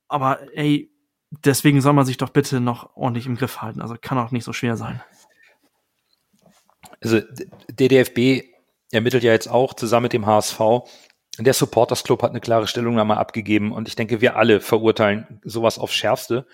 Aber 0.09 0.41
ey, 0.55 0.91
deswegen 1.31 1.81
soll 1.81 1.95
man 1.95 2.07
sich 2.07 2.16
doch 2.16 2.31
bitte 2.31 2.61
noch 2.61 2.95
ordentlich 2.97 3.27
im 3.27 3.37
Griff 3.37 3.62
halten. 3.62 3.81
Also 3.81 3.97
kann 4.01 4.18
auch 4.18 4.31
nicht 4.31 4.45
so 4.45 4.53
schwer 4.53 4.77
sein. 4.77 5.03
Also 7.01 7.20
der 7.68 7.89
DFB 7.89 8.47
ermittelt 8.93 9.22
ja 9.22 9.33
jetzt 9.33 9.49
auch 9.49 9.74
zusammen 9.74 10.05
mit 10.05 10.12
dem 10.12 10.27
HSV. 10.27 10.61
Der 11.39 11.53
Supporters 11.53 12.05
Club 12.05 12.22
hat 12.22 12.30
eine 12.30 12.41
klare 12.41 12.66
Stellungnahme 12.66 13.16
abgegeben 13.16 13.72
und 13.72 13.89
ich 13.89 13.97
denke, 13.97 14.20
wir 14.20 14.37
alle 14.37 14.61
verurteilen 14.61 15.41
sowas 15.45 15.78
aufs 15.78 15.95
Schärfste. 15.95 16.47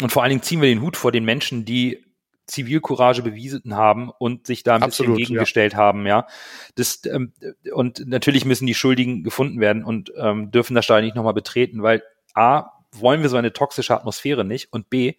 Und 0.00 0.10
vor 0.10 0.22
allen 0.22 0.30
Dingen 0.30 0.42
ziehen 0.42 0.60
wir 0.60 0.68
den 0.68 0.82
Hut 0.82 0.96
vor 0.96 1.12
den 1.12 1.24
Menschen, 1.24 1.64
die 1.64 2.04
Zivilcourage 2.46 3.22
bewiesen 3.22 3.76
haben 3.76 4.10
und 4.10 4.46
sich 4.46 4.64
da 4.64 4.74
ein 4.74 4.82
Absolut, 4.82 5.16
bisschen 5.16 5.34
gegengestellt 5.34 5.74
ja. 5.74 5.78
haben, 5.78 6.06
ja. 6.06 6.26
Das, 6.74 7.02
ähm, 7.06 7.32
und 7.72 8.06
natürlich 8.06 8.44
müssen 8.44 8.66
die 8.66 8.74
Schuldigen 8.74 9.22
gefunden 9.22 9.60
werden 9.60 9.84
und 9.84 10.12
ähm, 10.16 10.50
dürfen 10.50 10.74
das 10.74 10.84
Stadion 10.84 11.06
nicht 11.06 11.16
nochmal 11.16 11.34
betreten, 11.34 11.82
weil 11.82 12.02
A, 12.34 12.70
wollen 12.92 13.22
wir 13.22 13.28
so 13.28 13.36
eine 13.36 13.52
toxische 13.52 13.94
Atmosphäre 13.94 14.44
nicht 14.44 14.72
und 14.72 14.90
B, 14.90 15.14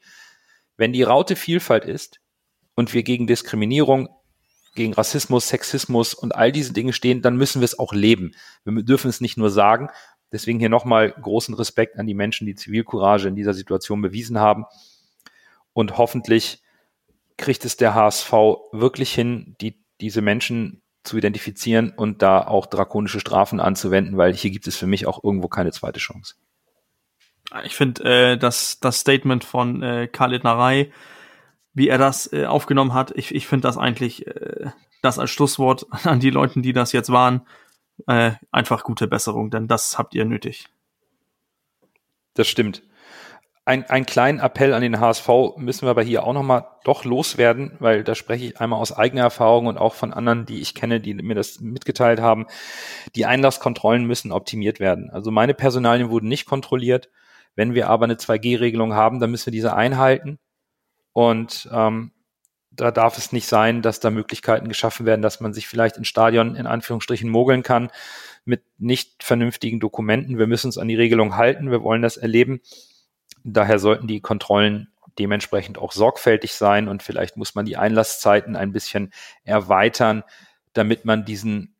wenn 0.77 0.93
die 0.93 1.03
Raute 1.03 1.35
Vielfalt 1.35 1.85
ist 1.85 2.19
und 2.75 2.93
wir 2.93 3.03
gegen 3.03 3.25
Diskriminierung, 3.25 4.09
gegen 4.73 4.93
Rassismus, 4.93 5.47
Sexismus 5.47 6.13
und 6.13 6.35
all 6.35 6.51
diese 6.51 6.73
Dinge 6.73 6.93
stehen, 6.93 7.21
dann 7.21 7.37
müssen 7.37 7.61
wir 7.61 7.65
es 7.65 7.77
auch 7.77 7.93
leben. 7.93 8.31
Wir 8.65 8.83
dürfen 8.83 9.09
es 9.09 9.21
nicht 9.21 9.37
nur 9.37 9.49
sagen. 9.49 9.89
Deswegen 10.31 10.59
hier 10.59 10.69
nochmal 10.69 11.11
großen 11.11 11.53
Respekt 11.53 11.99
an 11.99 12.07
die 12.07 12.15
Menschen, 12.15 12.47
die 12.47 12.55
Zivilcourage 12.55 13.27
in 13.27 13.35
dieser 13.35 13.53
Situation 13.53 14.01
bewiesen 14.01 14.39
haben. 14.39 14.65
Und 15.73 15.97
hoffentlich 15.97 16.63
kriegt 17.37 17.65
es 17.65 17.77
der 17.77 17.93
HSV 17.93 18.31
wirklich 18.71 19.13
hin, 19.13 19.55
die, 19.61 19.79
diese 20.01 20.21
Menschen 20.21 20.81
zu 21.03 21.17
identifizieren 21.17 21.91
und 21.91 22.21
da 22.21 22.41
auch 22.41 22.65
drakonische 22.65 23.19
Strafen 23.19 23.59
anzuwenden, 23.59 24.17
weil 24.17 24.33
hier 24.33 24.51
gibt 24.51 24.67
es 24.67 24.77
für 24.77 24.87
mich 24.87 25.05
auch 25.05 25.23
irgendwo 25.23 25.49
keine 25.49 25.71
zweite 25.71 25.99
Chance. 25.99 26.35
Ich 27.65 27.75
finde 27.75 28.03
äh, 28.03 28.37
das, 28.37 28.79
das 28.79 28.99
Statement 28.99 29.43
von 29.43 29.83
äh, 29.83 30.07
Khalid 30.07 30.43
Narei 30.43 30.91
wie 31.73 31.89
er 31.89 31.97
das 31.97 32.31
äh, 32.31 32.45
aufgenommen 32.45 32.93
hat. 32.93 33.11
Ich, 33.15 33.33
ich 33.33 33.47
finde 33.47 33.67
das 33.67 33.77
eigentlich, 33.77 34.27
äh, 34.27 34.71
das 35.01 35.19
als 35.19 35.31
Schlusswort 35.31 35.85
an 36.05 36.19
die 36.19 36.29
Leute, 36.29 36.61
die 36.61 36.73
das 36.73 36.91
jetzt 36.91 37.11
waren, 37.11 37.47
äh, 38.07 38.31
einfach 38.51 38.83
gute 38.83 39.07
Besserung, 39.07 39.49
denn 39.49 39.67
das 39.67 39.97
habt 39.97 40.15
ihr 40.15 40.25
nötig. 40.25 40.67
Das 42.33 42.47
stimmt. 42.47 42.83
Ein, 43.65 43.89
einen 43.89 44.05
kleinen 44.05 44.39
Appell 44.39 44.73
an 44.73 44.81
den 44.81 44.99
HSV 44.99 45.55
müssen 45.55 45.83
wir 45.85 45.91
aber 45.91 46.03
hier 46.03 46.25
auch 46.25 46.33
nochmal 46.33 46.65
doch 46.83 47.05
loswerden, 47.05 47.77
weil 47.79 48.03
da 48.03 48.13
spreche 48.13 48.45
ich 48.45 48.59
einmal 48.59 48.79
aus 48.79 48.91
eigener 48.91 49.21
Erfahrung 49.21 49.67
und 49.67 49.77
auch 49.77 49.93
von 49.93 50.11
anderen, 50.11 50.45
die 50.45 50.59
ich 50.59 50.75
kenne, 50.75 50.99
die 50.99 51.13
mir 51.13 51.35
das 51.35 51.61
mitgeteilt 51.61 52.19
haben. 52.19 52.47
Die 53.15 53.25
Einlasskontrollen 53.25 54.05
müssen 54.05 54.33
optimiert 54.33 54.81
werden. 54.81 55.09
Also 55.11 55.31
meine 55.31 55.53
Personalien 55.53 56.09
wurden 56.09 56.27
nicht 56.27 56.45
kontrolliert. 56.45 57.09
Wenn 57.55 57.73
wir 57.73 57.87
aber 57.87 58.03
eine 58.03 58.15
2G-Regelung 58.15 58.95
haben, 58.95 59.21
dann 59.21 59.31
müssen 59.31 59.45
wir 59.45 59.53
diese 59.53 59.73
einhalten. 59.75 60.39
Und 61.13 61.69
ähm, 61.71 62.11
da 62.71 62.91
darf 62.91 63.17
es 63.17 63.31
nicht 63.31 63.47
sein, 63.47 63.81
dass 63.81 63.99
da 63.99 64.09
Möglichkeiten 64.09 64.67
geschaffen 64.67 65.05
werden, 65.05 65.21
dass 65.21 65.39
man 65.39 65.53
sich 65.53 65.67
vielleicht 65.67 65.97
in 65.97 66.05
Stadion 66.05 66.55
in 66.55 66.65
Anführungsstrichen 66.65 67.29
mogeln 67.29 67.63
kann 67.63 67.91
mit 68.45 68.63
nicht 68.77 69.23
vernünftigen 69.23 69.79
Dokumenten. 69.79 70.37
Wir 70.37 70.47
müssen 70.47 70.67
uns 70.67 70.77
an 70.77 70.87
die 70.87 70.95
Regelung 70.95 71.37
halten. 71.37 71.71
Wir 71.71 71.83
wollen 71.83 72.01
das 72.01 72.17
erleben. 72.17 72.61
Daher 73.43 73.79
sollten 73.79 74.07
die 74.07 74.21
Kontrollen 74.21 74.89
dementsprechend 75.19 75.77
auch 75.77 75.91
sorgfältig 75.91 76.53
sein 76.53 76.87
und 76.87 77.03
vielleicht 77.03 77.37
muss 77.37 77.55
man 77.55 77.65
die 77.65 77.77
Einlasszeiten 77.77 78.55
ein 78.55 78.71
bisschen 78.71 79.13
erweitern, 79.43 80.23
damit 80.73 81.05
man 81.05 81.23
diesen 81.23 81.75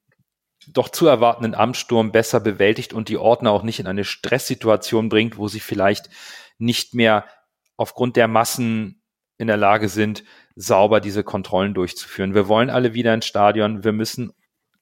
doch 0.67 0.89
zu 0.89 1.07
erwartenden 1.07 1.55
Amtssturm 1.55 2.11
besser 2.11 2.39
bewältigt 2.39 2.93
und 2.93 3.09
die 3.09 3.17
Ordner 3.17 3.51
auch 3.51 3.63
nicht 3.63 3.79
in 3.79 3.87
eine 3.87 4.05
Stresssituation 4.05 5.09
bringt, 5.09 5.37
wo 5.37 5.47
sie 5.47 5.59
vielleicht 5.59 6.09
nicht 6.57 6.93
mehr 6.93 7.25
aufgrund 7.75 8.15
der 8.15 8.27
Massen 8.27 9.02
in 9.43 9.47
der 9.47 9.57
Lage 9.57 9.89
sind, 9.89 10.23
sauber 10.55 10.99
diese 10.99 11.23
Kontrollen 11.23 11.73
durchzuführen. 11.73 12.33
Wir 12.33 12.47
wollen 12.47 12.69
alle 12.69 12.93
wieder 12.93 13.13
ins 13.13 13.25
Stadion. 13.25 13.83
Wir 13.83 13.91
müssen 13.91 14.33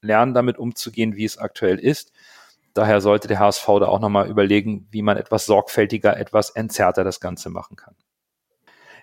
lernen, 0.02 0.34
damit 0.34 0.58
umzugehen, 0.58 1.16
wie 1.16 1.26
es 1.26 1.38
aktuell 1.38 1.78
ist. 1.78 2.14
Daher 2.74 3.02
sollte 3.02 3.28
der 3.28 3.40
HSV 3.40 3.66
da 3.66 3.88
auch 3.88 4.00
nochmal 4.00 4.30
überlegen, 4.30 4.88
wie 4.92 5.02
man 5.02 5.18
etwas 5.18 5.46
sorgfältiger, 5.46 6.18
etwas 6.18 6.52
entzerrter 6.52 7.04
das 7.04 7.20
Ganze 7.20 7.50
machen 7.50 7.76
kann. 7.76 7.96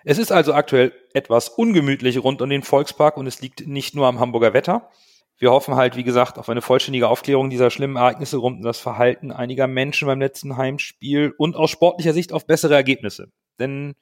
Es 0.03 0.17
ist 0.17 0.31
also 0.31 0.53
aktuell 0.53 0.93
etwas 1.13 1.49
ungemütlich 1.49 2.23
rund 2.23 2.41
um 2.41 2.49
den 2.49 2.63
Volkspark 2.63 3.17
und 3.17 3.27
es 3.27 3.41
liegt 3.41 3.67
nicht 3.67 3.95
nur 3.95 4.07
am 4.07 4.19
Hamburger 4.19 4.53
Wetter. 4.53 4.89
Wir 5.37 5.51
hoffen 5.51 5.75
halt, 5.75 5.95
wie 5.95 6.03
gesagt, 6.03 6.37
auf 6.37 6.49
eine 6.49 6.61
vollständige 6.61 7.07
Aufklärung 7.07 7.49
dieser 7.49 7.69
schlimmen 7.69 7.95
Ereignisse 7.95 8.37
rund 8.37 8.57
um 8.57 8.63
das 8.63 8.79
Verhalten 8.79 9.31
einiger 9.31 9.67
Menschen 9.67 10.07
beim 10.07 10.19
letzten 10.19 10.57
Heimspiel 10.57 11.33
und 11.37 11.55
aus 11.55 11.69
sportlicher 11.69 12.13
Sicht 12.13 12.33
auf 12.33 12.45
bessere 12.45 12.75
Ergebnisse. 12.75 13.31
Denn 13.59 13.95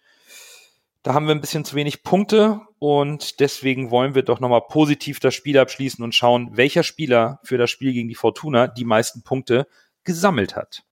da 1.07 1.13
haben 1.13 1.25
wir 1.25 1.33
ein 1.33 1.39
bisschen 1.39 1.63
zu 1.63 1.77
wenig 1.77 2.03
Punkte 2.03 2.59
und 2.79 3.39
deswegen 3.39 3.91
wollen 3.91 4.13
wir 4.13 4.23
doch 4.23 4.41
nochmal 4.41 4.63
positiv 4.67 5.21
das 5.21 5.33
Spiel 5.33 5.57
abschließen 5.57 6.03
und 6.03 6.13
schauen, 6.13 6.49
welcher 6.51 6.83
Spieler 6.83 7.39
für 7.45 7.57
das 7.57 7.71
Spiel 7.71 7.93
gegen 7.93 8.09
die 8.09 8.15
Fortuna 8.15 8.67
die 8.67 8.83
meisten 8.83 9.23
Punkte 9.23 9.67
gesammelt 10.03 10.57
hat. 10.57 10.83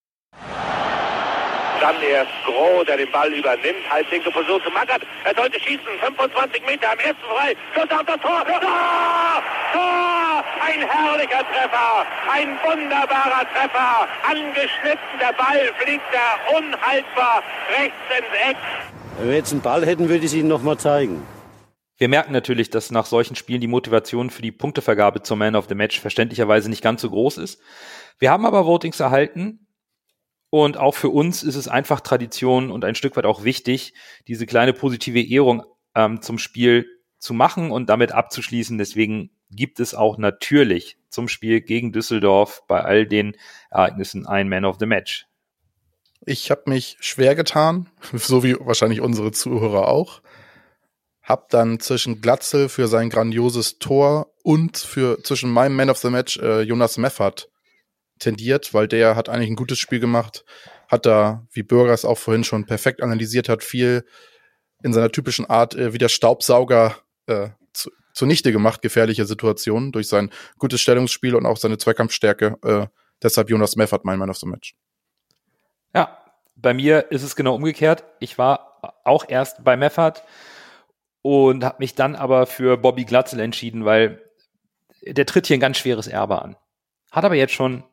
Dann 1.81 2.01
erst 2.01 2.31
Groh, 2.45 2.81
der 2.85 2.95
den 2.95 3.11
Ball 3.11 3.27
übernimmt. 3.33 3.91
Halblinke 3.91 4.31
Position 4.31 4.61
zu 4.63 4.71
Mackert. 4.71 5.01
Er 5.25 5.35
sollte 5.35 5.59
schießen. 5.59 5.83
25 5.99 6.65
Meter 6.65 6.93
am 6.93 6.99
ersten 6.99 7.25
frei. 7.35 7.53
Schuss 7.73 7.91
auf 7.91 8.05
das 8.05 8.21
Tor. 8.21 8.45
Tor! 8.45 9.43
Tor! 9.73 10.45
Ein 10.65 10.79
herrlicher 10.79 11.43
Treffer. 11.51 12.05
Ein 12.31 12.57
wunderbarer 12.63 13.45
Treffer. 13.51 14.07
Angeschnitten. 14.23 15.19
Der 15.19 15.33
Ball 15.33 15.73
fliegt 15.77 16.05
da 16.13 16.57
unhaltbar 16.57 17.43
rechts 17.77 17.99
ins 18.17 18.49
Eck. 18.49 18.57
Wenn 19.17 19.29
wir 19.29 19.35
jetzt 19.35 19.53
einen 19.53 19.61
Ball 19.61 19.85
hätten, 19.85 20.09
würde 20.09 20.19
ich 20.19 20.25
es 20.25 20.33
Ihnen 20.33 20.49
nochmal 20.49 20.77
zeigen. 20.77 21.21
Wir 21.97 22.09
merken 22.09 22.33
natürlich, 22.33 22.69
dass 22.69 22.91
nach 22.91 23.05
solchen 23.05 23.37
Spielen 23.37 23.61
die 23.61 23.67
Motivation 23.67 24.29
für 24.29 24.41
die 24.41 24.51
Punktevergabe 24.51 25.21
zum 25.23 25.39
Man 25.39 25.55
of 25.55 25.67
the 25.69 25.75
Match 25.75 26.01
verständlicherweise 26.01 26.69
nicht 26.69 26.83
ganz 26.83 27.01
so 27.01 27.09
groß 27.09 27.37
ist. 27.37 27.61
Wir 28.19 28.29
haben 28.29 28.45
aber 28.45 28.65
Votings 28.65 28.99
erhalten 28.99 29.67
und 30.49 30.75
auch 30.75 30.95
für 30.95 31.09
uns 31.09 31.43
ist 31.43 31.55
es 31.55 31.69
einfach 31.69 32.01
Tradition 32.01 32.71
und 32.71 32.83
ein 32.83 32.95
Stück 32.95 33.15
weit 33.15 33.25
auch 33.25 33.45
wichtig, 33.45 33.93
diese 34.27 34.45
kleine 34.45 34.73
positive 34.73 35.21
Ehrung 35.21 35.63
ähm, 35.95 36.21
zum 36.21 36.37
Spiel 36.37 36.85
zu 37.17 37.33
machen 37.33 37.71
und 37.71 37.87
damit 37.87 38.11
abzuschließen. 38.11 38.77
Deswegen 38.77 39.31
gibt 39.49 39.79
es 39.79 39.95
auch 39.95 40.17
natürlich 40.17 40.97
zum 41.07 41.29
Spiel 41.29 41.61
gegen 41.61 41.93
Düsseldorf 41.93 42.63
bei 42.67 42.81
all 42.81 43.07
den 43.07 43.37
Ereignissen 43.69 44.27
ein 44.27 44.49
Man 44.49 44.65
of 44.65 44.75
the 44.79 44.85
Match. 44.85 45.25
Ich 46.27 46.49
habe 46.49 46.63
mich 46.65 46.97
schwer 46.99 47.35
getan, 47.35 47.89
so 48.13 48.43
wie 48.43 48.55
wahrscheinlich 48.59 49.01
unsere 49.01 49.31
Zuhörer 49.31 49.87
auch. 49.87 50.21
Hab 51.21 51.49
dann 51.49 51.79
zwischen 51.79 52.21
Glatzel 52.21 52.69
für 52.69 52.87
sein 52.87 53.09
grandioses 53.09 53.79
Tor 53.79 54.31
und 54.43 54.77
für 54.77 55.21
zwischen 55.23 55.51
meinem 55.51 55.75
Man 55.75 55.89
of 55.89 55.97
the 55.97 56.09
Match 56.09 56.37
äh, 56.37 56.61
Jonas 56.61 56.97
Meffert 56.97 57.49
tendiert, 58.19 58.73
weil 58.73 58.87
der 58.87 59.15
hat 59.15 59.29
eigentlich 59.29 59.49
ein 59.49 59.55
gutes 59.55 59.79
Spiel 59.79 59.99
gemacht, 59.99 60.45
hat 60.87 61.05
da, 61.05 61.45
wie 61.51 61.63
Bürgers 61.63 62.05
auch 62.05 62.17
vorhin 62.17 62.43
schon 62.43 62.65
perfekt 62.65 63.01
analysiert 63.01 63.49
hat, 63.49 63.63
viel 63.63 64.05
in 64.83 64.93
seiner 64.93 65.11
typischen 65.11 65.45
Art 65.47 65.75
äh, 65.75 65.93
wie 65.93 65.97
der 65.97 66.09
Staubsauger 66.09 66.95
äh, 67.25 67.49
zu, 67.73 67.89
zunichte 68.13 68.51
gemacht, 68.51 68.81
gefährliche 68.81 69.25
Situationen 69.25 69.91
durch 69.91 70.07
sein 70.07 70.31
gutes 70.59 70.81
Stellungsspiel 70.81 71.35
und 71.35 71.45
auch 71.45 71.57
seine 71.57 71.77
Zweikampfstärke. 71.77 72.57
Äh, 72.63 72.87
deshalb 73.21 73.49
Jonas 73.49 73.75
Meffert 73.75 74.05
mein 74.05 74.19
Man 74.19 74.29
of 74.29 74.37
the 74.37 74.47
Match. 74.47 74.75
Ja, 75.95 76.17
bei 76.57 76.73
mir 76.73 77.09
ist 77.11 77.23
es 77.23 77.37
genau 77.37 77.55
umgekehrt. 77.55 78.03
Ich 78.19 78.37
war 78.37 78.81
auch 79.05 79.23
erst 79.27 79.63
bei 79.63 79.77
Meffert 79.77 80.23
und 81.21 81.63
habe 81.63 81.77
mich 81.79 81.95
dann 81.95 82.15
aber 82.15 82.45
für 82.47 82.77
Bobby 82.77 83.05
Glatzel 83.05 83.39
entschieden, 83.39 83.85
weil 83.85 84.21
der 85.07 85.25
tritt 85.25 85.47
hier 85.47 85.55
ein 85.57 85.61
ganz 85.61 85.77
schweres 85.77 86.07
Erbe 86.07 86.41
an. 86.41 86.57
Hat 87.11 87.23
aber 87.23 87.35
jetzt 87.35 87.53
schon 87.53 87.85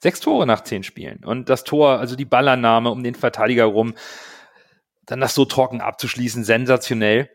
sechs 0.00 0.20
Tore 0.20 0.46
nach 0.46 0.62
zehn 0.62 0.84
Spielen. 0.84 1.24
Und 1.24 1.48
das 1.48 1.64
Tor, 1.64 1.98
also 1.98 2.14
die 2.14 2.24
Ballannahme 2.24 2.90
um 2.90 3.02
den 3.02 3.16
Verteidiger 3.16 3.64
rum, 3.64 3.94
dann 5.04 5.20
das 5.20 5.34
so 5.34 5.44
trocken 5.44 5.80
abzuschließen, 5.80 6.44
sensationell. 6.44 7.28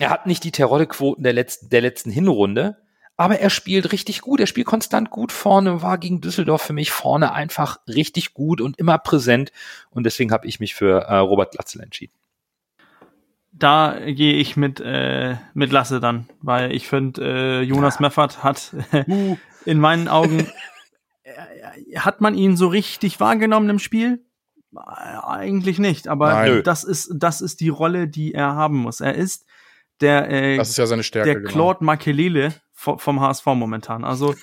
Er 0.00 0.10
hat 0.10 0.26
nicht 0.26 0.42
die 0.42 0.50
Terrorquoten 0.50 1.22
der 1.22 1.34
letzten, 1.34 1.68
der 1.68 1.82
letzten 1.82 2.10
Hinrunde, 2.10 2.76
aber 3.20 3.38
er 3.38 3.50
spielt 3.50 3.92
richtig 3.92 4.22
gut. 4.22 4.40
Er 4.40 4.46
spielt 4.46 4.66
konstant 4.66 5.10
gut 5.10 5.30
vorne, 5.30 5.82
war 5.82 5.98
gegen 5.98 6.22
Düsseldorf 6.22 6.62
für 6.62 6.72
mich 6.72 6.90
vorne 6.90 7.34
einfach 7.34 7.78
richtig 7.86 8.32
gut 8.32 8.62
und 8.62 8.78
immer 8.78 8.96
präsent. 8.96 9.52
Und 9.90 10.04
deswegen 10.04 10.32
habe 10.32 10.46
ich 10.46 10.58
mich 10.58 10.74
für 10.74 11.02
äh, 11.02 11.16
Robert 11.16 11.52
Glatzel 11.52 11.82
entschieden. 11.82 12.14
Da 13.52 13.98
gehe 14.06 14.36
ich 14.36 14.56
mit, 14.56 14.80
äh, 14.80 15.36
mit 15.52 15.70
Lasse 15.70 16.00
dann, 16.00 16.30
weil 16.40 16.72
ich 16.72 16.88
finde, 16.88 17.20
äh, 17.22 17.60
Jonas 17.60 17.96
ja. 17.96 18.06
Meffert 18.06 18.42
hat 18.42 18.74
uh. 19.06 19.36
in 19.66 19.80
meinen 19.80 20.08
Augen, 20.08 20.48
äh, 21.22 21.96
hat 21.98 22.22
man 22.22 22.34
ihn 22.34 22.56
so 22.56 22.68
richtig 22.68 23.20
wahrgenommen 23.20 23.68
im 23.68 23.80
Spiel? 23.80 24.24
Eigentlich 24.72 25.78
nicht, 25.78 26.08
aber 26.08 26.32
Nein. 26.32 26.62
das 26.64 26.84
ist, 26.84 27.12
das 27.14 27.42
ist 27.42 27.60
die 27.60 27.68
Rolle, 27.68 28.08
die 28.08 28.32
er 28.32 28.54
haben 28.54 28.78
muss. 28.78 29.02
Er 29.02 29.14
ist 29.14 29.44
der, 30.00 30.30
äh, 30.30 30.56
das 30.56 30.70
ist 30.70 30.78
ja 30.78 30.86
seine 30.86 31.02
Stärke, 31.02 31.26
der 31.26 31.40
genau. 31.40 31.50
Claude 31.50 31.84
Makelele 31.84 32.54
vom 32.80 33.20
HSV 33.20 33.44
momentan. 33.46 34.04
Also 34.04 34.34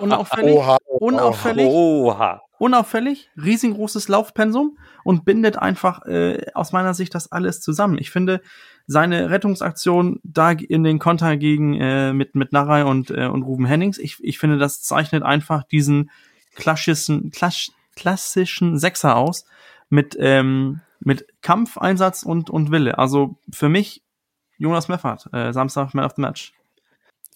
unauffällig, 0.00 0.54
Oha. 0.56 0.76
unauffällig, 0.84 1.66
Oha. 1.66 2.42
unauffällig, 2.58 3.30
riesengroßes 3.42 4.08
Laufpensum 4.08 4.76
und 5.04 5.24
bindet 5.24 5.56
einfach 5.56 6.04
äh, 6.04 6.46
aus 6.54 6.72
meiner 6.72 6.92
Sicht 6.92 7.14
das 7.14 7.32
alles 7.32 7.60
zusammen. 7.60 7.96
Ich 7.98 8.10
finde 8.10 8.42
seine 8.86 9.30
Rettungsaktion 9.30 10.20
da 10.22 10.50
in 10.50 10.84
den 10.84 10.98
Konter 10.98 11.36
gegen 11.38 11.80
äh, 11.80 12.12
mit 12.12 12.34
mit 12.34 12.52
Narei 12.52 12.84
und 12.84 13.10
äh, 13.10 13.26
und 13.26 13.42
Ruben 13.42 13.64
Hennings, 13.64 13.96
ich, 13.98 14.18
ich 14.22 14.38
finde 14.38 14.58
das 14.58 14.82
zeichnet 14.82 15.22
einfach 15.22 15.64
diesen 15.64 16.10
klassischen 16.54 17.30
klass, 17.30 17.72
klassischen 17.96 18.78
Sechser 18.78 19.16
aus 19.16 19.46
mit 19.88 20.14
ähm, 20.20 20.80
mit 21.00 21.26
Kampfeinsatz 21.40 22.22
und 22.22 22.50
und 22.50 22.70
Wille. 22.70 22.98
Also 22.98 23.38
für 23.50 23.70
mich 23.70 24.02
Jonas 24.58 24.88
Meffert, 24.88 25.28
äh, 25.32 25.52
Samstag 25.52 25.94
Man 25.94 26.04
of 26.04 26.12
the 26.16 26.22
Match. 26.22 26.52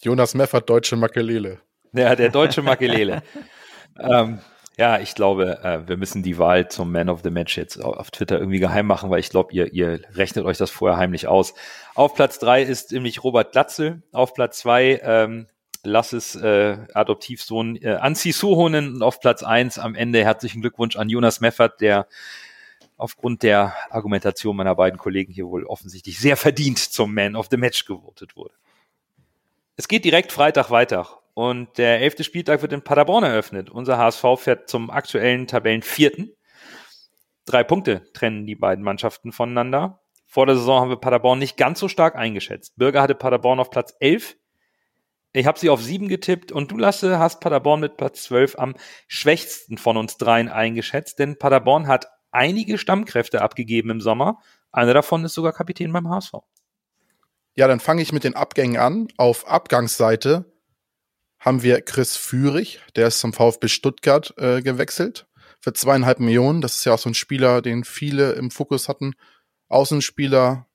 Jonas 0.02 0.34
Meffert, 0.34 0.68
deutsche 0.68 0.96
Makelele. 0.96 1.60
Ja, 1.92 2.14
der 2.14 2.28
deutsche 2.28 2.62
Makelele. 2.62 3.22
ähm, 3.98 4.40
ja, 4.78 4.98
ich 5.00 5.14
glaube, 5.14 5.58
äh, 5.62 5.88
wir 5.88 5.96
müssen 5.96 6.22
die 6.22 6.38
Wahl 6.38 6.68
zum 6.68 6.92
Man 6.92 7.08
of 7.08 7.20
the 7.22 7.30
Match 7.30 7.56
jetzt 7.56 7.82
auf 7.82 8.10
Twitter 8.10 8.38
irgendwie 8.38 8.58
geheim 8.58 8.86
machen, 8.86 9.08
weil 9.08 9.20
ich 9.20 9.30
glaube, 9.30 9.54
ihr, 9.54 9.72
ihr 9.72 10.00
rechnet 10.14 10.44
euch 10.44 10.58
das 10.58 10.70
vorher 10.70 10.98
heimlich 10.98 11.28
aus. 11.28 11.54
Auf 11.94 12.14
Platz 12.14 12.38
drei 12.38 12.62
ist 12.62 12.92
nämlich 12.92 13.24
Robert 13.24 13.52
Glatzel. 13.52 14.02
Auf 14.12 14.34
Platz 14.34 14.58
zwei 14.58 15.00
ähm, 15.02 15.46
Lasses 15.82 16.36
äh, 16.36 16.76
Adoptivsohn 16.92 17.76
äh, 17.76 17.94
Anzi 17.94 18.32
Suhonen 18.32 18.96
und 18.96 19.02
auf 19.02 19.20
Platz 19.20 19.42
eins 19.42 19.78
am 19.78 19.94
Ende 19.94 20.22
herzlichen 20.22 20.60
Glückwunsch 20.60 20.96
an 20.96 21.08
Jonas 21.08 21.40
Meffert, 21.40 21.80
der 21.80 22.06
aufgrund 22.98 23.42
der 23.42 23.74
Argumentation 23.90 24.56
meiner 24.56 24.74
beiden 24.74 24.98
Kollegen 24.98 25.32
hier 25.32 25.46
wohl 25.46 25.64
offensichtlich 25.64 26.18
sehr 26.18 26.36
verdient 26.36 26.78
zum 26.78 27.14
Man 27.14 27.36
of 27.36 27.48
the 27.50 27.56
Match 27.56 27.86
gewotet 27.86 28.36
wurde. 28.36 28.54
Es 29.78 29.88
geht 29.88 30.06
direkt 30.06 30.32
Freitag 30.32 30.70
weiter 30.70 31.06
und 31.34 31.76
der 31.76 32.00
elfte 32.00 32.24
Spieltag 32.24 32.62
wird 32.62 32.72
in 32.72 32.80
Paderborn 32.80 33.24
eröffnet. 33.24 33.68
Unser 33.68 33.98
HSV 33.98 34.24
fährt 34.38 34.70
zum 34.70 34.88
aktuellen 34.90 35.46
Tabellenvierten. 35.46 36.34
Drei 37.44 37.62
Punkte 37.62 38.10
trennen 38.14 38.46
die 38.46 38.54
beiden 38.54 38.82
Mannschaften 38.82 39.32
voneinander. 39.32 40.00
Vor 40.24 40.46
der 40.46 40.56
Saison 40.56 40.80
haben 40.80 40.88
wir 40.88 40.96
Paderborn 40.96 41.38
nicht 41.38 41.58
ganz 41.58 41.78
so 41.78 41.88
stark 41.88 42.16
eingeschätzt. 42.16 42.76
Bürger 42.76 43.02
hatte 43.02 43.14
Paderborn 43.14 43.60
auf 43.60 43.68
Platz 43.68 43.94
11. 44.00 44.38
Ich 45.34 45.46
habe 45.46 45.58
sie 45.58 45.68
auf 45.68 45.82
7 45.82 46.08
getippt 46.08 46.52
und 46.52 46.70
du, 46.70 46.78
Lasse, 46.78 47.18
hast 47.18 47.40
Paderborn 47.40 47.80
mit 47.80 47.98
Platz 47.98 48.22
12 48.24 48.58
am 48.58 48.76
schwächsten 49.08 49.76
von 49.76 49.98
uns 49.98 50.16
dreien 50.16 50.48
eingeschätzt, 50.48 51.18
denn 51.18 51.38
Paderborn 51.38 51.86
hat 51.86 52.06
einige 52.30 52.78
Stammkräfte 52.78 53.42
abgegeben 53.42 53.90
im 53.90 54.00
Sommer. 54.00 54.38
Einer 54.72 54.94
davon 54.94 55.22
ist 55.26 55.34
sogar 55.34 55.52
Kapitän 55.52 55.92
beim 55.92 56.08
HSV. 56.08 56.32
Ja, 57.56 57.66
dann 57.66 57.80
fange 57.80 58.02
ich 58.02 58.12
mit 58.12 58.24
den 58.24 58.36
Abgängen 58.36 58.76
an. 58.76 59.08
Auf 59.16 59.48
Abgangsseite 59.48 60.44
haben 61.40 61.62
wir 61.62 61.80
Chris 61.80 62.16
Führig, 62.16 62.80
der 62.96 63.08
ist 63.08 63.18
zum 63.18 63.32
VfB 63.32 63.68
Stuttgart 63.68 64.34
äh, 64.36 64.60
gewechselt 64.60 65.26
für 65.60 65.72
zweieinhalb 65.72 66.20
Millionen. 66.20 66.60
Das 66.60 66.76
ist 66.76 66.84
ja 66.84 66.92
auch 66.92 66.98
so 66.98 67.08
ein 67.08 67.14
Spieler, 67.14 67.62
den 67.62 67.84
viele 67.84 68.32
im 68.32 68.50
Fokus 68.50 68.88
hatten. 68.88 69.14
Außenspieler, 69.68 70.66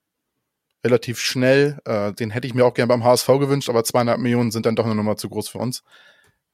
relativ 0.84 1.20
schnell. 1.20 1.78
Äh, 1.84 2.12
den 2.14 2.30
hätte 2.30 2.48
ich 2.48 2.54
mir 2.54 2.66
auch 2.66 2.74
gerne 2.74 2.88
beim 2.88 3.04
HSV 3.04 3.28
gewünscht, 3.28 3.68
aber 3.70 3.84
zweieinhalb 3.84 4.18
Millionen 4.18 4.50
sind 4.50 4.66
dann 4.66 4.74
doch 4.74 4.84
eine 4.84 4.96
Nummer 4.96 5.16
zu 5.16 5.28
groß 5.28 5.50
für 5.50 5.58
uns. 5.58 5.84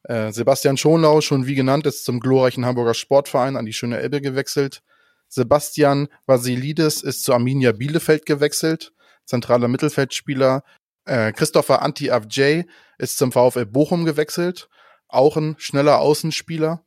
Äh, 0.02 0.30
Sebastian 0.30 0.76
Schonlau, 0.76 1.22
schon 1.22 1.46
wie 1.46 1.54
genannt, 1.54 1.86
ist 1.86 2.04
zum 2.04 2.20
glorreichen 2.20 2.66
Hamburger 2.66 2.94
Sportverein 2.94 3.56
an 3.56 3.64
die 3.64 3.72
schöne 3.72 3.98
Elbe 3.98 4.20
gewechselt. 4.20 4.82
Sebastian 5.28 6.08
Vasilidis 6.26 7.02
ist 7.02 7.24
zu 7.24 7.32
Arminia 7.32 7.72
Bielefeld 7.72 8.26
gewechselt, 8.26 8.92
zentraler 9.28 9.68
Mittelfeldspieler. 9.68 10.62
Äh, 11.04 11.32
Christopher 11.32 11.82
Anti 11.82 12.10
Avjay 12.10 12.66
ist 12.98 13.18
zum 13.18 13.30
VfL 13.30 13.66
Bochum 13.66 14.04
gewechselt, 14.04 14.68
auch 15.08 15.36
ein 15.36 15.54
schneller 15.58 16.00
Außenspieler. 16.00 16.84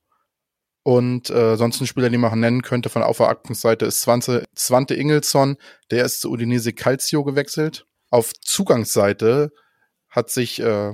Und 0.84 1.30
äh, 1.30 1.58
sonst 1.58 1.80
ein 1.80 1.88
Spieler, 1.88 2.10
den 2.10 2.22
man 2.22 2.40
nennen 2.40 2.64
könnte 2.64 2.90
von 2.90 3.04
auf 3.04 3.18
der 3.18 3.30
Aktenseite, 3.30 3.86
ist 3.86 4.02
Zwante, 4.02 4.46
Zwante 4.56 4.96
Ingelsson. 4.96 5.58
Der 5.92 6.06
ist 6.06 6.22
zu 6.22 6.32
Udinese 6.32 6.74
Calcio 6.74 7.24
gewechselt. 7.24 7.86
Auf 8.10 8.34
Zugangsseite 8.34 9.52
hat 10.10 10.32
sich 10.32 10.60
äh, 10.60 10.94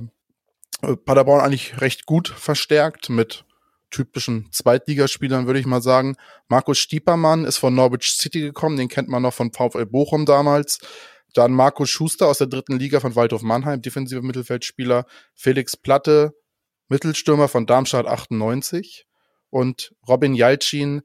Paderborn 0.80 1.40
eigentlich 1.40 1.80
recht 1.80 2.04
gut 2.04 2.28
verstärkt 2.28 3.08
mit 3.08 3.46
typischen 3.90 4.52
Zweitligaspielern, 4.52 5.46
würde 5.46 5.60
ich 5.60 5.66
mal 5.66 5.82
sagen. 5.82 6.16
Markus 6.48 6.78
Stiepermann 6.78 7.44
ist 7.44 7.56
von 7.56 7.74
Norwich 7.74 8.12
City 8.16 8.40
gekommen, 8.40 8.76
den 8.76 8.88
kennt 8.88 9.08
man 9.08 9.22
noch 9.22 9.32
von 9.32 9.52
VfL 9.52 9.86
Bochum 9.86 10.26
damals. 10.26 10.80
Dann 11.38 11.52
Markus 11.52 11.88
Schuster 11.88 12.26
aus 12.26 12.38
der 12.38 12.48
dritten 12.48 12.80
Liga 12.80 12.98
von 12.98 13.14
Waldhof 13.14 13.42
Mannheim, 13.42 13.80
defensiver 13.80 14.22
Mittelfeldspieler. 14.22 15.06
Felix 15.36 15.76
Platte, 15.76 16.34
Mittelstürmer 16.88 17.46
von 17.46 17.64
Darmstadt 17.64 18.08
98 18.08 19.06
und 19.48 19.94
Robin 20.08 20.34
Jalcin, 20.34 21.02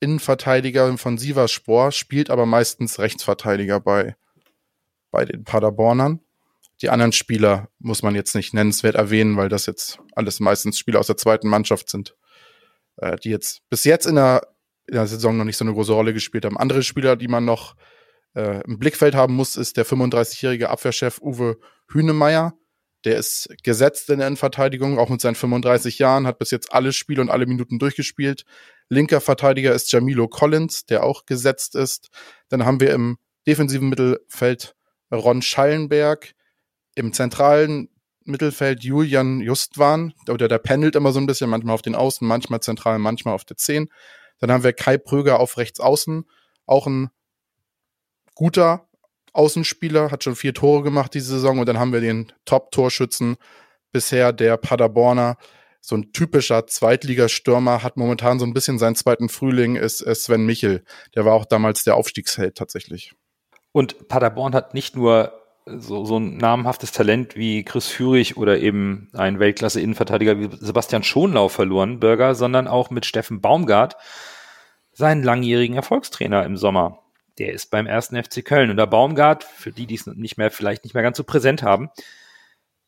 Innenverteidiger 0.00 0.98
von 0.98 1.18
Sivaspor, 1.18 1.92
spielt 1.92 2.30
aber 2.30 2.46
meistens 2.46 2.98
Rechtsverteidiger 2.98 3.78
bei, 3.78 4.16
bei 5.12 5.24
den 5.24 5.44
Paderbornern. 5.44 6.18
Die 6.82 6.90
anderen 6.90 7.12
Spieler 7.12 7.68
muss 7.78 8.02
man 8.02 8.16
jetzt 8.16 8.34
nicht 8.34 8.54
nennenswert 8.54 8.96
erwähnen, 8.96 9.36
weil 9.36 9.48
das 9.48 9.66
jetzt 9.66 10.00
alles 10.16 10.40
meistens 10.40 10.80
Spieler 10.80 10.98
aus 10.98 11.06
der 11.06 11.16
zweiten 11.16 11.46
Mannschaft 11.46 11.90
sind, 11.90 12.16
äh, 12.96 13.16
die 13.18 13.30
jetzt 13.30 13.60
bis 13.70 13.84
jetzt 13.84 14.06
in 14.06 14.16
der, 14.16 14.48
in 14.88 14.94
der 14.94 15.06
Saison 15.06 15.36
noch 15.36 15.44
nicht 15.44 15.56
so 15.56 15.64
eine 15.64 15.74
große 15.74 15.92
Rolle 15.92 16.12
gespielt 16.12 16.44
haben. 16.44 16.58
Andere 16.58 16.82
Spieler, 16.82 17.14
die 17.14 17.28
man 17.28 17.44
noch 17.44 17.76
äh, 18.36 18.62
im 18.64 18.78
Blickfeld 18.78 19.14
haben 19.14 19.34
muss, 19.34 19.56
ist 19.56 19.76
der 19.76 19.86
35-jährige 19.86 20.68
Abwehrchef 20.68 21.20
Uwe 21.20 21.58
Hünemeyer, 21.90 22.52
der 23.04 23.16
ist 23.16 23.48
gesetzt 23.62 24.10
in 24.10 24.18
der 24.18 24.26
Innenverteidigung, 24.28 24.98
auch 24.98 25.08
mit 25.08 25.20
seinen 25.20 25.36
35 25.36 25.98
Jahren, 25.98 26.26
hat 26.26 26.38
bis 26.38 26.50
jetzt 26.50 26.72
alle 26.72 26.92
Spiele 26.92 27.22
und 27.22 27.30
alle 27.30 27.46
Minuten 27.46 27.78
durchgespielt. 27.78 28.44
Linker 28.88 29.20
Verteidiger 29.20 29.72
ist 29.74 29.90
Jamilo 29.90 30.28
Collins, 30.28 30.86
der 30.86 31.02
auch 31.02 31.24
gesetzt 31.24 31.74
ist. 31.74 32.10
Dann 32.48 32.64
haben 32.64 32.80
wir 32.80 32.92
im 32.92 33.16
defensiven 33.46 33.88
Mittelfeld 33.88 34.74
Ron 35.12 35.40
Schallenberg, 35.40 36.32
im 36.94 37.12
zentralen 37.12 37.88
Mittelfeld 38.24 38.82
Julian 38.82 39.40
Justwan, 39.40 40.12
oder 40.28 40.48
der 40.48 40.58
pendelt 40.58 40.96
immer 40.96 41.12
so 41.12 41.20
ein 41.20 41.26
bisschen, 41.26 41.48
manchmal 41.48 41.74
auf 41.74 41.82
den 41.82 41.94
Außen, 41.94 42.26
manchmal 42.26 42.60
zentral, 42.60 42.98
manchmal 42.98 43.34
auf 43.34 43.44
der 43.44 43.56
10. 43.56 43.88
Dann 44.40 44.50
haben 44.50 44.64
wir 44.64 44.72
Kai 44.72 44.98
Pröger 44.98 45.38
auf 45.38 45.58
rechts 45.58 45.78
außen, 45.78 46.24
auch 46.66 46.86
ein 46.88 47.10
guter 48.36 48.86
Außenspieler, 49.32 50.12
hat 50.12 50.22
schon 50.22 50.36
vier 50.36 50.54
Tore 50.54 50.84
gemacht 50.84 51.12
diese 51.14 51.32
Saison 51.32 51.58
und 51.58 51.68
dann 51.68 51.80
haben 51.80 51.92
wir 51.92 52.00
den 52.00 52.32
Top-Torschützen 52.44 53.36
bisher, 53.92 54.32
der 54.32 54.56
Paderborner, 54.56 55.36
so 55.80 55.96
ein 55.96 56.12
typischer 56.12 56.66
Zweitligastürmer, 56.66 57.82
hat 57.82 57.96
momentan 57.96 58.38
so 58.38 58.46
ein 58.46 58.54
bisschen 58.54 58.78
seinen 58.78 58.96
zweiten 58.96 59.28
Frühling, 59.28 59.76
ist 59.76 59.98
Sven 59.98 60.44
Michel. 60.44 60.84
Der 61.14 61.24
war 61.24 61.34
auch 61.34 61.44
damals 61.44 61.84
der 61.84 61.96
Aufstiegsheld 61.96 62.56
tatsächlich. 62.56 63.12
Und 63.72 64.08
Paderborn 64.08 64.54
hat 64.54 64.74
nicht 64.74 64.96
nur 64.96 65.32
so, 65.64 66.04
so 66.04 66.18
ein 66.18 66.38
namhaftes 66.38 66.92
Talent 66.92 67.36
wie 67.36 67.64
Chris 67.64 67.88
Führig 67.88 68.36
oder 68.36 68.58
eben 68.58 69.08
ein 69.12 69.38
Weltklasse-Innenverteidiger 69.38 70.38
wie 70.38 70.48
Sebastian 70.58 71.02
Schonlau 71.02 71.48
verloren, 71.48 72.00
Bürger, 72.00 72.34
sondern 72.34 72.68
auch 72.68 72.90
mit 72.90 73.06
Steffen 73.06 73.40
Baumgart, 73.40 73.96
seinen 74.92 75.22
langjährigen 75.22 75.76
Erfolgstrainer 75.76 76.44
im 76.44 76.56
Sommer 76.56 77.05
der 77.38 77.52
ist 77.52 77.70
beim 77.70 77.86
ersten 77.86 78.22
FC 78.22 78.44
Köln. 78.44 78.70
Und 78.70 78.76
der 78.76 78.86
Baumgart, 78.86 79.44
für 79.44 79.72
die, 79.72 79.86
die 79.86 79.96
es 79.96 80.06
nicht 80.06 80.38
mehr, 80.38 80.50
vielleicht 80.50 80.84
nicht 80.84 80.94
mehr 80.94 81.02
ganz 81.02 81.16
so 81.16 81.24
präsent 81.24 81.62
haben, 81.62 81.90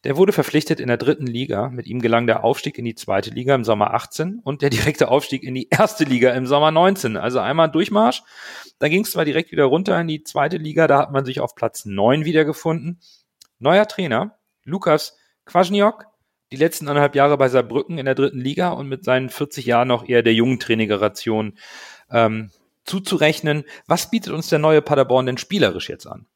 der 0.04 0.16
wurde 0.16 0.32
verpflichtet 0.32 0.78
in 0.78 0.88
der 0.88 0.96
dritten 0.96 1.26
Liga. 1.26 1.70
Mit 1.70 1.86
ihm 1.86 2.00
gelang 2.00 2.26
der 2.26 2.44
Aufstieg 2.44 2.78
in 2.78 2.84
die 2.84 2.94
zweite 2.94 3.30
Liga 3.30 3.54
im 3.54 3.64
Sommer 3.64 3.94
18 3.94 4.40
und 4.42 4.62
der 4.62 4.70
direkte 4.70 5.08
Aufstieg 5.08 5.42
in 5.42 5.54
die 5.54 5.68
erste 5.70 6.04
Liga 6.04 6.30
im 6.32 6.46
Sommer 6.46 6.70
19. 6.70 7.16
Also 7.16 7.40
einmal 7.40 7.70
Durchmarsch. 7.70 8.22
Dann 8.78 8.90
ging 8.90 9.02
es 9.02 9.10
zwar 9.10 9.24
direkt 9.24 9.50
wieder 9.50 9.64
runter 9.64 10.00
in 10.00 10.06
die 10.06 10.22
zweite 10.22 10.56
Liga, 10.56 10.86
da 10.86 10.98
hat 10.98 11.12
man 11.12 11.24
sich 11.24 11.40
auf 11.40 11.54
Platz 11.54 11.84
9 11.84 12.24
wiedergefunden. 12.24 13.00
Neuer 13.58 13.88
Trainer, 13.88 14.38
Lukas 14.64 15.16
Kwasniok, 15.46 16.06
die 16.52 16.56
letzten 16.56 16.86
anderthalb 16.86 17.16
Jahre 17.16 17.36
bei 17.36 17.48
Saarbrücken 17.48 17.98
in 17.98 18.04
der 18.04 18.14
dritten 18.14 18.40
Liga 18.40 18.70
und 18.70 18.88
mit 18.88 19.04
seinen 19.04 19.30
40 19.30 19.66
Jahren 19.66 19.88
noch 19.88 20.08
eher 20.08 20.22
der 20.22 20.34
jungen 20.34 20.60
Trainergeneration 20.60 21.58
ähm, 22.10 22.50
zuzurechnen. 22.88 23.64
Was 23.86 24.10
bietet 24.10 24.32
uns 24.32 24.48
der 24.48 24.58
neue 24.58 24.82
Paderborn 24.82 25.26
denn 25.26 25.38
spielerisch 25.38 25.88
jetzt 25.88 26.06
an? 26.06 26.26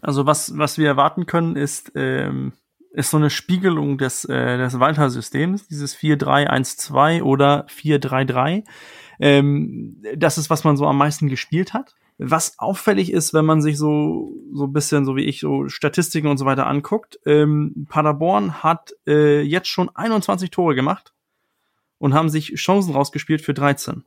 Also 0.00 0.26
was, 0.26 0.56
was 0.56 0.78
wir 0.78 0.86
erwarten 0.86 1.26
können, 1.26 1.56
ist, 1.56 1.92
ähm, 1.94 2.52
ist 2.92 3.10
so 3.10 3.16
eine 3.16 3.30
Spiegelung 3.30 3.98
des, 3.98 4.24
äh, 4.24 4.56
des 4.58 4.78
Walter-Systems, 4.78 5.68
dieses 5.68 5.96
4-3-1-2 5.96 7.22
oder 7.22 7.66
4-3-3. 7.68 8.64
Ähm, 9.20 10.02
das 10.16 10.38
ist, 10.38 10.50
was 10.50 10.64
man 10.64 10.76
so 10.76 10.86
am 10.86 10.98
meisten 10.98 11.28
gespielt 11.28 11.72
hat. 11.72 11.94
Was 12.18 12.58
auffällig 12.58 13.12
ist, 13.12 13.34
wenn 13.34 13.44
man 13.44 13.60
sich 13.60 13.76
so 13.76 14.32
so 14.52 14.64
ein 14.64 14.72
bisschen, 14.72 15.04
so 15.04 15.16
wie 15.16 15.24
ich, 15.24 15.40
so 15.40 15.68
Statistiken 15.68 16.28
und 16.28 16.38
so 16.38 16.46
weiter 16.46 16.66
anguckt, 16.66 17.18
ähm, 17.26 17.86
Paderborn 17.90 18.62
hat 18.62 18.94
äh, 19.06 19.42
jetzt 19.42 19.68
schon 19.68 19.90
21 19.94 20.50
Tore 20.50 20.74
gemacht 20.74 21.12
und 21.98 22.14
haben 22.14 22.30
sich 22.30 22.54
Chancen 22.54 22.94
rausgespielt 22.94 23.42
für 23.42 23.52
13. 23.52 24.04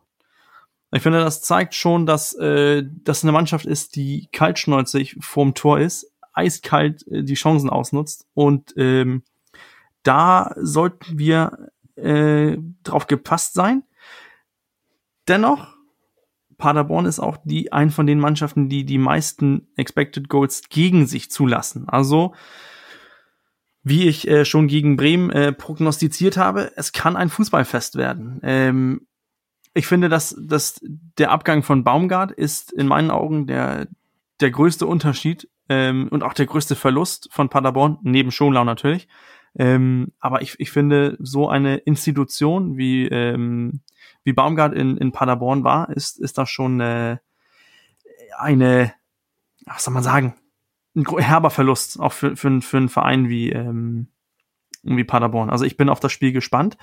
Ich 0.92 1.04
finde, 1.04 1.20
das 1.20 1.42
zeigt 1.42 1.76
schon, 1.76 2.06
dass 2.06 2.34
äh, 2.34 2.84
das 3.04 3.24
eine 3.24 3.32
Mannschaft 3.32 3.66
ist, 3.66 3.96
die 3.96 4.28
kaltschnäuzig 4.32 5.18
vorm 5.20 5.54
Tor 5.54 5.80
ist, 5.80 6.12
eiskalt 6.34 7.06
äh, 7.08 7.24
die 7.24 7.36
Chancen 7.36 7.70
ausnutzt 7.70 8.28
und 8.34 8.74
ähm, 8.78 9.24
da 10.04 10.56
sollten 10.58 11.20
wir 11.20 11.70
äh, 11.96 12.58
drauf 12.84 13.08
gepasst 13.08 13.54
sein. 13.54 13.84
Dennoch, 15.28 15.76
Paderborn 16.58 17.06
ist 17.06 17.20
auch 17.20 17.38
die 17.44 17.72
ein 17.72 17.92
von 17.92 18.08
den 18.08 18.20
Mannschaften, 18.20 18.70
die 18.70 18.86
die 18.86 18.98
meisten 18.98 19.68
Expected 19.76 20.28
Goals 20.30 20.70
gegen 20.70 21.06
sich 21.06 21.30
zulassen. 21.30 21.88
Also 21.88 22.34
wie 23.84 24.08
ich 24.08 24.28
äh, 24.28 24.46
schon 24.46 24.68
gegen 24.68 24.98
Bremen 24.98 25.30
äh, 25.30 25.54
prognostiziert 25.54 26.38
habe, 26.38 26.72
es 26.76 26.92
kann 26.92 27.16
ein 27.16 27.30
Fußballfest 27.30 27.96
werden. 27.96 28.40
Ähm, 28.44 29.08
ich 29.74 29.88
finde, 29.88 30.10
dass, 30.10 30.36
dass 30.40 30.80
der 30.82 31.32
Abgang 31.32 31.64
von 31.64 31.84
Baumgart 31.84 32.32
ist 32.32 32.72
in 32.72 32.88
meinen 32.88 33.12
Augen 33.12 33.48
der, 33.48 33.88
der 34.40 34.52
größte 34.52 34.86
Unterschied 34.86 35.50
ähm, 35.70 36.08
und 36.10 36.24
auch 36.24 36.34
der 36.34 36.48
größte 36.48 36.76
Verlust 36.76 37.30
von 37.32 37.50
Paderborn, 37.50 38.00
neben 38.02 38.32
Schonlau 38.32 38.64
natürlich. 38.64 39.08
Ähm, 39.58 40.12
aber 40.20 40.42
ich, 40.42 40.60
ich 40.60 40.72
finde, 40.72 41.18
so 41.20 41.50
eine 41.50 41.78
Institution 41.78 42.78
wie, 42.78 43.08
ähm, 43.08 43.82
wie 44.24 44.34
Baumgart 44.34 44.74
in, 44.74 44.98
in 44.98 45.12
Paderborn 45.12 45.64
war, 45.64 45.90
ist, 45.90 46.20
ist 46.20 46.38
das 46.38 46.50
schon 46.50 46.80
äh, 46.80 47.18
eine, 48.38 48.94
was 49.66 49.84
soll 49.84 49.94
man 49.94 50.04
sagen, 50.04 50.36
ein 50.96 51.06
herber 51.20 51.50
Verlust, 51.50 52.00
auch 52.00 52.14
für, 52.14 52.36
für, 52.36 52.62
für 52.62 52.78
einen 52.78 52.90
Verein 52.90 53.30
wie, 53.30 53.52
ähm, 53.52 54.08
wie 54.84 55.04
Paderborn. 55.04 55.50
Also 55.50 55.66
ich 55.66 55.78
bin 55.78 55.90
auf 55.90 56.00
das 56.00 56.12
Spiel 56.12 56.32
gespannt. 56.32 56.78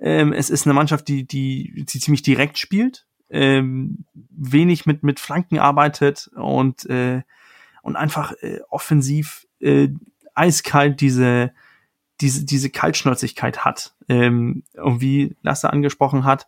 Ähm, 0.00 0.32
es 0.32 0.50
ist 0.50 0.66
eine 0.66 0.74
Mannschaft, 0.74 1.08
die, 1.08 1.26
die, 1.26 1.84
die 1.84 2.00
ziemlich 2.00 2.22
direkt 2.22 2.58
spielt, 2.58 3.06
ähm, 3.30 4.04
wenig 4.14 4.86
mit, 4.86 5.02
mit 5.02 5.20
Flanken 5.20 5.58
arbeitet 5.58 6.30
und, 6.34 6.86
äh, 6.86 7.22
und 7.82 7.96
einfach 7.96 8.32
äh, 8.40 8.60
offensiv 8.68 9.46
äh, 9.60 9.88
eiskalt 10.34 11.00
diese, 11.00 11.52
diese, 12.20 12.44
diese 12.44 12.70
Kaltschnäuzigkeit 12.70 13.64
hat. 13.64 13.94
Ähm, 14.08 14.64
und 14.74 15.00
wie 15.00 15.36
Lasse 15.42 15.72
angesprochen 15.72 16.24
hat, 16.24 16.46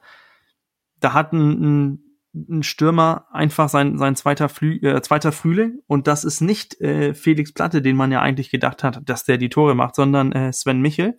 da 1.01 1.13
hat 1.13 1.33
ein, 1.33 1.91
ein 1.93 2.10
ein 2.33 2.63
Stürmer 2.63 3.27
einfach 3.33 3.69
sein, 3.69 3.99
sein 3.99 4.15
zweiter, 4.15 4.49
Flü 4.49 4.77
äh, 4.83 5.03
zweiter 5.03 5.33
Frühling 5.33 5.81
und 5.87 6.07
das 6.07 6.25
ist 6.25 6.41
nicht 6.41 6.81
äh, 6.81 7.15
Felix 7.15 7.53
Platte, 7.53 7.83
den 7.83 7.97
man 7.97 8.13
ja 8.13 8.21
eigentlich 8.21 8.51
gedacht 8.51 8.85
hat, 8.85 9.01
dass 9.09 9.25
der 9.25 9.37
die 9.37 9.49
Tore 9.49 9.75
macht, 9.75 9.97
sondern 9.97 10.33
äh, 10.33 10.53
Sven 10.53 10.81
Michel. 10.81 11.19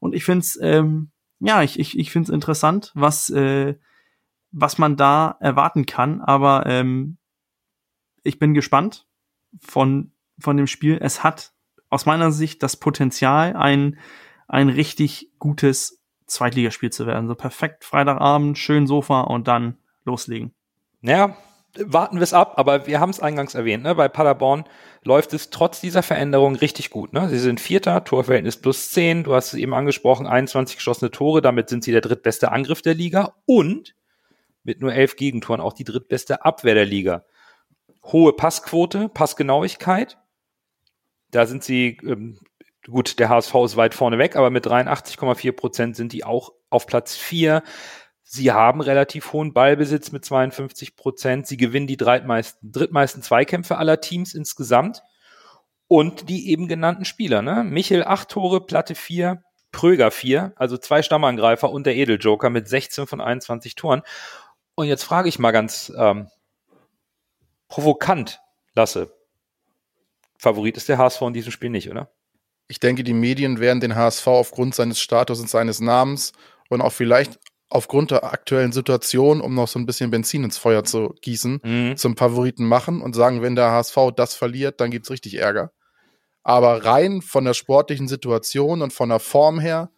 Und 0.00 0.14
ich 0.14 0.24
finde 0.24 0.40
es, 0.40 0.58
ähm, 0.60 1.12
ja, 1.38 1.62
ich, 1.62 1.78
ich, 1.78 1.98
ich 1.98 2.10
finde 2.10 2.30
es 2.30 2.34
interessant, 2.34 2.90
was, 2.94 3.30
äh, 3.30 3.76
was 4.50 4.78
man 4.78 4.96
da 4.96 5.36
erwarten 5.40 5.86
kann, 5.86 6.20
aber 6.20 6.64
ähm, 6.66 7.18
ich 8.24 8.38
bin 8.38 8.54
gespannt 8.54 9.06
von, 9.60 10.12
von 10.38 10.56
dem 10.56 10.66
Spiel. 10.66 10.98
Es 11.00 11.22
hat 11.22 11.52
aus 11.90 12.06
meiner 12.06 12.32
Sicht 12.32 12.62
das 12.62 12.76
Potenzial, 12.76 13.54
ein, 13.54 13.98
ein 14.48 14.68
richtig 14.68 15.30
gutes 15.38 16.02
Zweitligaspiel 16.26 16.90
zu 16.90 17.06
werden. 17.06 17.28
So 17.28 17.34
perfekt 17.34 17.84
Freitagabend, 17.84 18.58
schön 18.58 18.86
Sofa 18.86 19.22
und 19.22 19.48
dann 19.48 19.78
loslegen. 20.10 20.52
Ja, 21.02 21.36
warten 21.78 22.16
wir 22.16 22.22
es 22.22 22.34
ab, 22.34 22.54
aber 22.56 22.86
wir 22.86 23.00
haben 23.00 23.10
es 23.10 23.20
eingangs 23.20 23.54
erwähnt, 23.54 23.84
ne? 23.84 23.94
bei 23.94 24.08
Paderborn 24.08 24.64
läuft 25.02 25.32
es 25.32 25.50
trotz 25.50 25.80
dieser 25.80 26.02
Veränderung 26.02 26.56
richtig 26.56 26.90
gut. 26.90 27.12
Ne? 27.12 27.28
Sie 27.28 27.38
sind 27.38 27.60
Vierter, 27.60 28.04
Torverhältnis 28.04 28.56
plus 28.56 28.90
10, 28.90 29.24
du 29.24 29.34
hast 29.34 29.52
es 29.52 29.58
eben 29.58 29.72
angesprochen, 29.72 30.26
21 30.26 30.76
geschossene 30.76 31.10
Tore, 31.10 31.40
damit 31.40 31.68
sind 31.68 31.84
sie 31.84 31.92
der 31.92 32.00
drittbeste 32.00 32.52
Angriff 32.52 32.82
der 32.82 32.94
Liga 32.94 33.34
und 33.46 33.94
mit 34.62 34.80
nur 34.80 34.92
elf 34.92 35.16
Gegentoren 35.16 35.60
auch 35.60 35.72
die 35.72 35.84
drittbeste 35.84 36.44
Abwehr 36.44 36.74
der 36.74 36.86
Liga. 36.86 37.24
Hohe 38.04 38.32
Passquote, 38.32 39.08
Passgenauigkeit, 39.08 40.18
da 41.30 41.46
sind 41.46 41.62
sie, 41.64 41.98
ähm, 42.04 42.38
gut, 42.86 43.18
der 43.18 43.28
HSV 43.28 43.54
ist 43.64 43.76
weit 43.76 43.94
vorne 43.94 44.18
weg, 44.18 44.36
aber 44.36 44.50
mit 44.50 44.66
83,4 44.66 45.52
Prozent 45.52 45.96
sind 45.96 46.12
die 46.12 46.24
auch 46.24 46.52
auf 46.68 46.86
Platz 46.86 47.16
4. 47.16 47.62
Sie 48.32 48.52
haben 48.52 48.80
relativ 48.80 49.32
hohen 49.32 49.52
Ballbesitz 49.52 50.12
mit 50.12 50.24
52 50.24 50.94
Prozent. 50.94 51.48
Sie 51.48 51.56
gewinnen 51.56 51.88
die 51.88 51.96
drittmeisten, 51.96 52.70
drittmeisten 52.70 53.24
Zweikämpfe 53.24 53.76
aller 53.76 54.00
Teams 54.00 54.34
insgesamt. 54.34 55.02
Und 55.88 56.28
die 56.28 56.48
eben 56.48 56.68
genannten 56.68 57.04
Spieler, 57.04 57.42
ne? 57.42 57.64
Michel 57.64 58.04
acht 58.04 58.28
Tore, 58.28 58.64
Platte 58.64 58.94
vier, 58.94 59.42
Pröger 59.72 60.12
vier, 60.12 60.52
also 60.54 60.78
zwei 60.78 61.02
Stammangreifer 61.02 61.72
und 61.72 61.86
der 61.86 61.96
Edeljoker 61.96 62.50
mit 62.50 62.68
16 62.68 63.08
von 63.08 63.20
21 63.20 63.74
Toren. 63.74 64.02
Und 64.76 64.86
jetzt 64.86 65.02
frage 65.02 65.28
ich 65.28 65.40
mal 65.40 65.50
ganz 65.50 65.92
ähm, 65.98 66.28
provokant, 67.66 68.38
Lasse. 68.76 69.12
Favorit 70.38 70.76
ist 70.76 70.88
der 70.88 70.98
HSV 70.98 71.22
in 71.22 71.32
diesem 71.32 71.50
Spiel 71.50 71.70
nicht, 71.70 71.90
oder? 71.90 72.12
Ich 72.68 72.78
denke, 72.78 73.02
die 73.02 73.12
Medien 73.12 73.58
werden 73.58 73.80
den 73.80 73.96
HSV 73.96 74.28
aufgrund 74.28 74.76
seines 74.76 75.00
Status 75.00 75.40
und 75.40 75.50
seines 75.50 75.80
Namens 75.80 76.32
und 76.68 76.80
auch 76.80 76.92
vielleicht 76.92 77.40
aufgrund 77.70 78.10
der 78.10 78.24
aktuellen 78.24 78.72
Situation, 78.72 79.40
um 79.40 79.54
noch 79.54 79.68
so 79.68 79.78
ein 79.78 79.86
bisschen 79.86 80.10
Benzin 80.10 80.44
ins 80.44 80.58
Feuer 80.58 80.84
zu 80.84 81.14
gießen, 81.22 81.60
mhm. 81.62 81.96
zum 81.96 82.16
Favoriten 82.16 82.66
machen 82.66 83.00
und 83.00 83.14
sagen, 83.14 83.42
wenn 83.42 83.54
der 83.54 83.70
HSV 83.70 83.96
das 84.16 84.34
verliert, 84.34 84.80
dann 84.80 84.90
gibt's 84.90 85.10
richtig 85.10 85.36
Ärger. 85.36 85.72
Aber 86.42 86.84
rein 86.84 87.22
von 87.22 87.44
der 87.44 87.54
sportlichen 87.54 88.08
Situation 88.08 88.82
und 88.82 88.92
von 88.92 89.08
der 89.08 89.20
Form 89.20 89.60
her, 89.60 89.90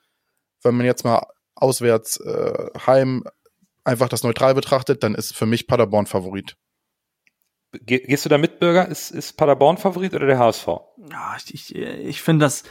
wenn 0.62 0.76
man 0.76 0.86
jetzt 0.86 1.04
mal 1.04 1.26
auswärts 1.54 2.18
äh, 2.20 2.70
heim 2.86 3.24
einfach 3.84 4.08
das 4.08 4.22
neutral 4.22 4.54
betrachtet, 4.54 5.02
dann 5.02 5.14
ist 5.14 5.34
für 5.34 5.46
mich 5.46 5.66
Paderborn 5.66 6.06
Favorit. 6.06 6.56
Gehst 7.72 8.26
du 8.26 8.28
da 8.28 8.36
mit, 8.36 8.60
Bürger? 8.60 8.86
Ist, 8.86 9.10
ist 9.10 9.32
Paderborn 9.38 9.78
Favorit 9.78 10.12
oder 10.12 10.26
der 10.26 10.38
HSV? 10.38 10.66
Ja, 11.10 11.36
ich, 11.38 11.54
ich, 11.54 11.74
ich 11.74 12.22
finde 12.22 12.44
das, 12.44 12.64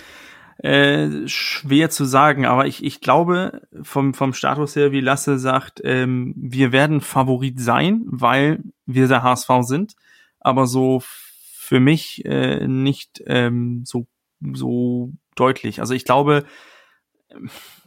äh, 0.57 1.27
schwer 1.27 1.89
zu 1.89 2.05
sagen, 2.05 2.45
aber 2.45 2.67
ich, 2.67 2.83
ich 2.83 3.01
glaube 3.01 3.61
vom, 3.81 4.13
vom 4.13 4.33
Status 4.33 4.75
her, 4.75 4.91
wie 4.91 5.01
Lasse 5.01 5.39
sagt, 5.39 5.81
ähm, 5.83 6.33
wir 6.37 6.71
werden 6.71 7.01
Favorit 7.01 7.59
sein, 7.59 8.03
weil 8.05 8.59
wir 8.85 9.07
der 9.07 9.23
HSV 9.23 9.49
sind, 9.61 9.95
aber 10.39 10.67
so 10.67 11.01
für 11.03 11.79
mich 11.79 12.25
äh, 12.25 12.67
nicht 12.67 13.23
ähm, 13.27 13.83
so, 13.85 14.07
so 14.53 15.11
deutlich. 15.35 15.79
Also 15.79 15.93
ich 15.93 16.05
glaube, 16.05 16.43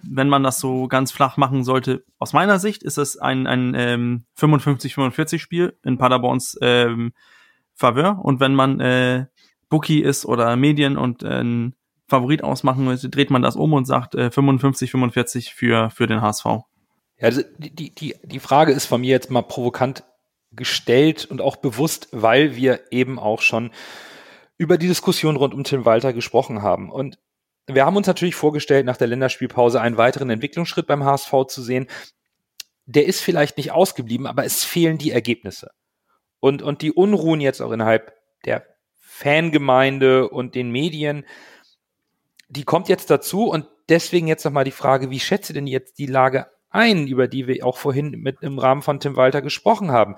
wenn 0.02 0.28
man 0.28 0.42
das 0.42 0.58
so 0.58 0.88
ganz 0.88 1.12
flach 1.12 1.36
machen 1.36 1.64
sollte, 1.64 2.04
aus 2.18 2.32
meiner 2.32 2.58
Sicht 2.58 2.82
ist 2.82 2.98
es 2.98 3.16
ein, 3.18 3.46
ein 3.46 3.74
ähm, 3.76 4.24
55-45 4.38 5.38
Spiel 5.38 5.76
in 5.82 5.98
Paderborns 5.98 6.58
ähm, 6.60 7.12
Faveur 7.74 8.24
und 8.24 8.40
wenn 8.40 8.54
man 8.54 8.80
äh, 8.80 9.26
Bookie 9.68 10.02
ist 10.02 10.24
oder 10.24 10.54
Medien 10.56 10.96
und 10.96 11.22
äh, 11.22 11.44
Favorit 12.06 12.44
ausmachen 12.44 12.84
möchte, 12.84 13.08
dreht 13.08 13.30
man 13.30 13.42
das 13.42 13.56
um 13.56 13.72
und 13.72 13.86
sagt 13.86 14.14
äh, 14.14 14.30
55, 14.30 14.90
45 14.90 15.54
für, 15.54 15.90
für 15.90 16.06
den 16.06 16.20
HSV. 16.20 16.44
Ja, 16.44 16.64
also 17.20 17.42
die, 17.58 17.94
die, 17.94 18.14
die 18.22 18.40
Frage 18.40 18.72
ist 18.72 18.86
von 18.86 19.00
mir 19.00 19.10
jetzt 19.10 19.30
mal 19.30 19.42
provokant 19.42 20.04
gestellt 20.52 21.24
und 21.24 21.40
auch 21.40 21.56
bewusst, 21.56 22.08
weil 22.12 22.56
wir 22.56 22.92
eben 22.92 23.18
auch 23.18 23.40
schon 23.40 23.70
über 24.56 24.78
die 24.78 24.86
Diskussion 24.86 25.36
rund 25.36 25.54
um 25.54 25.64
Tim 25.64 25.84
Walter 25.84 26.12
gesprochen 26.12 26.62
haben. 26.62 26.90
Und 26.90 27.18
wir 27.66 27.84
haben 27.84 27.96
uns 27.96 28.06
natürlich 28.06 28.34
vorgestellt, 28.34 28.86
nach 28.86 28.96
der 28.96 29.08
Länderspielpause 29.08 29.80
einen 29.80 29.96
weiteren 29.96 30.30
Entwicklungsschritt 30.30 30.86
beim 30.86 31.04
HSV 31.04 31.32
zu 31.48 31.62
sehen. 31.62 31.86
Der 32.86 33.06
ist 33.06 33.20
vielleicht 33.20 33.56
nicht 33.56 33.72
ausgeblieben, 33.72 34.26
aber 34.26 34.44
es 34.44 34.62
fehlen 34.62 34.98
die 34.98 35.10
Ergebnisse. 35.10 35.70
Und, 36.40 36.62
und 36.62 36.82
die 36.82 36.92
Unruhen 36.92 37.40
jetzt 37.40 37.62
auch 37.62 37.72
innerhalb 37.72 38.12
der 38.44 38.66
Fangemeinde 39.00 40.28
und 40.28 40.54
den 40.54 40.70
Medien, 40.70 41.24
die 42.54 42.64
kommt 42.64 42.88
jetzt 42.88 43.10
dazu 43.10 43.48
und 43.50 43.66
deswegen 43.88 44.26
jetzt 44.26 44.44
nochmal 44.44 44.64
die 44.64 44.70
Frage, 44.70 45.10
wie 45.10 45.20
schätze 45.20 45.52
denn 45.52 45.66
jetzt 45.66 45.98
die 45.98 46.06
Lage 46.06 46.46
ein, 46.70 47.06
über 47.06 47.28
die 47.28 47.46
wir 47.46 47.64
auch 47.66 47.76
vorhin 47.76 48.10
mit 48.10 48.42
im 48.42 48.58
Rahmen 48.58 48.82
von 48.82 49.00
Tim 49.00 49.16
Walter 49.16 49.42
gesprochen 49.42 49.90
haben? 49.90 50.16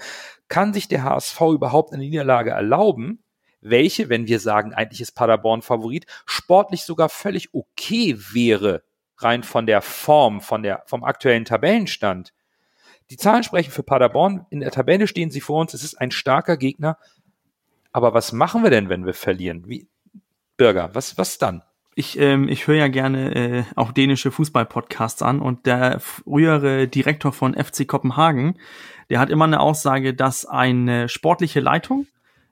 Kann 0.49 0.73
sich 0.73 0.89
der 0.89 1.03
HSV 1.03 1.41
überhaupt 1.53 1.93
eine 1.93 2.03
Niederlage 2.03 2.51
erlauben? 2.51 3.23
Welche, 3.61 4.09
wenn 4.09 4.27
wir 4.27 4.39
sagen, 4.39 4.75
eigentlich 4.75 5.01
ist 5.01 5.13
Paderborn 5.13 5.63
Favorit, 5.63 6.07
sportlich 6.27 6.85
sogar 6.85 7.09
völlig 7.09 7.53
okay 7.55 8.17
wäre, 8.33 8.83
rein 9.17 9.43
von 9.43 9.67
der 9.67 9.83
Form, 9.83 10.41
von 10.41 10.63
der, 10.63 10.83
vom 10.87 11.05
aktuellen 11.05 11.47
Tabellenstand. 11.47 12.33
Die 13.11 13.17
Zahlen 13.17 13.45
sprechen 13.45 13.71
für 13.71 13.83
Paderborn. 13.83 14.47
In 14.51 14.61
der 14.61 14.71
Tabelle 14.71 15.07
stehen 15.07 15.31
sie 15.31 15.41
vor 15.41 15.61
uns. 15.61 15.75
Es 15.75 15.83
ist 15.83 15.95
ein 15.95 16.11
starker 16.11 16.57
Gegner. 16.57 16.99
Aber 17.93 18.15
was 18.15 18.33
machen 18.33 18.63
wir 18.63 18.71
denn, 18.71 18.89
wenn 18.89 19.07
wir 19.07 19.15
verlieren? 19.15 19.69
Wie, 19.69 19.89
Bürger, 20.57 20.95
was, 20.95 21.17
was 21.17 21.39
dann? 21.39 21.63
Ich, 21.99 22.19
ähm, 22.21 22.47
ich 22.49 22.67
höre 22.67 22.77
ja 22.77 22.89
gerne 22.89 23.35
äh, 23.35 23.65
auch 23.75 23.91
dänische 23.91 24.31
Fußball-Podcasts 24.31 25.23
an 25.23 25.41
und 25.41 25.65
der 25.65 25.99
frühere 25.99 26.89
Direktor 26.89 27.33
von 27.33 27.55
FC 27.55 27.89
Kopenhagen, 27.89 28.59
der 29.09 29.19
hat 29.19 29.31
immer 29.31 29.47
eine 29.47 29.61
Aussage, 29.61 30.13
dass 30.13 30.45
eine 30.45 31.09
sportliche 31.09 31.61
Leitung 31.61 32.07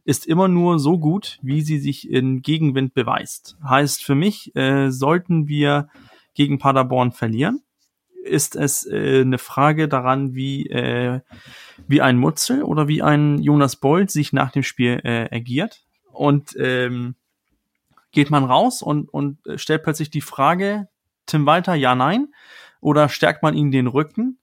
ist 0.07 0.27
immer 0.27 0.49
nur 0.49 0.79
so 0.79 0.99
gut, 0.99 1.39
wie 1.43 1.61
sie 1.61 1.79
sich 1.79 2.11
in 2.11 2.41
Gegenwind 2.41 2.95
beweist. 2.95 3.59
Heißt 3.63 4.03
für 4.03 4.15
mich, 4.15 4.57
äh, 4.57 4.91
sollten 4.91 5.47
wir 5.47 5.89
gegen 6.33 6.59
Paderborn 6.59 7.13
verlieren, 7.13 7.61
ist 8.25 8.57
es 8.57 8.87
äh, 8.87 9.21
eine 9.21 9.37
Frage 9.37 9.89
daran, 9.89 10.35
wie, 10.35 10.71
äh, 10.71 11.21
wie 11.87 12.01
ein 12.01 12.17
Mutzel 12.17 12.63
oder 12.63 12.89
wie 12.89 13.03
ein 13.03 13.43
Jonas 13.43 13.77
Bold 13.77 14.11
sich 14.11 14.33
nach 14.33 14.53
dem 14.53 14.63
Spiel 14.63 15.01
äh, 15.05 15.29
agiert. 15.31 15.85
Und 16.13 16.57
ähm, 16.59 17.17
geht 18.15 18.31
man 18.31 18.45
raus 18.45 18.81
und, 18.81 19.09
und 19.13 19.39
stellt 19.57 19.83
plötzlich 19.83 20.11
die 20.11 20.21
Frage, 20.21 20.89
Tim 21.27 21.47
Walter, 21.47 21.75
ja, 21.75 21.95
nein? 21.95 22.29
Oder 22.81 23.09
stärkt 23.09 23.43
man 23.43 23.55
ihnen 23.55 23.71
den 23.71 23.87
Rücken? 23.87 24.39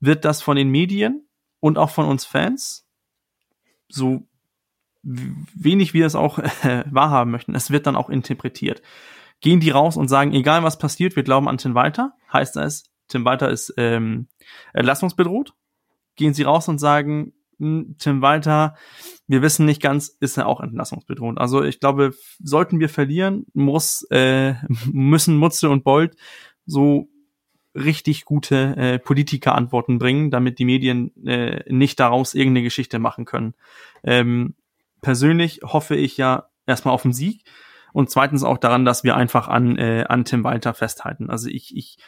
Wird 0.00 0.24
das 0.24 0.42
von 0.42 0.56
den 0.56 0.70
Medien 0.70 1.28
und 1.60 1.78
auch 1.78 1.90
von 1.90 2.06
uns 2.06 2.24
Fans, 2.24 2.86
so 3.88 4.26
wenig 5.02 5.94
wir 5.94 6.06
es 6.06 6.14
auch 6.14 6.38
äh, 6.38 6.84
wahrhaben 6.90 7.30
möchten, 7.30 7.54
es 7.54 7.70
wird 7.70 7.86
dann 7.86 7.96
auch 7.96 8.10
interpretiert. 8.10 8.82
Gehen 9.40 9.60
die 9.60 9.70
raus 9.70 9.96
und 9.96 10.08
sagen, 10.08 10.32
egal 10.32 10.62
was 10.62 10.78
passiert, 10.78 11.16
wir 11.16 11.22
glauben 11.22 11.48
an 11.48 11.58
Tim 11.58 11.74
Walter, 11.74 12.14
heißt 12.32 12.56
das, 12.56 12.84
Tim 13.08 13.24
Walter 13.24 13.50
ist 13.50 13.72
ähm, 13.76 14.28
entlassungsbedroht? 14.72 15.54
Gehen 16.16 16.34
sie 16.34 16.42
raus 16.42 16.68
und 16.68 16.78
sagen, 16.78 17.32
Tim 17.58 18.22
Walter, 18.22 18.76
wir 19.26 19.42
wissen 19.42 19.66
nicht 19.66 19.82
ganz, 19.82 20.08
ist 20.20 20.36
er 20.36 20.46
auch 20.46 20.60
entlassungsbedroht. 20.60 21.38
Also 21.38 21.62
ich 21.62 21.80
glaube, 21.80 22.14
sollten 22.38 22.80
wir 22.80 22.88
verlieren, 22.88 23.46
muss, 23.52 24.06
äh, 24.10 24.54
müssen 24.92 25.36
Mutze 25.36 25.68
und 25.68 25.84
Bold 25.84 26.16
so 26.66 27.08
richtig 27.74 28.24
gute 28.24 28.76
äh, 28.76 28.98
Politikerantworten 28.98 29.98
bringen, 29.98 30.30
damit 30.30 30.58
die 30.58 30.64
Medien 30.64 31.14
äh, 31.26 31.62
nicht 31.72 32.00
daraus 32.00 32.34
irgendeine 32.34 32.64
Geschichte 32.64 32.98
machen 32.98 33.24
können. 33.24 33.54
Ähm, 34.02 34.54
persönlich 35.00 35.60
hoffe 35.62 35.96
ich 35.96 36.16
ja 36.16 36.48
erstmal 36.66 36.94
auf 36.94 37.02
den 37.02 37.12
Sieg 37.12 37.44
und 37.92 38.10
zweitens 38.10 38.44
auch 38.44 38.58
daran, 38.58 38.84
dass 38.84 39.04
wir 39.04 39.16
einfach 39.16 39.48
an, 39.48 39.76
äh, 39.76 40.04
an 40.08 40.24
Tim 40.24 40.44
Walter 40.44 40.74
festhalten. 40.74 41.30
Also 41.30 41.48
ich, 41.48 41.76
ich 41.76 41.98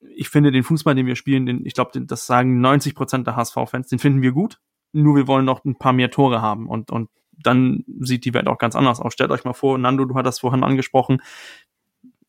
ich 0.00 0.28
finde 0.28 0.52
den 0.52 0.62
Fußball, 0.62 0.94
den 0.94 1.06
wir 1.06 1.16
spielen, 1.16 1.46
den, 1.46 1.66
ich 1.66 1.74
glaube, 1.74 2.00
das 2.00 2.26
sagen 2.26 2.60
90 2.60 2.94
Prozent 2.94 3.26
der 3.26 3.36
HSV-Fans, 3.36 3.88
den 3.88 3.98
finden 3.98 4.22
wir 4.22 4.32
gut. 4.32 4.60
Nur 4.92 5.16
wir 5.16 5.26
wollen 5.26 5.44
noch 5.44 5.64
ein 5.64 5.76
paar 5.76 5.92
mehr 5.92 6.10
Tore 6.10 6.40
haben 6.40 6.68
und, 6.68 6.90
und 6.90 7.10
dann 7.32 7.84
sieht 8.00 8.24
die 8.24 8.34
Welt 8.34 8.48
auch 8.48 8.58
ganz 8.58 8.74
anders 8.74 9.00
aus. 9.00 9.12
Stellt 9.12 9.30
euch 9.30 9.44
mal 9.44 9.52
vor, 9.52 9.78
Nando, 9.78 10.04
du 10.04 10.14
hattest 10.14 10.40
vorhin 10.40 10.64
angesprochen, 10.64 11.20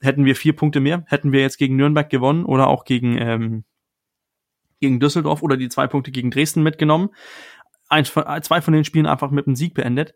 hätten 0.02 0.26
wir 0.26 0.36
vier 0.36 0.56
Punkte 0.56 0.80
mehr, 0.80 1.04
hätten 1.08 1.32
wir 1.32 1.42
jetzt 1.42 1.58
gegen 1.58 1.76
Nürnberg 1.76 2.10
gewonnen 2.10 2.46
oder 2.46 2.68
auch 2.68 2.86
gegen, 2.86 3.18
ähm, 3.18 3.64
gegen 4.80 5.00
Düsseldorf 5.00 5.42
oder 5.42 5.58
die 5.58 5.70
zwei 5.70 5.88
Punkte 5.88 6.12
gegen 6.12 6.32
Dresden 6.32 6.64
mitgenommen. 6.64 7.10
Ein, 7.88 8.06
zwei 8.06 8.62
von 8.62 8.74
den 8.74 8.86
Spielen 8.86 9.08
einfach 9.08 9.32
mit 9.32 9.48
einem 9.48 9.56
Sieg 9.56 9.74
beendet. 9.74 10.14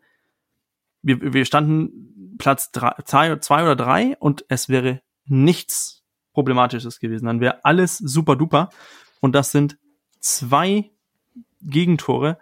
Wir, 1.02 1.34
wir 1.34 1.44
standen 1.44 2.36
Platz 2.38 2.70
drei, 2.70 2.94
zwei 3.02 3.62
oder 3.62 3.76
drei 3.76 4.16
und 4.20 4.44
es 4.48 4.68
wäre 4.68 5.02
nichts 5.26 6.03
Problematisches 6.34 7.00
gewesen. 7.00 7.26
Dann 7.26 7.40
wäre 7.40 7.64
alles 7.64 7.96
super 7.96 8.36
duper. 8.36 8.68
Und 9.20 9.34
das 9.34 9.50
sind 9.52 9.78
zwei 10.20 10.90
Gegentore, 11.62 12.38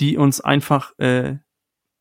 die 0.00 0.16
uns 0.16 0.40
einfach 0.40 0.98
äh, 0.98 1.36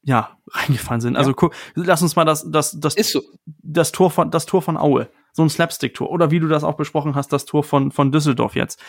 ja 0.04 0.38
reingefallen 0.48 1.02
sind. 1.02 1.18
Also 1.18 1.34
guck, 1.34 1.54
lass 1.74 2.02
uns 2.02 2.16
mal 2.16 2.24
das 2.24 2.50
das 2.50 2.80
das 2.80 2.96
Ist 2.96 3.12
so. 3.12 3.22
das 3.46 3.92
Tor 3.92 4.12
von 4.12 4.32
das 4.32 4.46
Tor 4.46 4.62
von 4.62 4.78
Aue, 4.78 5.10
so 5.34 5.44
ein 5.44 5.50
Slapstick-Tor 5.50 6.10
oder 6.10 6.32
wie 6.32 6.40
du 6.40 6.48
das 6.48 6.64
auch 6.64 6.78
besprochen 6.78 7.16
hast, 7.16 7.34
das 7.34 7.46
Tor 7.46 7.64
von 7.64 7.92
von 7.92 8.12
Düsseldorf 8.12 8.56
jetzt. 8.56 8.82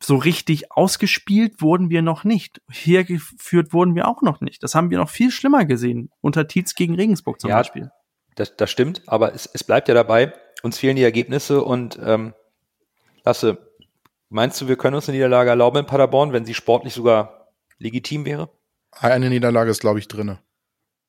So 0.00 0.14
richtig 0.14 0.70
ausgespielt 0.70 1.60
wurden 1.60 1.90
wir 1.90 2.02
noch 2.02 2.22
nicht. 2.22 2.60
Hergeführt 2.70 3.72
wurden 3.72 3.96
wir 3.96 4.06
auch 4.06 4.22
noch 4.22 4.40
nicht. 4.40 4.62
Das 4.62 4.76
haben 4.76 4.90
wir 4.90 4.98
noch 4.98 5.08
viel 5.10 5.32
schlimmer 5.32 5.64
gesehen 5.64 6.10
unter 6.20 6.46
Tietz 6.46 6.76
gegen 6.76 6.94
Regensburg 6.94 7.40
zum 7.40 7.50
Ja, 7.50 7.56
Beispiel. 7.56 7.90
Das, 8.36 8.56
das 8.56 8.70
stimmt, 8.70 9.02
aber 9.08 9.34
es, 9.34 9.50
es 9.52 9.64
bleibt 9.64 9.88
ja 9.88 9.94
dabei, 9.94 10.32
uns 10.62 10.78
fehlen 10.78 10.96
die 10.96 11.02
Ergebnisse 11.02 11.62
und 11.62 11.98
ähm, 12.02 12.34
Lasse, 13.24 13.58
meinst 14.28 14.60
du, 14.60 14.68
wir 14.68 14.76
können 14.76 14.94
uns 14.94 15.08
eine 15.08 15.16
Niederlage 15.16 15.50
erlauben 15.50 15.78
in 15.78 15.86
Paderborn, 15.86 16.32
wenn 16.32 16.44
sie 16.44 16.54
sportlich 16.54 16.94
sogar 16.94 17.52
legitim 17.78 18.24
wäre? 18.24 18.50
Eine 18.92 19.28
Niederlage 19.28 19.70
ist, 19.70 19.80
glaube 19.80 19.98
ich, 19.98 20.08
drinne. 20.08 20.40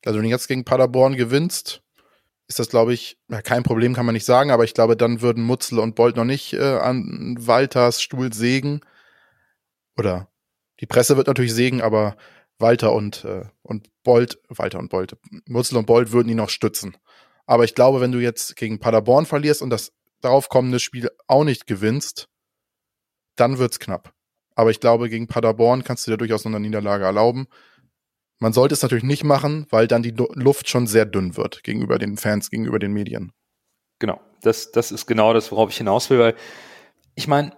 Also 0.06 0.18
wenn 0.18 0.26
du 0.26 0.30
jetzt 0.30 0.48
gegen 0.48 0.66
Paderborn 0.66 1.16
gewinnst, 1.16 1.82
ist 2.48 2.60
das, 2.60 2.70
glaube 2.70 2.94
ich, 2.94 3.18
kein 3.44 3.64
Problem, 3.64 3.94
kann 3.94 4.06
man 4.06 4.14
nicht 4.14 4.26
sagen, 4.26 4.52
aber 4.52 4.64
ich 4.64 4.74
glaube, 4.74 4.98
dann 4.98 5.22
würden 5.22 5.44
Mutzel 5.44 5.80
und 5.80 5.96
Bolt 5.96 6.16
noch 6.16 6.26
nicht 6.26 6.54
äh, 6.54 6.78
an 6.80 7.36
Walters 7.40 8.02
Stuhl 8.02 8.34
sägen. 8.34 8.82
Oder 9.98 10.28
die 10.80 10.88
Presse 10.88 11.16
wird 11.16 11.28
natürlich 11.28 11.54
sägen, 11.54 11.82
aber 11.82 12.18
Walter 12.58 12.94
und, 12.94 13.24
äh, 13.24 13.46
und 13.62 13.90
Bolt, 14.04 14.40
Walter 14.50 14.80
und 14.80 14.90
Bolt, 14.90 15.16
Mutzel 15.48 15.78
und 15.78 15.86
Bolt 15.86 16.12
würden 16.12 16.30
ihn 16.30 16.38
noch 16.38 16.50
stützen. 16.50 16.98
Aber 17.50 17.64
ich 17.64 17.74
glaube, 17.74 18.00
wenn 18.00 18.12
du 18.12 18.20
jetzt 18.20 18.56
gegen 18.58 18.78
Paderborn 18.78 19.26
verlierst 19.26 19.64
und 19.64 19.72
das 19.72 19.92
darauf 20.22 20.50
kommende 20.50 20.80
Spiel 20.80 21.10
auch 21.26 21.44
nicht 21.44 21.66
gewinnst, 21.66 22.30
dann 23.36 23.58
wird's 23.58 23.80
knapp. 23.80 24.14
Aber 24.54 24.70
ich 24.70 24.80
glaube, 24.80 25.10
gegen 25.10 25.26
Paderborn 25.26 25.84
kannst 25.84 26.06
du 26.06 26.12
dir 26.12 26.18
durchaus 26.18 26.46
noch 26.46 26.52
eine 26.52 26.60
Niederlage 26.60 27.06
erlauben. 27.06 27.48
Man 28.38 28.54
sollte 28.54 28.74
es 28.74 28.84
natürlich 28.84 29.04
nicht 29.04 29.24
machen, 29.24 29.66
weil 29.72 29.88
dann 29.88 30.04
die 30.04 30.12
Lu- 30.12 30.32
Luft 30.36 30.70
schon 30.70 30.86
sehr 30.86 31.08
dünn 31.08 31.38
wird 31.38 31.64
gegenüber 31.64 31.98
den 31.98 32.18
Fans, 32.18 32.52
gegenüber 32.52 32.78
den 32.78 32.94
Medien. 32.94 33.32
Genau, 33.98 34.22
das, 34.44 34.72
das 34.72 34.92
ist 34.92 35.08
genau 35.08 35.34
das, 35.34 35.52
worauf 35.52 35.72
ich 35.72 35.78
hinaus 35.78 36.12
will, 36.12 36.20
weil 36.20 36.36
ich 37.16 37.28
meine, 37.28 37.58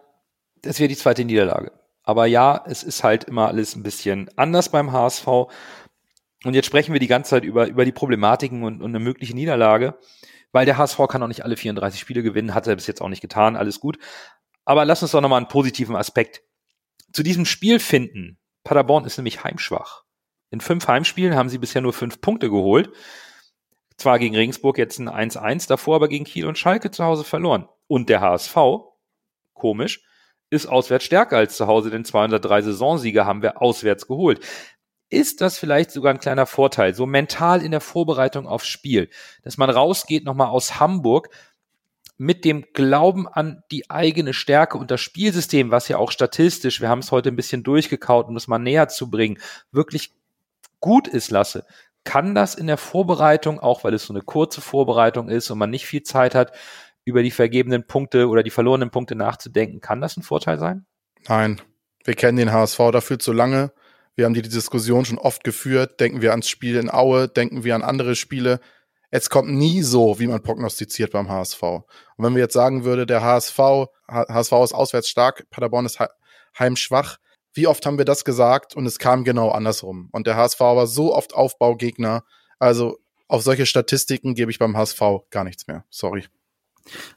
das 0.62 0.80
wäre 0.80 0.88
die 0.88 0.96
zweite 0.96 1.26
Niederlage. 1.26 1.74
Aber 2.04 2.28
ja, 2.28 2.64
es 2.66 2.84
ist 2.84 3.04
halt 3.04 3.26
immer 3.26 3.50
alles 3.50 3.76
ein 3.76 3.84
bisschen 3.84 4.30
anders 4.38 4.70
beim 4.70 4.94
HSV. 4.94 5.28
Und 6.44 6.56
jetzt 6.56 6.66
sprechen 6.66 6.94
wir 6.94 7.00
die 7.00 7.08
ganze 7.08 7.32
Zeit 7.32 7.44
über, 7.44 7.68
über 7.68 7.86
die 7.86 7.92
Problematiken 7.92 8.64
und, 8.64 8.82
und 8.82 8.92
eine 8.92 9.00
mögliche 9.00 9.36
Niederlage, 9.36 10.00
weil 10.52 10.66
der 10.66 10.78
HSV 10.78 11.00
kann 11.08 11.22
auch 11.22 11.28
nicht 11.28 11.44
alle 11.46 11.58
34 11.58 12.00
Spiele 12.00 12.24
gewinnen, 12.24 12.54
hat 12.54 12.68
er 12.68 12.76
bis 12.76 12.88
jetzt 12.88 13.02
auch 13.02 13.10
nicht 13.10 13.22
getan, 13.22 13.56
alles 13.56 13.80
gut. 13.80 13.98
Aber 14.66 14.86
lass 14.86 15.02
uns 15.02 15.12
doch 15.12 15.22
nochmal 15.22 15.38
einen 15.38 15.48
positiven 15.48 15.96
Aspekt 15.96 16.44
zu 17.14 17.24
diesem 17.24 17.46
Spiel 17.46 17.80
finden. 17.80 18.40
Paderborn 18.64 19.06
ist 19.06 19.18
nämlich 19.18 19.44
heimschwach. 19.44 20.04
In 20.50 20.62
fünf 20.62 20.88
Heimspielen 20.88 21.36
haben 21.36 21.50
sie 21.50 21.58
bisher 21.58 21.82
nur 21.82 21.94
fünf 21.94 22.22
Punkte 22.22 22.50
geholt. 22.50 22.92
Zwar 23.98 24.20
gegen 24.20 24.36
Regensburg 24.36 24.78
jetzt 24.78 25.00
ein 25.00 25.10
1-1, 25.10 25.68
davor 25.68 25.96
aber 25.96 26.08
gegen 26.08 26.26
Kiel 26.26 26.46
und 26.48 26.58
Schalke 26.58 26.92
zu 26.92 27.04
Hause 27.04 27.24
verloren. 27.24 27.68
Und 27.88 28.10
der 28.10 28.22
HSV, 28.22 28.56
komisch, 29.54 30.04
ist 30.50 30.66
auswärts 30.66 31.06
stärker 31.06 31.38
als 31.38 31.56
zu 31.56 31.68
Hause, 31.68 31.90
denn 31.90 32.04
203 32.04 32.64
Saisonsiege 32.64 33.26
haben 33.26 33.42
wir 33.42 33.62
auswärts 33.62 34.08
geholt. 34.08 34.46
Ist 35.12 35.42
das 35.42 35.58
vielleicht 35.58 35.92
sogar 35.92 36.14
ein 36.14 36.22
kleiner 36.22 36.46
Vorteil, 36.46 36.96
so 36.96 37.06
mental 37.06 37.62
in 37.62 37.72
der 37.72 37.82
Vorbereitung 37.82 38.48
aufs 38.48 38.68
Spiel, 38.68 39.10
dass 39.44 39.58
man 39.58 39.70
rausgeht 39.70 40.24
nochmal 40.24 40.48
aus 40.48 40.80
Hamburg 40.80 41.30
mit 42.18 42.46
dem 42.46 42.66
Glauben 42.74 43.28
an 43.28 43.62
die 43.72 43.90
eigene 43.90 44.34
Stärke 44.34 44.78
und 44.78 44.90
das 44.90 45.02
Spielsystem, 45.02 45.70
was 45.70 45.90
ja 45.90 45.98
auch 45.98 46.12
statistisch, 46.12 46.80
wir 46.80 46.88
haben 46.88 47.00
es 47.00 47.12
heute 47.12 47.30
ein 47.30 47.36
bisschen 47.36 47.62
durchgekaut, 47.62 48.30
um 48.30 48.38
es 48.38 48.48
mal 48.48 48.58
näher 48.58 48.88
zu 48.88 49.10
bringen, 49.10 49.38
wirklich 49.74 50.14
gut 50.80 51.10
ist 51.10 51.30
lasse, 51.30 51.66
kann 52.06 52.34
das 52.34 52.56
in 52.56 52.68
der 52.68 52.78
Vorbereitung, 52.78 53.60
auch 53.60 53.84
weil 53.84 53.94
es 53.94 54.06
so 54.06 54.14
eine 54.14 54.24
kurze 54.24 54.62
Vorbereitung 54.62 55.28
ist 55.28 55.52
und 55.52 55.58
man 55.58 55.70
nicht 55.70 55.86
viel 55.86 56.04
Zeit 56.04 56.36
hat, 56.36 56.54
über 57.04 57.22
die 57.22 57.32
vergebenen 57.32 57.86
Punkte 57.86 58.30
oder 58.30 58.44
die 58.44 58.50
verlorenen 58.50 58.92
Punkte 58.92 59.16
nachzudenken, 59.16 59.82
kann 59.82 60.00
das 60.00 60.16
ein 60.16 60.24
Vorteil 60.24 60.58
sein? 60.58 60.86
Nein, 61.28 61.60
wir 62.06 62.14
kennen 62.14 62.38
den 62.38 62.54
HSV 62.54 62.78
dafür 62.94 63.20
zu 63.20 63.34
lange. 63.34 63.74
Wir 64.16 64.26
haben 64.26 64.34
die 64.34 64.42
Diskussion 64.42 65.06
schon 65.06 65.18
oft 65.18 65.44
geführt. 65.44 66.00
Denken 66.00 66.22
wir 66.22 66.32
ans 66.32 66.50
Spiel 66.50 66.76
in 66.76 66.90
Aue, 66.90 67.28
denken 67.28 67.64
wir 67.64 67.76
an 67.76 67.84
andere 67.84 68.16
Spiele. 68.16 68.60
Es 69.10 69.30
kommt 69.30 69.50
nie 69.50 69.82
so, 69.82 70.20
wie 70.20 70.28
man 70.28 70.42
prognostiziert 70.42 71.12
beim 71.12 71.30
HSV. 71.30 71.62
Und 71.62 71.86
wenn 72.18 72.34
wir 72.34 72.42
jetzt 72.42 72.54
sagen 72.54 72.84
würde, 72.86 73.06
der 73.06 73.22
HSV, 73.22 73.60
HSV 74.08 74.52
ist 74.64 74.74
auswärts 74.74 75.10
stark, 75.10 75.50
Paderborn 75.50 75.86
ist 75.86 76.00
heimschwach, 76.58 77.18
wie 77.54 77.68
oft 77.68 77.86
haben 77.86 77.98
wir 77.98 78.06
das 78.06 78.24
gesagt 78.24 78.76
und 78.76 78.86
es 78.86 79.00
kam 79.00 79.24
genau 79.24 79.50
andersrum. 79.50 80.10
Und 80.12 80.28
der 80.28 80.38
HSV 80.38 80.60
war 80.60 80.88
so 80.88 81.14
oft 81.14 81.34
Aufbaugegner. 81.34 82.24
Also 82.60 83.00
auf 83.28 83.44
solche 83.44 83.66
Statistiken 83.66 84.36
gebe 84.36 84.52
ich 84.52 84.60
beim 84.60 84.78
HSV 84.78 85.02
gar 85.30 85.44
nichts 85.44 85.68
mehr. 85.68 85.86
Sorry. 85.90 86.26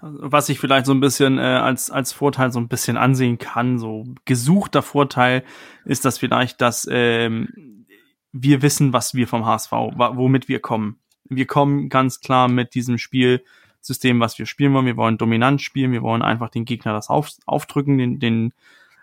Was 0.01 0.49
ich 0.49 0.59
vielleicht 0.59 0.87
so 0.87 0.93
ein 0.93 1.01
bisschen 1.01 1.39
äh, 1.39 1.43
als, 1.43 1.91
als 1.91 2.13
Vorteil 2.13 2.53
so 2.53 2.61
ein 2.61 2.69
bisschen 2.69 2.97
ansehen 2.97 3.39
kann, 3.39 3.79
so 3.79 4.05
gesuchter 4.25 4.83
Vorteil, 4.83 5.45
ist 5.85 6.05
das 6.05 6.19
vielleicht, 6.19 6.61
dass 6.61 6.87
ähm, 6.91 7.87
wir 8.33 8.63
wissen, 8.63 8.93
was 8.93 9.15
wir 9.15 9.29
vom 9.29 9.47
HSV, 9.47 9.73
womit 9.73 10.49
wir 10.49 10.61
kommen. 10.61 10.99
Wir 11.25 11.47
kommen 11.47 11.89
ganz 11.89 12.21
klar 12.21 12.49
mit 12.49 12.75
diesem 12.75 12.99
Spielsystem, 12.99 14.21
was 14.21 14.39
wir 14.39 14.47
spielen 14.47 14.75
wollen. 14.75 14.87
Wir 14.87 14.97
wollen 14.97 15.19
dominant 15.19 15.63
spielen, 15.63 15.93
wir 15.93 16.03
wollen 16.03 16.23
einfach 16.23 16.51
den 16.51 16.65
Gegner 16.65 16.93
das 16.93 17.09
auf, 17.09 17.31
aufdrücken, 17.47 17.97
den, 17.97 18.19
den 18.19 18.53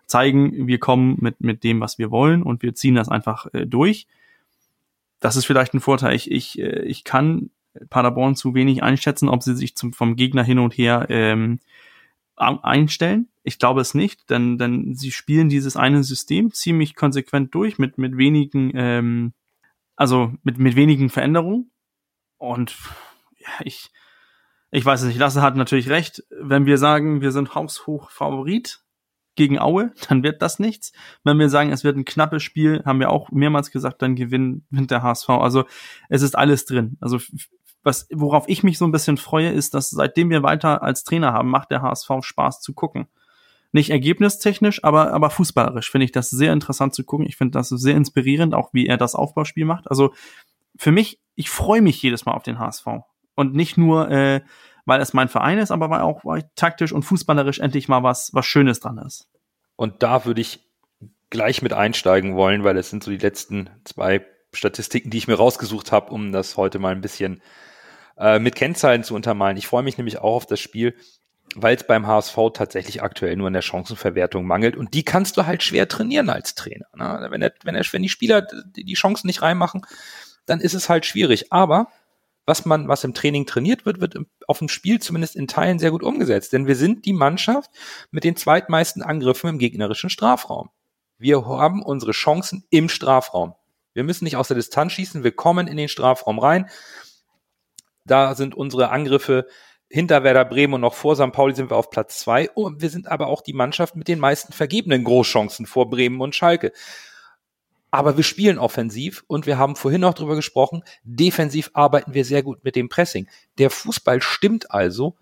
zeigen, 0.06 0.68
wir 0.68 0.80
kommen 0.80 1.18
mit, 1.22 1.42
mit 1.42 1.64
dem, 1.64 1.80
was 1.80 1.98
wir 1.98 2.12
wollen 2.12 2.44
und 2.44 2.62
wir 2.62 2.76
ziehen 2.76 2.96
das 2.96 3.10
einfach 3.10 3.48
äh, 3.54 3.66
durch. 3.66 4.08
Das 5.22 5.38
ist 5.38 5.46
vielleicht 5.46 5.74
ein 5.74 5.80
Vorteil. 5.80 6.14
Ich, 6.14 6.30
ich, 6.30 6.60
äh, 6.60 6.84
ich 6.84 7.04
kann 7.04 7.50
Paderborn 7.90 8.36
zu 8.36 8.54
wenig 8.54 8.84
einschätzen, 8.84 9.30
ob 9.30 9.44
sie 9.44 9.56
sich 9.56 9.76
zum, 9.76 9.94
vom 9.94 10.16
Gegner 10.16 10.44
hin 10.44 10.60
und 10.60 10.74
her 10.74 11.08
ähm, 11.10 11.60
einstellen. 12.36 13.30
Ich 13.44 13.60
glaube 13.60 13.82
es 13.82 13.94
nicht, 13.94 14.30
denn, 14.30 14.58
denn 14.58 14.96
sie 14.96 15.12
spielen 15.12 15.50
dieses 15.50 15.76
eine 15.76 16.04
System 16.04 16.52
ziemlich 16.52 16.96
konsequent 16.96 17.54
durch 17.56 17.78
mit, 17.78 17.98
mit 17.98 18.18
wenigen, 18.18 18.72
ähm, 18.76 19.34
also 19.96 20.34
mit, 20.44 20.58
mit 20.58 20.76
wenigen 20.76 21.10
Veränderungen. 21.10 21.72
Und 22.38 22.76
ja, 23.38 23.50
ich, 23.64 23.92
ich 24.72 24.86
weiß 24.86 25.02
es 25.02 25.08
nicht, 25.08 25.20
Lasse 25.20 25.42
hat 25.42 25.56
natürlich 25.56 25.90
recht. 25.90 26.24
Wenn 26.30 26.66
wir 26.66 26.78
sagen, 26.78 27.22
wir 27.22 27.32
sind 27.32 27.56
haushoch 27.56 28.10
Favorit 28.12 28.82
gegen 29.36 29.60
Aue, 29.60 29.94
dann 30.10 30.24
wird 30.24 30.42
das 30.42 30.60
nichts. 30.60 30.92
Wenn 31.24 31.40
wir 31.40 31.50
sagen, 31.50 31.72
es 31.72 31.84
wird 31.84 31.98
ein 31.98 32.06
knappes 32.06 32.44
Spiel, 32.44 32.84
haben 32.86 33.00
wir 33.00 33.10
auch 33.10 33.32
mehrmals 33.32 33.72
gesagt, 33.72 34.02
dann 34.02 34.16
gewinnt, 34.16 34.64
der 34.72 35.04
HSV. 35.04 35.30
Also 35.30 35.66
es 36.10 36.22
ist 36.22 36.36
alles 36.36 36.66
drin. 36.66 36.98
Also 37.02 37.20
was, 37.84 38.08
worauf 38.12 38.48
ich 38.48 38.64
mich 38.64 38.78
so 38.78 38.86
ein 38.86 38.92
bisschen 38.92 39.18
freue, 39.18 39.50
ist, 39.50 39.74
dass 39.74 39.90
seitdem 39.90 40.30
wir 40.30 40.44
weiter 40.44 40.84
als 40.84 41.04
Trainer 41.04 41.34
haben, 41.34 41.50
macht 41.50 41.72
der 41.72 41.82
HSV 41.82 42.10
Spaß 42.22 42.62
zu 42.62 42.74
gucken. 42.74 43.08
Nicht 43.72 43.90
ergebnistechnisch, 43.90 44.84
aber, 44.84 45.14
aber 45.14 45.30
fußballerisch 45.30 45.90
finde 45.90 46.06
ich 46.06 46.12
das 46.12 46.30
sehr 46.30 46.54
interessant 46.54 46.94
zu 46.94 47.04
gucken. 47.04 47.26
Ich 47.26 47.38
finde 47.38 47.58
das 47.58 47.70
sehr 47.70 47.96
inspirierend, 47.96 48.54
auch 48.54 48.74
wie 48.74 48.88
er 48.88 48.98
das 48.98 49.16
Aufbauspiel 49.16 49.66
macht. 49.66 49.90
Also 49.90 50.14
für 50.76 50.92
mich, 50.92 51.20
ich 51.36 51.50
freue 51.50 51.82
mich 51.82 52.02
jedes 52.02 52.26
Mal 52.26 52.34
auf 52.34 52.44
den 52.44 52.60
HSV. 52.60 52.86
Und 53.36 53.56
nicht 53.56 53.78
nur, 53.78 54.10
äh, 54.12 54.42
weil 54.86 55.00
es 55.02 55.14
mein 55.14 55.30
Verein 55.30 55.58
ist, 55.58 55.72
aber 55.72 55.90
weil 55.90 56.02
auch 56.02 56.26
weil 56.26 56.50
taktisch 56.56 56.92
und 56.92 57.04
fußballerisch 57.04 57.60
endlich 57.60 57.88
mal 57.88 58.04
was, 58.04 58.32
was 58.34 58.46
Schönes 58.46 58.82
dran 58.82 58.98
ist. 58.98 59.30
Und 59.78 60.04
da 60.04 60.26
würde 60.26 60.42
ich 60.42 60.60
gleich 61.30 61.62
mit 61.62 61.74
einsteigen 61.74 62.36
wollen, 62.36 62.64
weil 62.64 62.78
es 62.78 62.90
sind 62.90 63.04
so 63.04 63.10
die 63.10 63.18
letzten 63.18 63.70
zwei 63.86 64.26
Statistiken, 64.54 65.10
die 65.10 65.18
ich 65.18 65.28
mir 65.28 65.36
rausgesucht 65.36 65.92
habe, 65.94 66.12
um 66.12 66.34
das 66.34 66.58
heute 66.58 66.78
mal 66.78 66.94
ein 66.94 67.02
bisschen 67.02 67.42
äh, 68.18 68.40
mit 68.40 68.56
Kennzahlen 68.56 69.04
zu 69.04 69.16
untermalen. 69.16 69.58
Ich 69.58 69.68
freue 69.68 69.84
mich 69.84 69.98
nämlich 69.98 70.20
auch 70.20 70.36
auf 70.36 70.46
das 70.46 70.60
Spiel, 70.60 70.96
weil 71.56 71.76
es 71.76 71.86
beim 71.86 72.08
HSV 72.08 72.38
tatsächlich 72.54 73.02
aktuell 73.02 73.36
nur 73.36 73.48
in 73.48 73.54
der 73.54 73.62
Chancenverwertung 73.62 74.46
mangelt. 74.46 74.76
Und 74.76 74.94
die 74.94 75.04
kannst 75.04 75.38
du 75.38 75.46
halt 75.46 75.64
schwer 75.64 75.88
trainieren 75.88 76.30
als 76.30 76.56
Trainer. 76.56 76.88
Ne? 76.96 77.28
Wenn, 77.30 77.42
der, 77.42 77.54
wenn, 77.64 77.74
der, 77.74 77.86
wenn 77.92 78.04
die 78.04 78.10
Spieler 78.10 78.48
die 78.76 78.94
Chancen 78.94 79.28
nicht 79.28 79.42
reinmachen, 79.42 79.86
dann 80.46 80.60
ist 80.62 80.74
es 80.74 80.90
halt 80.90 81.06
schwierig. 81.06 81.52
Aber 81.52 81.88
was 82.46 82.66
man, 82.66 82.88
was 82.88 83.04
im 83.04 83.14
Training 83.14 83.46
trainiert 83.46 83.86
wird, 83.86 84.02
wird 84.02 84.18
auf 84.48 84.60
dem 84.60 84.70
Spiel 84.70 85.00
zumindest 85.00 85.36
in 85.36 85.48
Teilen 85.48 85.80
sehr 85.80 85.92
gut 85.92 86.04
umgesetzt. 86.04 86.54
Denn 86.54 86.68
wir 86.68 86.76
sind 86.76 87.06
die 87.06 87.14
Mannschaft 87.14 87.70
mit 88.12 88.24
den 88.24 88.36
zweitmeisten 88.36 89.04
Angriffen 89.04 89.50
im 89.50 89.60
gegnerischen 89.60 90.10
Strafraum. 90.10 90.70
Wir 91.18 91.46
haben 91.46 91.84
unsere 91.84 92.14
Chancen 92.14 92.66
im 92.72 92.90
Strafraum. 92.90 93.54
Wir 93.94 94.04
müssen 94.04 94.24
nicht 94.24 94.38
aus 94.38 94.48
der 94.48 94.56
Distanz 94.56 94.94
schießen, 94.94 95.24
wir 95.24 95.34
kommen 95.34 95.68
in 95.68 95.78
den 95.78 95.90
Strafraum 95.90 96.40
rein. 96.40 96.70
Da 98.06 98.36
sind 98.36 98.56
unsere 98.56 98.90
Angriffe 98.90 99.48
hinter 99.90 100.24
Werder 100.24 100.46
Bremen 100.46 100.76
und 100.76 100.82
noch 100.82 100.94
vor 100.94 101.16
St. 101.16 101.32
Pauli 101.32 101.54
sind 101.54 101.70
wir 101.70 101.76
auf 101.76 101.90
Platz 101.90 102.20
zwei. 102.20 102.50
Und 102.50 102.82
wir 102.82 102.90
sind 102.90 103.08
aber 103.08 103.28
auch 103.28 103.42
die 103.42 103.54
Mannschaft 103.54 103.96
mit 103.96 104.08
den 104.08 104.20
meisten 104.20 104.54
vergebenen 104.54 105.04
Großchancen 105.04 105.66
vor 105.66 105.90
Bremen 105.90 106.22
und 106.22 106.36
Schalke. 106.36 106.72
Aber 107.92 108.16
wir 108.16 108.24
spielen 108.24 108.58
offensiv 108.58 109.26
und 109.28 109.46
wir 109.46 109.58
haben 109.58 109.76
vorhin 109.76 110.00
noch 110.00 110.14
drüber 110.14 110.36
gesprochen, 110.36 110.84
defensiv 111.04 111.72
arbeiten 111.74 112.14
wir 112.14 112.24
sehr 112.24 112.42
gut 112.42 112.64
mit 112.64 112.78
dem 112.78 112.88
Pressing. 112.88 113.28
Der 113.58 113.70
Fußball 113.70 114.22
stimmt 114.22 114.72
also, 114.72 115.18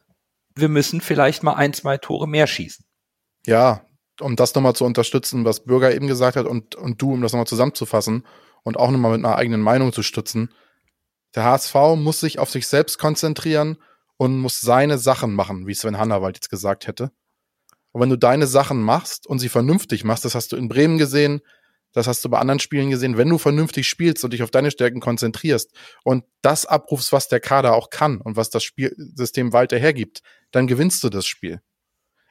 wir 0.55 0.69
müssen 0.69 1.01
vielleicht 1.01 1.41
mal 1.41 1.55
ein, 1.55 1.73
zwei 1.73 1.97
Tore 1.97 2.27
mehr 2.27 2.45
schießen. 2.45 2.85
Ja, 3.47 3.81
um 4.21 4.35
das 4.35 4.53
nochmal 4.53 4.75
zu 4.75 4.85
unterstützen, 4.85 5.45
was 5.45 5.63
Bürger 5.63 5.95
eben 5.95 6.07
gesagt 6.07 6.35
hat 6.35 6.45
und, 6.45 6.75
und 6.75 7.01
du, 7.01 7.13
um 7.13 7.21
das 7.21 7.31
nochmal 7.31 7.47
zusammenzufassen 7.47 8.25
und 8.61 8.77
auch 8.77 8.91
nochmal 8.91 9.17
mit 9.17 9.25
einer 9.25 9.35
eigenen 9.35 9.61
Meinung 9.61 9.91
zu 9.91 10.03
stützen. 10.03 10.53
Der 11.35 11.43
HSV 11.43 11.75
muss 11.95 12.19
sich 12.19 12.39
auf 12.39 12.49
sich 12.49 12.67
selbst 12.67 12.97
konzentrieren 12.97 13.77
und 14.17 14.39
muss 14.39 14.59
seine 14.61 14.97
Sachen 14.97 15.33
machen, 15.33 15.67
wie 15.67 15.73
Sven 15.73 15.97
Hannawald 15.97 16.37
jetzt 16.37 16.49
gesagt 16.49 16.87
hätte. 16.87 17.11
Und 17.91 18.01
wenn 18.01 18.09
du 18.09 18.17
deine 18.17 18.47
Sachen 18.47 18.81
machst 18.81 19.27
und 19.27 19.39
sie 19.39 19.49
vernünftig 19.49 20.03
machst, 20.03 20.25
das 20.25 20.35
hast 20.35 20.51
du 20.51 20.55
in 20.55 20.69
Bremen 20.69 20.97
gesehen, 20.97 21.41
das 21.93 22.07
hast 22.07 22.23
du 22.23 22.29
bei 22.29 22.37
anderen 22.37 22.59
Spielen 22.59 22.91
gesehen, 22.91 23.17
wenn 23.17 23.29
du 23.29 23.37
vernünftig 23.37 23.87
spielst 23.87 24.23
und 24.23 24.31
dich 24.31 24.43
auf 24.43 24.51
deine 24.51 24.69
Stärken 24.69 24.99
konzentrierst 24.99 25.71
und 26.03 26.23
das 26.41 26.65
abrufst, 26.65 27.11
was 27.11 27.27
der 27.27 27.39
Kader 27.39 27.73
auch 27.73 27.89
kann 27.89 28.21
und 28.21 28.35
was 28.35 28.51
das 28.51 28.63
Spielsystem 28.63 29.53
weiter 29.53 29.79
hergibt, 29.79 30.21
dann 30.51 30.67
gewinnst 30.67 31.03
du 31.03 31.09
das 31.09 31.25
Spiel. 31.25 31.61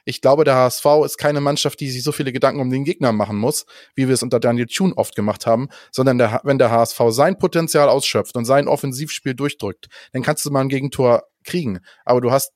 Ich 0.09 0.21
glaube, 0.21 0.43
der 0.43 0.55
HSV 0.55 0.85
ist 1.05 1.19
keine 1.19 1.39
Mannschaft, 1.39 1.79
die 1.79 1.91
sich 1.91 2.01
so 2.01 2.11
viele 2.11 2.33
Gedanken 2.33 2.61
um 2.61 2.71
den 2.71 2.83
Gegner 2.83 3.11
machen 3.11 3.37
muss, 3.37 3.67
wie 3.93 4.07
wir 4.07 4.15
es 4.15 4.23
unter 4.23 4.39
Daniel 4.39 4.65
Thune 4.65 4.97
oft 4.97 5.15
gemacht 5.15 5.45
haben, 5.45 5.69
sondern 5.91 6.17
der, 6.17 6.41
wenn 6.43 6.57
der 6.57 6.71
HSV 6.71 6.99
sein 7.09 7.37
Potenzial 7.37 7.89
ausschöpft 7.89 8.35
und 8.35 8.45
sein 8.45 8.67
Offensivspiel 8.67 9.35
durchdrückt, 9.35 9.87
dann 10.11 10.23
kannst 10.23 10.43
du 10.45 10.49
mal 10.49 10.61
ein 10.61 10.69
Gegentor 10.69 11.25
kriegen. 11.43 11.81
Aber 12.05 12.21
du 12.21 12.31
hast 12.31 12.53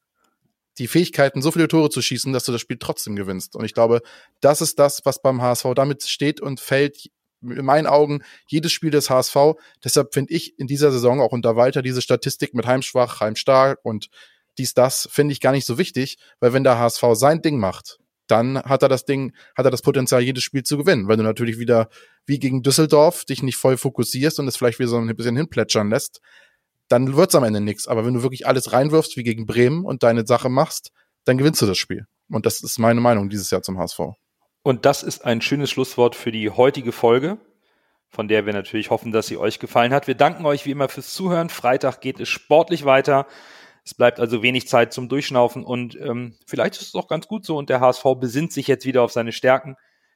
die 0.79 0.87
Fähigkeiten, 0.87 1.43
so 1.43 1.51
viele 1.51 1.67
Tore 1.67 1.91
zu 1.91 2.01
schießen, 2.01 2.33
dass 2.33 2.45
du 2.45 2.51
das 2.51 2.59
Spiel 2.59 2.77
trotzdem 2.79 3.15
gewinnst. 3.15 3.55
Und 3.55 3.65
ich 3.65 3.75
glaube, 3.75 4.01
das 4.41 4.59
ist 4.61 4.79
das, 4.79 5.01
was 5.03 5.21
beim 5.21 5.39
HSV 5.39 5.67
damit 5.75 6.01
steht 6.01 6.41
und 6.41 6.59
fällt 6.59 7.11
in 7.43 7.65
meinen 7.65 7.85
Augen 7.85 8.23
jedes 8.47 8.71
Spiel 8.71 8.89
des 8.89 9.11
HSV. 9.11 9.37
Deshalb 9.83 10.15
finde 10.15 10.33
ich 10.33 10.57
in 10.57 10.65
dieser 10.65 10.91
Saison 10.91 11.21
auch 11.21 11.33
unter 11.33 11.55
Walter 11.55 11.83
diese 11.83 12.01
Statistik 12.01 12.55
mit 12.55 12.65
Heimschwach, 12.65 13.19
Heimstark 13.19 13.77
und 13.83 14.09
dies, 14.57 14.73
das, 14.73 15.07
finde 15.11 15.33
ich 15.33 15.41
gar 15.41 15.51
nicht 15.51 15.65
so 15.65 15.77
wichtig, 15.77 16.17
weil 16.39 16.53
wenn 16.53 16.63
der 16.63 16.77
HSV 16.77 17.03
sein 17.13 17.41
Ding 17.41 17.57
macht, 17.57 17.99
dann 18.27 18.61
hat 18.63 18.81
er 18.83 18.89
das 18.89 19.05
Ding, 19.05 19.33
hat 19.55 19.65
er 19.65 19.71
das 19.71 19.81
Potenzial, 19.81 20.21
jedes 20.21 20.43
Spiel 20.43 20.63
zu 20.63 20.77
gewinnen. 20.77 21.07
Wenn 21.07 21.17
du 21.17 21.23
natürlich 21.23 21.59
wieder 21.59 21.89
wie 22.25 22.39
gegen 22.39 22.63
Düsseldorf 22.63 23.25
dich 23.25 23.43
nicht 23.43 23.57
voll 23.57 23.77
fokussierst 23.77 24.39
und 24.39 24.47
es 24.47 24.55
vielleicht 24.55 24.79
wieder 24.79 24.89
so 24.89 24.97
ein 24.97 25.15
bisschen 25.15 25.35
hinplätschern 25.35 25.89
lässt, 25.89 26.21
dann 26.87 27.15
wird's 27.15 27.35
am 27.35 27.43
Ende 27.43 27.61
nichts. 27.61 27.87
Aber 27.87 28.05
wenn 28.05 28.13
du 28.13 28.23
wirklich 28.23 28.47
alles 28.47 28.71
reinwirfst, 28.71 29.17
wie 29.17 29.23
gegen 29.23 29.45
Bremen 29.45 29.85
und 29.85 30.03
deine 30.03 30.25
Sache 30.25 30.49
machst, 30.49 30.91
dann 31.25 31.37
gewinnst 31.37 31.61
du 31.61 31.65
das 31.65 31.77
Spiel. 31.77 32.05
Und 32.29 32.45
das 32.45 32.61
ist 32.61 32.79
meine 32.79 33.01
Meinung 33.01 33.29
dieses 33.29 33.51
Jahr 33.51 33.61
zum 33.61 33.77
HSV. 33.77 33.99
Und 34.63 34.85
das 34.85 35.03
ist 35.03 35.25
ein 35.25 35.41
schönes 35.41 35.69
Schlusswort 35.69 36.15
für 36.15 36.31
die 36.31 36.49
heutige 36.49 36.91
Folge, 36.91 37.37
von 38.09 38.27
der 38.27 38.45
wir 38.45 38.53
natürlich 38.53 38.89
hoffen, 38.89 39.11
dass 39.11 39.27
sie 39.27 39.37
euch 39.37 39.59
gefallen 39.59 39.93
hat. 39.93 40.07
Wir 40.07 40.15
danken 40.15 40.45
euch 40.45 40.65
wie 40.65 40.71
immer 40.71 40.87
fürs 40.87 41.13
Zuhören. 41.13 41.49
Freitag 41.49 41.99
geht 41.99 42.19
es 42.19 42.29
sportlich 42.29 42.85
weiter. 42.85 43.27
Es 43.85 43.93
bleibt 43.93 44.19
also 44.19 44.41
wenig 44.41 44.67
Zeit 44.67 44.93
zum 44.93 45.09
Durchschnaufen 45.09 45.63
und 45.63 45.99
ähm, 45.99 46.37
vielleicht 46.47 46.75
ist 46.75 46.87
es 46.87 46.95
auch 46.95 47.07
ganz 47.07 47.27
gut 47.27 47.45
so 47.45 47.57
und 47.57 47.69
der 47.69 47.81
HSV 47.81 48.03
besinnt 48.19 48.53
sich 48.53 48.67
jetzt 48.67 48.85
wieder 48.85 49.03
auf 49.03 49.11
seine 49.11 49.31
Stärken. 49.31 49.75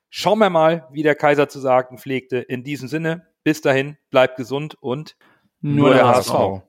Schauen 0.10 0.40
wir 0.40 0.50
mal, 0.50 0.88
wie 0.92 1.04
der 1.04 1.16
Kaiser 1.16 1.50
zu 1.50 1.60
sagen 1.60 1.98
pflegte. 1.98 2.38
In 2.38 2.64
diesem 2.64 2.88
Sinne, 2.88 3.28
bis 3.44 3.62
dahin, 3.62 3.98
bleibt 4.10 4.38
gesund 4.38 4.76
und 4.80 5.18
nur, 5.60 5.76
nur 5.76 5.90
der, 5.90 5.98
der 5.98 6.08
HSV. 6.08 6.32
HSV. 6.32 6.67